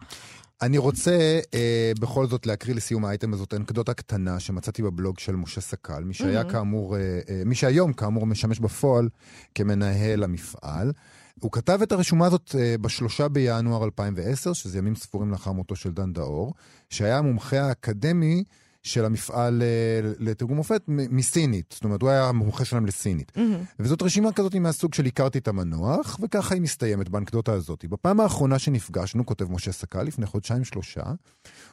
אני 0.62 0.78
רוצה 0.78 1.40
אה, 1.54 1.92
בכל 2.00 2.26
זאת 2.26 2.46
להקריא 2.46 2.74
לסיום 2.74 3.04
האייטם 3.04 3.34
הזאת 3.34 3.54
אנקדוטה 3.54 3.94
קטנה 3.94 4.40
שמצאתי 4.40 4.82
בבלוג 4.82 5.18
של 5.18 5.36
משה 5.36 5.60
סקל, 5.60 6.04
מי 6.04 6.14
שהיה 6.14 6.42
Mhm. 6.42 6.52
כאמור, 6.52 6.96
אה, 6.96 7.00
אה, 7.28 7.42
מי 7.46 7.54
שהיום 7.54 7.92
כאמור 7.92 8.26
משמש 8.26 8.58
בפועל 8.60 9.08
כמנהל 9.54 10.24
המפעל. 10.24 10.92
הוא 11.40 11.52
כתב 11.52 11.78
את 11.82 11.92
הרשומה 11.92 12.26
הזאת 12.26 12.54
אה, 12.58 12.74
בשלושה 12.80 13.28
בינואר 13.28 13.84
2010, 13.84 14.52
שזה 14.52 14.78
ימים 14.78 14.94
ספורים 14.94 15.30
לאחר 15.30 15.52
מותו 15.52 15.76
של 15.76 15.92
דן 15.92 16.12
דאור, 16.12 16.54
שהיה 16.90 17.18
המומחה 17.18 17.60
האקדמי 17.60 18.44
של 18.82 19.04
המפעל 19.04 19.62
אה, 19.62 20.10
לתרגום 20.18 20.56
מופת 20.56 20.82
מסינית. 20.88 21.74
זאת 21.74 21.84
אומרת, 21.84 22.02
הוא 22.02 22.10
היה 22.10 22.28
המומחה 22.28 22.64
שלהם 22.64 22.86
לסינית. 22.86 23.32
מהמם. 23.36 23.64
וזאת 23.78 24.02
רשימה 24.02 24.32
כזאת 24.32 24.54
מהסוג 24.54 24.94
של 24.94 25.06
הכרתי 25.06 25.38
את 25.38 25.48
המנוח, 25.48 26.18
וככה 26.22 26.54
היא 26.54 26.62
מסתיימת 26.62 27.08
באנקדוטה 27.08 27.52
הזאת. 27.52 27.84
בפעם 27.84 28.20
האחרונה 28.20 28.58
שנפגשנו, 28.58 29.26
כותב 29.26 29.52
משה 29.52 29.72
סקל, 29.72 30.02
לפני 30.02 30.26
חודשיים-שלושה, 30.26 31.02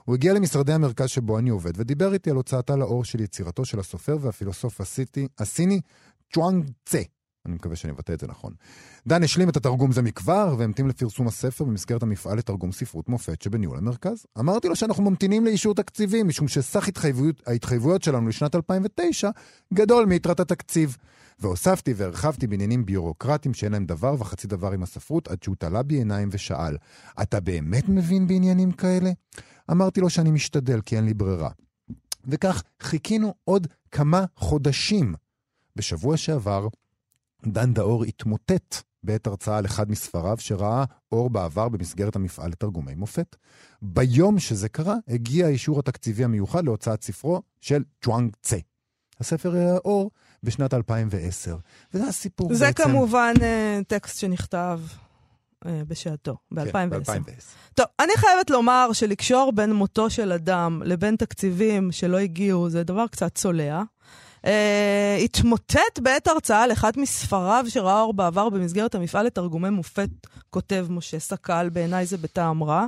הוא 0.05 0.15
הגיע 0.15 0.33
למשרדי 0.33 0.73
המרכז 0.73 1.09
שבו 1.09 1.39
אני 1.39 1.49
עובד, 1.49 1.79
ודיבר 1.79 2.13
איתי 2.13 2.29
על 2.29 2.35
הוצאתה 2.35 2.75
לאור 2.75 3.03
של 3.03 3.21
יצירתו 3.21 3.65
של 3.65 3.79
הסופר 3.79 4.17
והפילוסוף 4.21 4.81
הסיטי, 4.81 5.27
הסיני 5.39 5.81
צ'ואנג 6.33 6.71
צה. 6.85 7.01
אני 7.45 7.55
מקווה 7.55 7.75
שאני 7.75 7.93
מבטא 7.93 8.13
את 8.13 8.19
זה 8.19 8.27
נכון. 8.27 8.53
דן 9.07 9.23
השלים 9.23 9.49
את 9.49 9.57
התרגום 9.57 9.91
זה 9.91 10.01
מכבר, 10.01 10.55
והמתין 10.57 10.87
לפרסום 10.87 11.27
הספר 11.27 11.63
במסגרת 11.63 12.03
המפעל 12.03 12.37
לתרגום 12.37 12.71
ספרות 12.71 13.09
מופת 13.09 13.41
שבניהול 13.41 13.77
המרכז. 13.77 14.25
אמרתי 14.39 14.67
לו 14.67 14.75
שאנחנו 14.75 15.03
ממתינים 15.03 15.45
לאישור 15.45 15.75
תקציבים, 15.75 16.27
משום 16.27 16.47
שסך 16.47 16.87
התחייבויות, 16.87 17.41
ההתחייבויות 17.47 18.03
שלנו 18.03 18.27
לשנת 18.27 18.55
2009 18.55 19.29
גדול 19.73 20.05
מיתרת 20.05 20.39
התקציב. 20.39 20.97
והוספתי 21.39 21.93
והרחבתי 21.93 22.47
בעניינים 22.47 22.85
ביורוקרטיים 22.85 23.53
שאין 23.53 23.71
להם 23.71 23.85
דבר 23.85 24.15
וחצי 24.19 24.47
דבר 24.47 24.71
עם 24.71 24.83
הספרות, 24.83 25.27
עד 25.27 25.43
שהוא 25.43 25.55
תלה 25.59 25.83
בי 25.83 25.95
עיניים 25.95 26.29
ושאל, 26.31 26.77
אתה 27.21 27.39
באמת 27.39 27.89
מבין 27.89 28.27
בעניינים 28.27 28.71
כאלה? 28.71 29.11
אמרתי 29.71 30.01
לו 30.01 30.09
שאני 30.09 30.31
משתדל, 30.31 30.81
כי 30.81 30.97
אין 30.97 31.05
לי 31.05 31.13
ברירה. 31.13 31.49
וכך 32.25 32.63
חיכינו 32.81 33.33
עוד 33.43 33.67
כמה 33.91 34.25
חודשים. 34.35 35.13
בשבוע 35.75 36.17
שעבר, 36.17 36.67
דן 37.45 37.73
דאור 37.73 38.03
התמוטט 38.03 38.75
בעת 39.03 39.27
הרצאה 39.27 39.57
על 39.57 39.65
אחד 39.65 39.91
מספריו 39.91 40.37
שראה 40.39 40.83
אור 41.11 41.29
בעבר 41.29 41.69
במסגרת 41.69 42.15
המפעל 42.15 42.49
לתרגומי 42.49 42.95
מופת. 42.95 43.35
ביום 43.81 44.39
שזה 44.39 44.69
קרה, 44.69 44.95
הגיע 45.07 45.45
האישור 45.45 45.79
התקציבי 45.79 46.23
המיוחד 46.23 46.65
להוצאת 46.65 47.03
ספרו 47.03 47.41
של 47.61 47.83
צ'ואנג 48.01 48.35
צה. 48.41 48.57
הספר 49.19 49.49
ראה 49.49 49.77
אור 49.77 50.11
בשנת 50.43 50.73
2010. 50.73 51.57
וזה 51.93 52.07
הסיפור 52.07 52.53
זה 52.53 52.65
בעצם... 52.65 52.83
כמובן 52.83 53.33
אה, 53.41 53.79
טקסט 53.87 54.19
שנכתב 54.19 54.79
אה, 55.65 55.81
בשעתו, 55.87 56.37
כן, 56.55 56.65
ב-2010. 56.65 56.89
ב-2010. 56.89 57.73
טוב, 57.73 57.85
אני 57.99 58.11
חייבת 58.15 58.49
לומר 58.49 58.89
שלקשור 58.93 59.51
בין 59.55 59.73
מותו 59.73 60.09
של 60.09 60.31
אדם 60.31 60.81
לבין 60.85 61.15
תקציבים 61.15 61.91
שלא 61.91 62.17
הגיעו 62.17 62.69
זה 62.69 62.83
דבר 62.83 63.07
קצת 63.07 63.35
צולע. 63.35 63.83
Uh, 64.45 64.47
התמוטט 65.23 65.99
בעת 66.01 66.27
הרצאה 66.27 66.63
על 66.63 66.71
אחד 66.71 66.91
מספריו 66.97 67.65
שראה 67.67 68.01
אור 68.01 68.13
בעבר 68.13 68.49
במסגרת 68.49 68.95
המפעל 68.95 69.25
לתרגומי 69.25 69.69
מופת, 69.69 70.09
כותב 70.49 70.87
משה 70.89 71.19
סקל, 71.19 71.69
בעיניי 71.73 72.05
זה 72.05 72.17
בטעם 72.17 72.63
רע. 72.63 72.85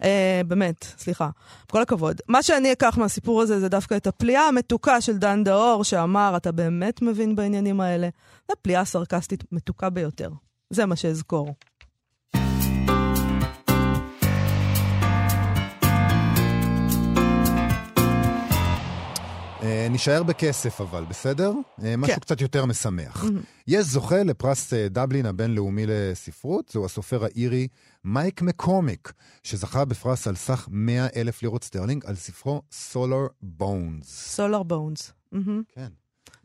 Uh, 0.00 0.04
באמת, 0.46 0.84
סליחה, 0.98 1.28
כל 1.70 1.82
הכבוד. 1.82 2.20
מה 2.28 2.42
שאני 2.42 2.72
אקח 2.72 2.98
מהסיפור 2.98 3.42
הזה 3.42 3.60
זה 3.60 3.68
דווקא 3.68 3.96
את 3.96 4.06
הפליאה 4.06 4.48
המתוקה 4.48 5.00
של 5.00 5.18
דן 5.18 5.44
דאור, 5.44 5.84
שאמר, 5.84 6.34
אתה 6.36 6.52
באמת 6.52 7.02
מבין 7.02 7.36
בעניינים 7.36 7.80
האלה? 7.80 8.08
זו 8.50 8.54
פליאה 8.62 8.84
סרקסטית 8.84 9.44
מתוקה 9.52 9.90
ביותר. 9.90 10.30
זה 10.70 10.86
מה 10.86 10.96
שאזכור. 10.96 11.54
אה, 19.64 19.86
נישאר 19.90 20.22
בכסף 20.22 20.80
אבל, 20.80 21.04
בסדר? 21.04 21.52
אה, 21.84 21.96
משהו 21.96 22.14
כן. 22.14 22.20
קצת 22.20 22.40
יותר 22.40 22.64
משמח. 22.66 23.24
יש 23.66 23.86
זוכה 23.86 24.22
לפרס 24.22 24.72
אה, 24.72 24.86
דבלין 24.90 25.26
הבינלאומי 25.26 25.84
לספרות, 25.86 26.68
זהו 26.72 26.84
הסופר 26.84 27.24
האירי 27.24 27.68
מייק 28.04 28.42
מקורמיק, 28.42 29.12
שזכה 29.42 29.84
בפרס 29.84 30.26
על 30.28 30.36
סך 30.36 30.68
100 30.70 31.06
אלף 31.16 31.42
לירות 31.42 31.64
סטרלינג 31.64 32.06
על 32.06 32.14
ספרו 32.14 32.62
Solar 32.92 33.30
Bones. 33.60 34.04
Solar 34.04 34.62
Bones. 34.62 35.12
כן. 35.74 35.88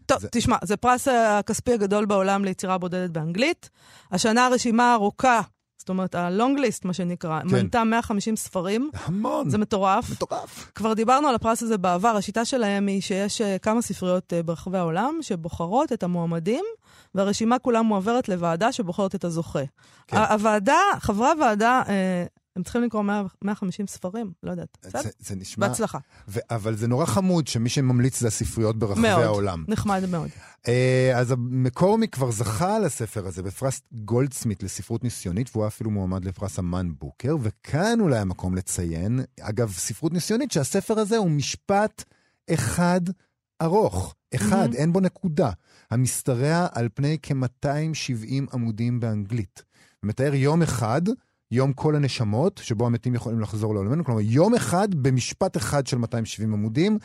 טוב, 0.06 0.20
זה- 0.22 0.28
תשמע, 0.32 0.56
זה 0.64 0.78
פרס 0.78 1.08
הכספי 1.08 1.74
הגדול 1.74 2.06
בעולם 2.06 2.46
ליצירה 2.46 2.78
בודדת 2.78 3.10
באנגלית. 3.10 3.70
השנה 4.12 4.46
הרשימה 4.46 4.92
הארוכה, 4.92 5.42
זאת 5.90 5.94
אומרת, 5.94 6.16
ה-long 6.16 6.60
list, 6.60 6.82
מה 6.86 6.94
שנקרא, 6.94 7.40
כן. 7.42 7.48
מנתה 7.48 7.84
150 7.84 8.36
ספרים, 8.36 8.90
המון. 9.06 9.50
זה 9.50 9.58
מטורף. 9.58 10.12
מטורף. 10.12 10.72
כבר 10.76 10.94
דיברנו 10.94 11.28
על 11.28 11.36
הפרס 11.36 11.64
הזה 11.64 11.78
בעבר, 11.78 12.08
השיטה 12.10 12.46
שלהם 12.46 12.88
היא 12.88 13.02
שיש 13.02 13.42
אה, 13.42 13.58
כמה 13.58 13.82
ספריות 13.82 14.34
אה, 14.34 14.44
ברחבי 14.44 14.78
העולם 14.78 15.18
שבוחרות 15.22 15.94
את 15.94 16.04
המועמדים, 16.04 16.66
והרשימה 17.16 17.60
כולה 17.60 17.82
מועברת 17.82 18.30
לוועדה 18.30 18.72
שבוחרת 18.72 19.16
את 19.16 19.24
הזוכה. 19.24 19.64
כן. 20.08 20.18
הוועדה, 20.18 20.80
חברי 21.00 21.28
הוועדה, 21.28 21.82
אה, 21.88 22.26
הם 22.60 22.64
צריכים 22.64 22.84
לקרוא 22.84 23.02
100 23.04 23.24
150 23.44 23.88
ספרים, 23.88 24.32
לא 24.44 24.52
יודעת. 24.52 24.78
בסדר? 24.82 25.02
זה, 25.02 25.10
זה 25.20 25.36
נשמע... 25.36 25.68
בהצלחה. 25.68 25.98
ו- 26.28 26.40
אבל 26.50 26.76
זה 26.76 26.88
נורא 26.88 27.06
חמוד 27.06 27.48
שמי 27.48 27.70
שממליץ 27.70 28.20
זה 28.20 28.28
הספריות 28.28 28.80
ברחבי 28.80 29.02
מאוד. 29.02 29.24
העולם. 29.24 29.66
נחמד 29.68 30.02
מאוד. 30.12 30.30
אה, 30.68 31.12
אז 31.16 31.34
מקורמי 31.40 32.08
כבר 32.08 32.32
זכה 32.32 32.76
על 32.76 32.86
הספר 32.86 33.28
הזה 33.28 33.44
בפרס 33.44 33.82
גולדסמית 33.94 34.64
לספרות 34.64 35.04
ניסיונית, 35.04 35.50
והוא 35.56 35.68
אפילו 35.68 35.92
מועמד 35.92 36.26
לפרס 36.26 36.60
אמן 36.60 36.92
בוקר, 37.00 37.36
וכאן 37.42 38.00
אולי 38.00 38.18
המקום 38.20 38.56
לציין, 38.56 39.20
אגב, 39.42 39.72
ספרות 39.72 40.14
ניסיונית, 40.14 40.52
שהספר 40.52 41.00
הזה 41.00 41.18
הוא 41.18 41.32
משפט 41.32 42.04
אחד 42.54 43.02
ארוך, 43.62 44.16
אחד, 44.36 44.70
Mhm. 44.74 44.76
אין 44.76 44.94
בו 44.94 45.00
נקודה, 45.00 45.52
המשתרע 45.92 46.68
על 46.72 46.90
פני 46.94 47.18
כ-270 47.24 47.34
עמודים 48.54 49.00
באנגלית. 49.00 49.64
מתאר 50.04 50.34
יום 50.36 50.62
אחד, 50.62 51.02
יום 51.52 51.74
כל 51.74 51.96
הנשמות, 51.96 52.62
שבו 52.64 52.86
המתים 52.86 53.16
יכולים 53.16 53.40
לחזור 53.40 53.74
לעולמנו, 53.74 54.06
כלומר, 54.06 54.22
יום 54.22 54.56
אחד 54.56 54.96
במשפט 54.96 55.58
אחד 55.58 55.88
של 55.88 55.98
270 55.98 56.54
עמודים. 56.54 56.98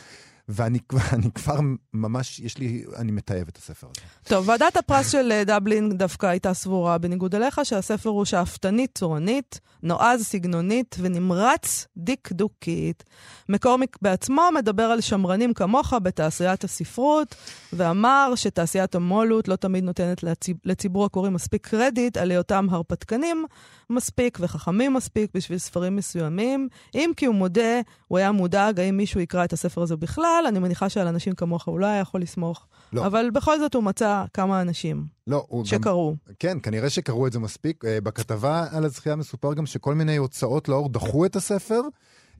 ואני 0.49 0.79
כבר, 1.35 1.61
ממש, 1.95 2.41
יש 2.41 2.59
לי, 2.59 2.85
אני 2.97 3.13
מתעב 3.13 3.49
את 3.49 3.57
הספר 3.57 3.87
הזה. 3.87 4.07
טוב, 4.25 4.49
ועדת 4.49 4.77
הפרס 4.77 5.13
של 5.13 5.33
אה, 5.33 5.45
דבלין 5.45 5.99
דווקא 5.99 6.27
הייתה 6.27 6.55
סבורה, 6.55 6.99
בניגוד 6.99 7.35
אליך, 7.35 7.61
שהספר 7.65 8.09
הוא 8.09 8.25
שאפתנית 8.25 8.91
צורנית, 8.95 9.61
נועז 9.83 10.23
סגנונית 10.23 10.97
ונמרץ 10.99 11.87
דקדוקית. 11.97 13.05
מקורמיק 13.49 13.97
בעצמו 14.03 14.43
מדבר 14.55 14.83
על 14.83 15.01
שמרנים 15.01 15.55
כמוך 15.55 15.93
בתעשיית 15.93 16.65
הספרות, 16.65 17.35
ואמר 17.73 18.33
שתעשיית 18.37 18.95
המו"לות 18.95 19.49
לא 19.49 19.57
תמיד 19.57 19.85
נותנת 19.85 20.23
לציב, 20.23 20.57
לציבור 20.65 21.05
הקוראים 21.05 21.33
מספיק 21.33 21.67
קרדיט 21.67 22.17
על 22.17 22.31
היותם 22.31 22.67
הרפתקנים 22.71 23.47
מספיק 23.91 24.39
וחכמים 24.41 24.95
מספיק 24.95 25.31
בשביל 25.35 25.59
ספרים 25.59 25.97
מסוימים. 25.97 26.69
אם 26.95 27.11
כי 27.17 27.27
הוא 27.27 27.35
מודה, 27.35 27.81
הוא 28.09 28.19
היה 28.19 28.33
מודאג 28.33 28.81
האם 28.81 28.97
מישהו 28.97 29.21
יקרא 29.21 29.45
את 29.45 29.53
הספר 29.53 29.83
הזה 29.83 29.97
בכלל, 29.97 30.34
אני 30.49 30.59
מניחה 30.59 30.89
שעל 30.89 31.07
אנשים 31.07 31.35
כמוך 31.35 31.65
הוא 31.69 31.81
לא 31.81 31.87
היה 31.87 32.01
יכול 32.01 32.21
לסמוך. 32.21 32.67
לא. 32.93 33.07
אבל 33.07 33.31
בכל 33.31 33.59
זאת 33.59 33.75
הוא 33.75 33.83
מצא 33.83 34.25
כמה 34.35 34.61
אנשים 34.61 35.07
לא, 35.27 35.45
הוא 35.49 35.61
גם... 35.61 35.67
שקראו. 35.67 36.15
כן, 36.39 36.59
כנראה 36.63 36.91
שקראו 36.91 37.27
את 37.27 37.33
זה 37.33 37.39
מספיק. 37.39 37.85
אה, 37.85 38.01
בכתבה 38.01 38.67
על 38.73 38.85
הזכייה 38.85 39.17
מסופר 39.17 39.55
גם 39.55 39.67
שכל 39.67 39.95
מיני 39.95 40.17
הוצאות 40.17 40.69
לאור 40.69 40.89
דחו 40.89 41.27
את 41.27 41.37
הספר. 41.37 41.81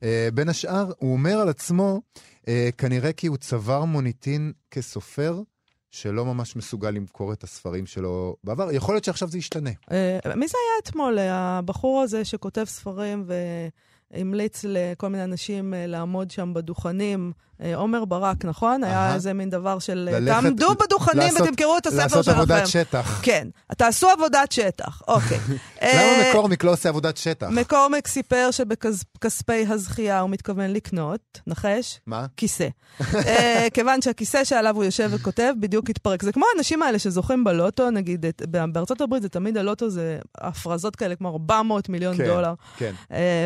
אה, 0.03 0.29
בין 0.33 0.49
השאר, 0.49 0.91
הוא 0.97 1.13
אומר 1.13 1.39
על 1.39 1.49
עצמו, 1.49 2.01
אה, 2.47 2.69
כנראה 2.77 3.13
כי 3.13 3.27
הוא 3.27 3.37
צבר 3.37 3.85
מוניטין 3.85 4.51
כסופר, 4.71 5.41
שלא 5.91 6.25
ממש 6.25 6.55
מסוגל 6.55 6.89
למכור 6.89 7.33
את 7.33 7.43
הספרים 7.43 7.85
שלו 7.85 8.35
בעבר. 8.43 8.71
יכול 8.71 8.95
להיות 8.95 9.03
שעכשיו 9.03 9.27
זה 9.27 9.37
ישתנה. 9.37 9.69
מי 10.35 10.47
זה 10.47 10.57
היה 10.57 10.81
אתמול? 10.83 11.17
הבחור 11.19 12.01
הזה 12.01 12.25
שכותב 12.25 12.63
ספרים 12.63 13.23
ו... 13.27 13.33
המליץ 14.15 14.61
לכל 14.67 15.07
מיני 15.07 15.23
אנשים 15.23 15.73
אה, 15.73 15.87
לעמוד 15.87 16.31
שם 16.31 16.53
בדוכנים. 16.53 17.31
אה, 17.61 17.75
עומר 17.75 18.05
ברק, 18.05 18.45
נכון? 18.45 18.83
היה 18.83 19.13
איזה 19.13 19.33
מין 19.33 19.49
דבר 19.49 19.79
של 19.79 20.09
אה, 20.13 20.19
ללכת- 20.19 20.41
תעמדו 20.41 20.75
בדוכנים 20.75 21.17
לעשות- 21.33 21.41
ותמכרו 21.41 21.77
את 21.77 21.85
הספר 21.87 21.99
שלכם. 22.07 22.15
לעשות 22.17 22.27
עבודת 22.27 22.67
שטח. 22.67 23.19
כן, 23.23 23.47
תעשו 23.77 24.07
עבודת 24.09 24.51
שטח, 24.51 25.01
אוקיי. 25.07 25.39
למה 25.93 26.29
מקורמיק 26.29 26.63
לא 26.63 26.71
עושה 26.73 26.89
עבודת 26.89 27.17
שטח? 27.17 27.47
מקורמיק 27.51 28.07
סיפר 28.07 28.49
שבכספי 28.51 29.65
הזכייה 29.69 30.19
הוא 30.19 30.29
מתכוון 30.29 30.73
לקנות, 30.73 31.39
נחש? 31.47 31.99
מה? 32.07 32.25
כיסא. 32.37 32.67
כיוון 33.73 34.01
שהכיסא 34.01 34.43
שעליו 34.43 34.75
הוא 34.75 34.83
יושב 34.83 35.09
וכותב 35.13 35.53
בדיוק 35.59 35.89
התפרק. 35.89 36.23
זה 36.23 36.31
כמו 36.31 36.45
האנשים 36.55 36.81
האלה 36.83 36.99
שזוכים 36.99 37.43
בלוטו, 37.43 37.89
נגיד, 37.89 38.25
בארצות 38.71 39.01
הברית 39.01 39.21
זה 39.23 39.29
תמיד 39.29 39.57
הלוטו 39.57 39.89
זה 39.89 40.19
הפרזות 40.37 40.95
כאלה 40.95 41.15
כמו 41.15 41.29
400 41.29 41.89
מיליון 41.89 42.17
כן, 42.17 42.25
דולר. 42.25 42.53
כן. 42.77 42.93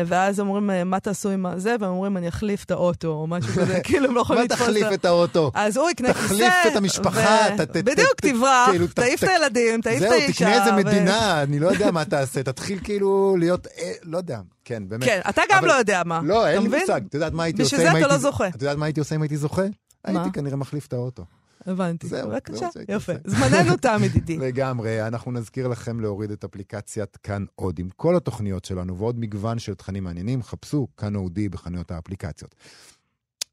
ואז 0.06 0.40
אומרים, 0.40 0.59
אה, 0.70 0.84
מה 0.84 1.00
תעשו 1.00 1.30
עם 1.30 1.46
זה? 1.56 1.76
והם 1.80 1.90
אומרים, 1.90 2.16
אני 2.16 2.28
אחליף 2.28 2.64
את 2.64 2.70
האוטו, 2.70 3.08
או 3.08 3.26
משהו 3.26 3.52
כזה, 3.52 3.80
כאילו 3.84 4.08
הם 4.08 4.14
לא 4.14 4.20
יכולים 4.20 4.40
מה 4.40 4.44
לתפוס 4.44 4.60
תחליף 4.66 4.86
את 4.94 5.04
האוטו? 5.04 5.50
אז 5.54 5.76
הוא 5.76 5.90
יקנה 5.90 6.12
כיסא. 6.14 6.26
תחליף 6.26 6.54
את 6.66 6.76
המשפחה, 6.76 7.36
בדיוק, 7.72 8.14
תברח, 8.22 8.70
כאילו, 8.70 8.86
תעיף 8.86 9.24
את 9.24 9.28
הילדים, 9.28 9.80
תעיף 9.80 9.96
את 9.96 10.08
זהו, 10.08 10.12
האישה. 10.12 10.32
תקנה 10.32 10.64
איזה 10.64 10.72
מדינה, 10.72 11.42
אני 11.42 11.58
לא 11.58 11.68
יודע 11.68 11.90
מה 11.90 12.04
תעשה, 12.04 12.42
תתחיל 12.42 12.78
כאילו 12.84 13.36
להיות, 13.38 13.66
אה, 13.66 13.92
לא 14.02 14.18
יודע, 14.18 14.40
כן, 14.64 14.82
באמת. 14.88 15.04
כן, 15.04 15.20
אתה 15.28 15.42
גם 15.50 15.64
לא 15.64 15.72
יודע 15.72 16.02
מה. 16.04 16.20
לא, 16.24 16.48
אין 16.48 16.62
לי? 16.62 16.80
מושג. 16.80 17.00
את 17.08 17.14
יודעת 17.14 17.32
מה 17.32 17.42
הייתי 17.42 17.62
עושה 17.62 17.76
בשביל 17.76 17.86
אם 17.86 17.92
זה 17.92 17.98
הייתי... 17.98 18.06
אתה 18.06 18.14
לא 18.14 18.20
זוכה. 18.20 18.48
את 18.48 18.62
יודעת 18.62 18.76
מה 18.76 18.86
הייתי 18.86 19.00
עושה 19.00 19.14
אם 19.14 19.22
הייתי 19.22 19.36
זוכה? 19.36 19.62
הייתי 20.04 20.30
כנראה 20.32 20.56
מחליף 20.56 20.86
את 20.86 20.92
האוטו. 20.92 21.24
הבנתי. 21.66 22.08
זהו, 22.08 22.30
בבקשה, 22.30 22.68
יפה. 22.88 23.12
זמננו 23.26 23.76
תם, 23.76 24.00
ידידי. 24.04 24.38
לגמרי, 24.46 25.06
אנחנו 25.06 25.32
נזכיר 25.32 25.68
לכם 25.68 26.00
להוריד 26.00 26.30
את 26.30 26.44
אפליקציית 26.44 27.16
כאן 27.16 27.44
עוד 27.54 27.78
עם 27.78 27.88
כל 27.96 28.16
התוכניות 28.16 28.64
שלנו 28.64 28.98
ועוד 28.98 29.18
מגוון 29.18 29.58
של 29.58 29.74
תכנים 29.74 30.04
מעניינים, 30.04 30.42
חפשו 30.42 30.88
כאן 30.96 31.16
אודי 31.16 31.48
בחנויות 31.48 31.90
האפליקציות. 31.90 32.54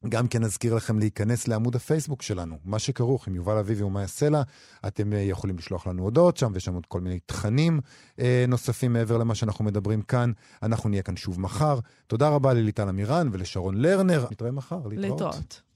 גם 0.08 0.28
כן 0.28 0.44
נזכיר 0.44 0.74
לכם 0.74 0.98
להיכנס 0.98 1.48
לעמוד 1.48 1.76
הפייסבוק 1.76 2.22
שלנו, 2.22 2.56
מה 2.64 2.78
שכרוך 2.78 3.28
עם 3.28 3.34
יובל 3.34 3.56
אביבי 3.58 3.82
ומאיה 3.82 4.06
סלע. 4.06 4.42
אתם 4.86 5.12
אה, 5.12 5.18
יכולים 5.18 5.58
לשלוח 5.58 5.86
לנו 5.86 6.02
הודעות 6.02 6.36
שם, 6.36 6.50
ויש 6.54 6.64
שם 6.64 6.74
עוד 6.74 6.86
כל 6.86 7.00
מיני 7.00 7.18
תכנים 7.26 7.80
אה, 8.20 8.44
נוספים 8.48 8.92
מעבר 8.92 9.18
למה 9.18 9.34
שאנחנו 9.34 9.64
מדברים 9.64 10.02
כאן. 10.02 10.32
אנחנו 10.62 10.88
נהיה 10.88 11.02
כאן 11.02 11.16
שוב 11.16 11.40
מחר. 11.40 11.78
תודה 12.06 12.28
רבה 12.28 12.54
לליטל 12.54 12.88
אמירן 12.88 13.28
ולשרון 13.32 13.74
לרנר. 13.80 14.26
נתראה 14.30 14.50
מחר, 14.50 14.80
להתראות. 14.86 15.20
להתראות. 15.20 15.67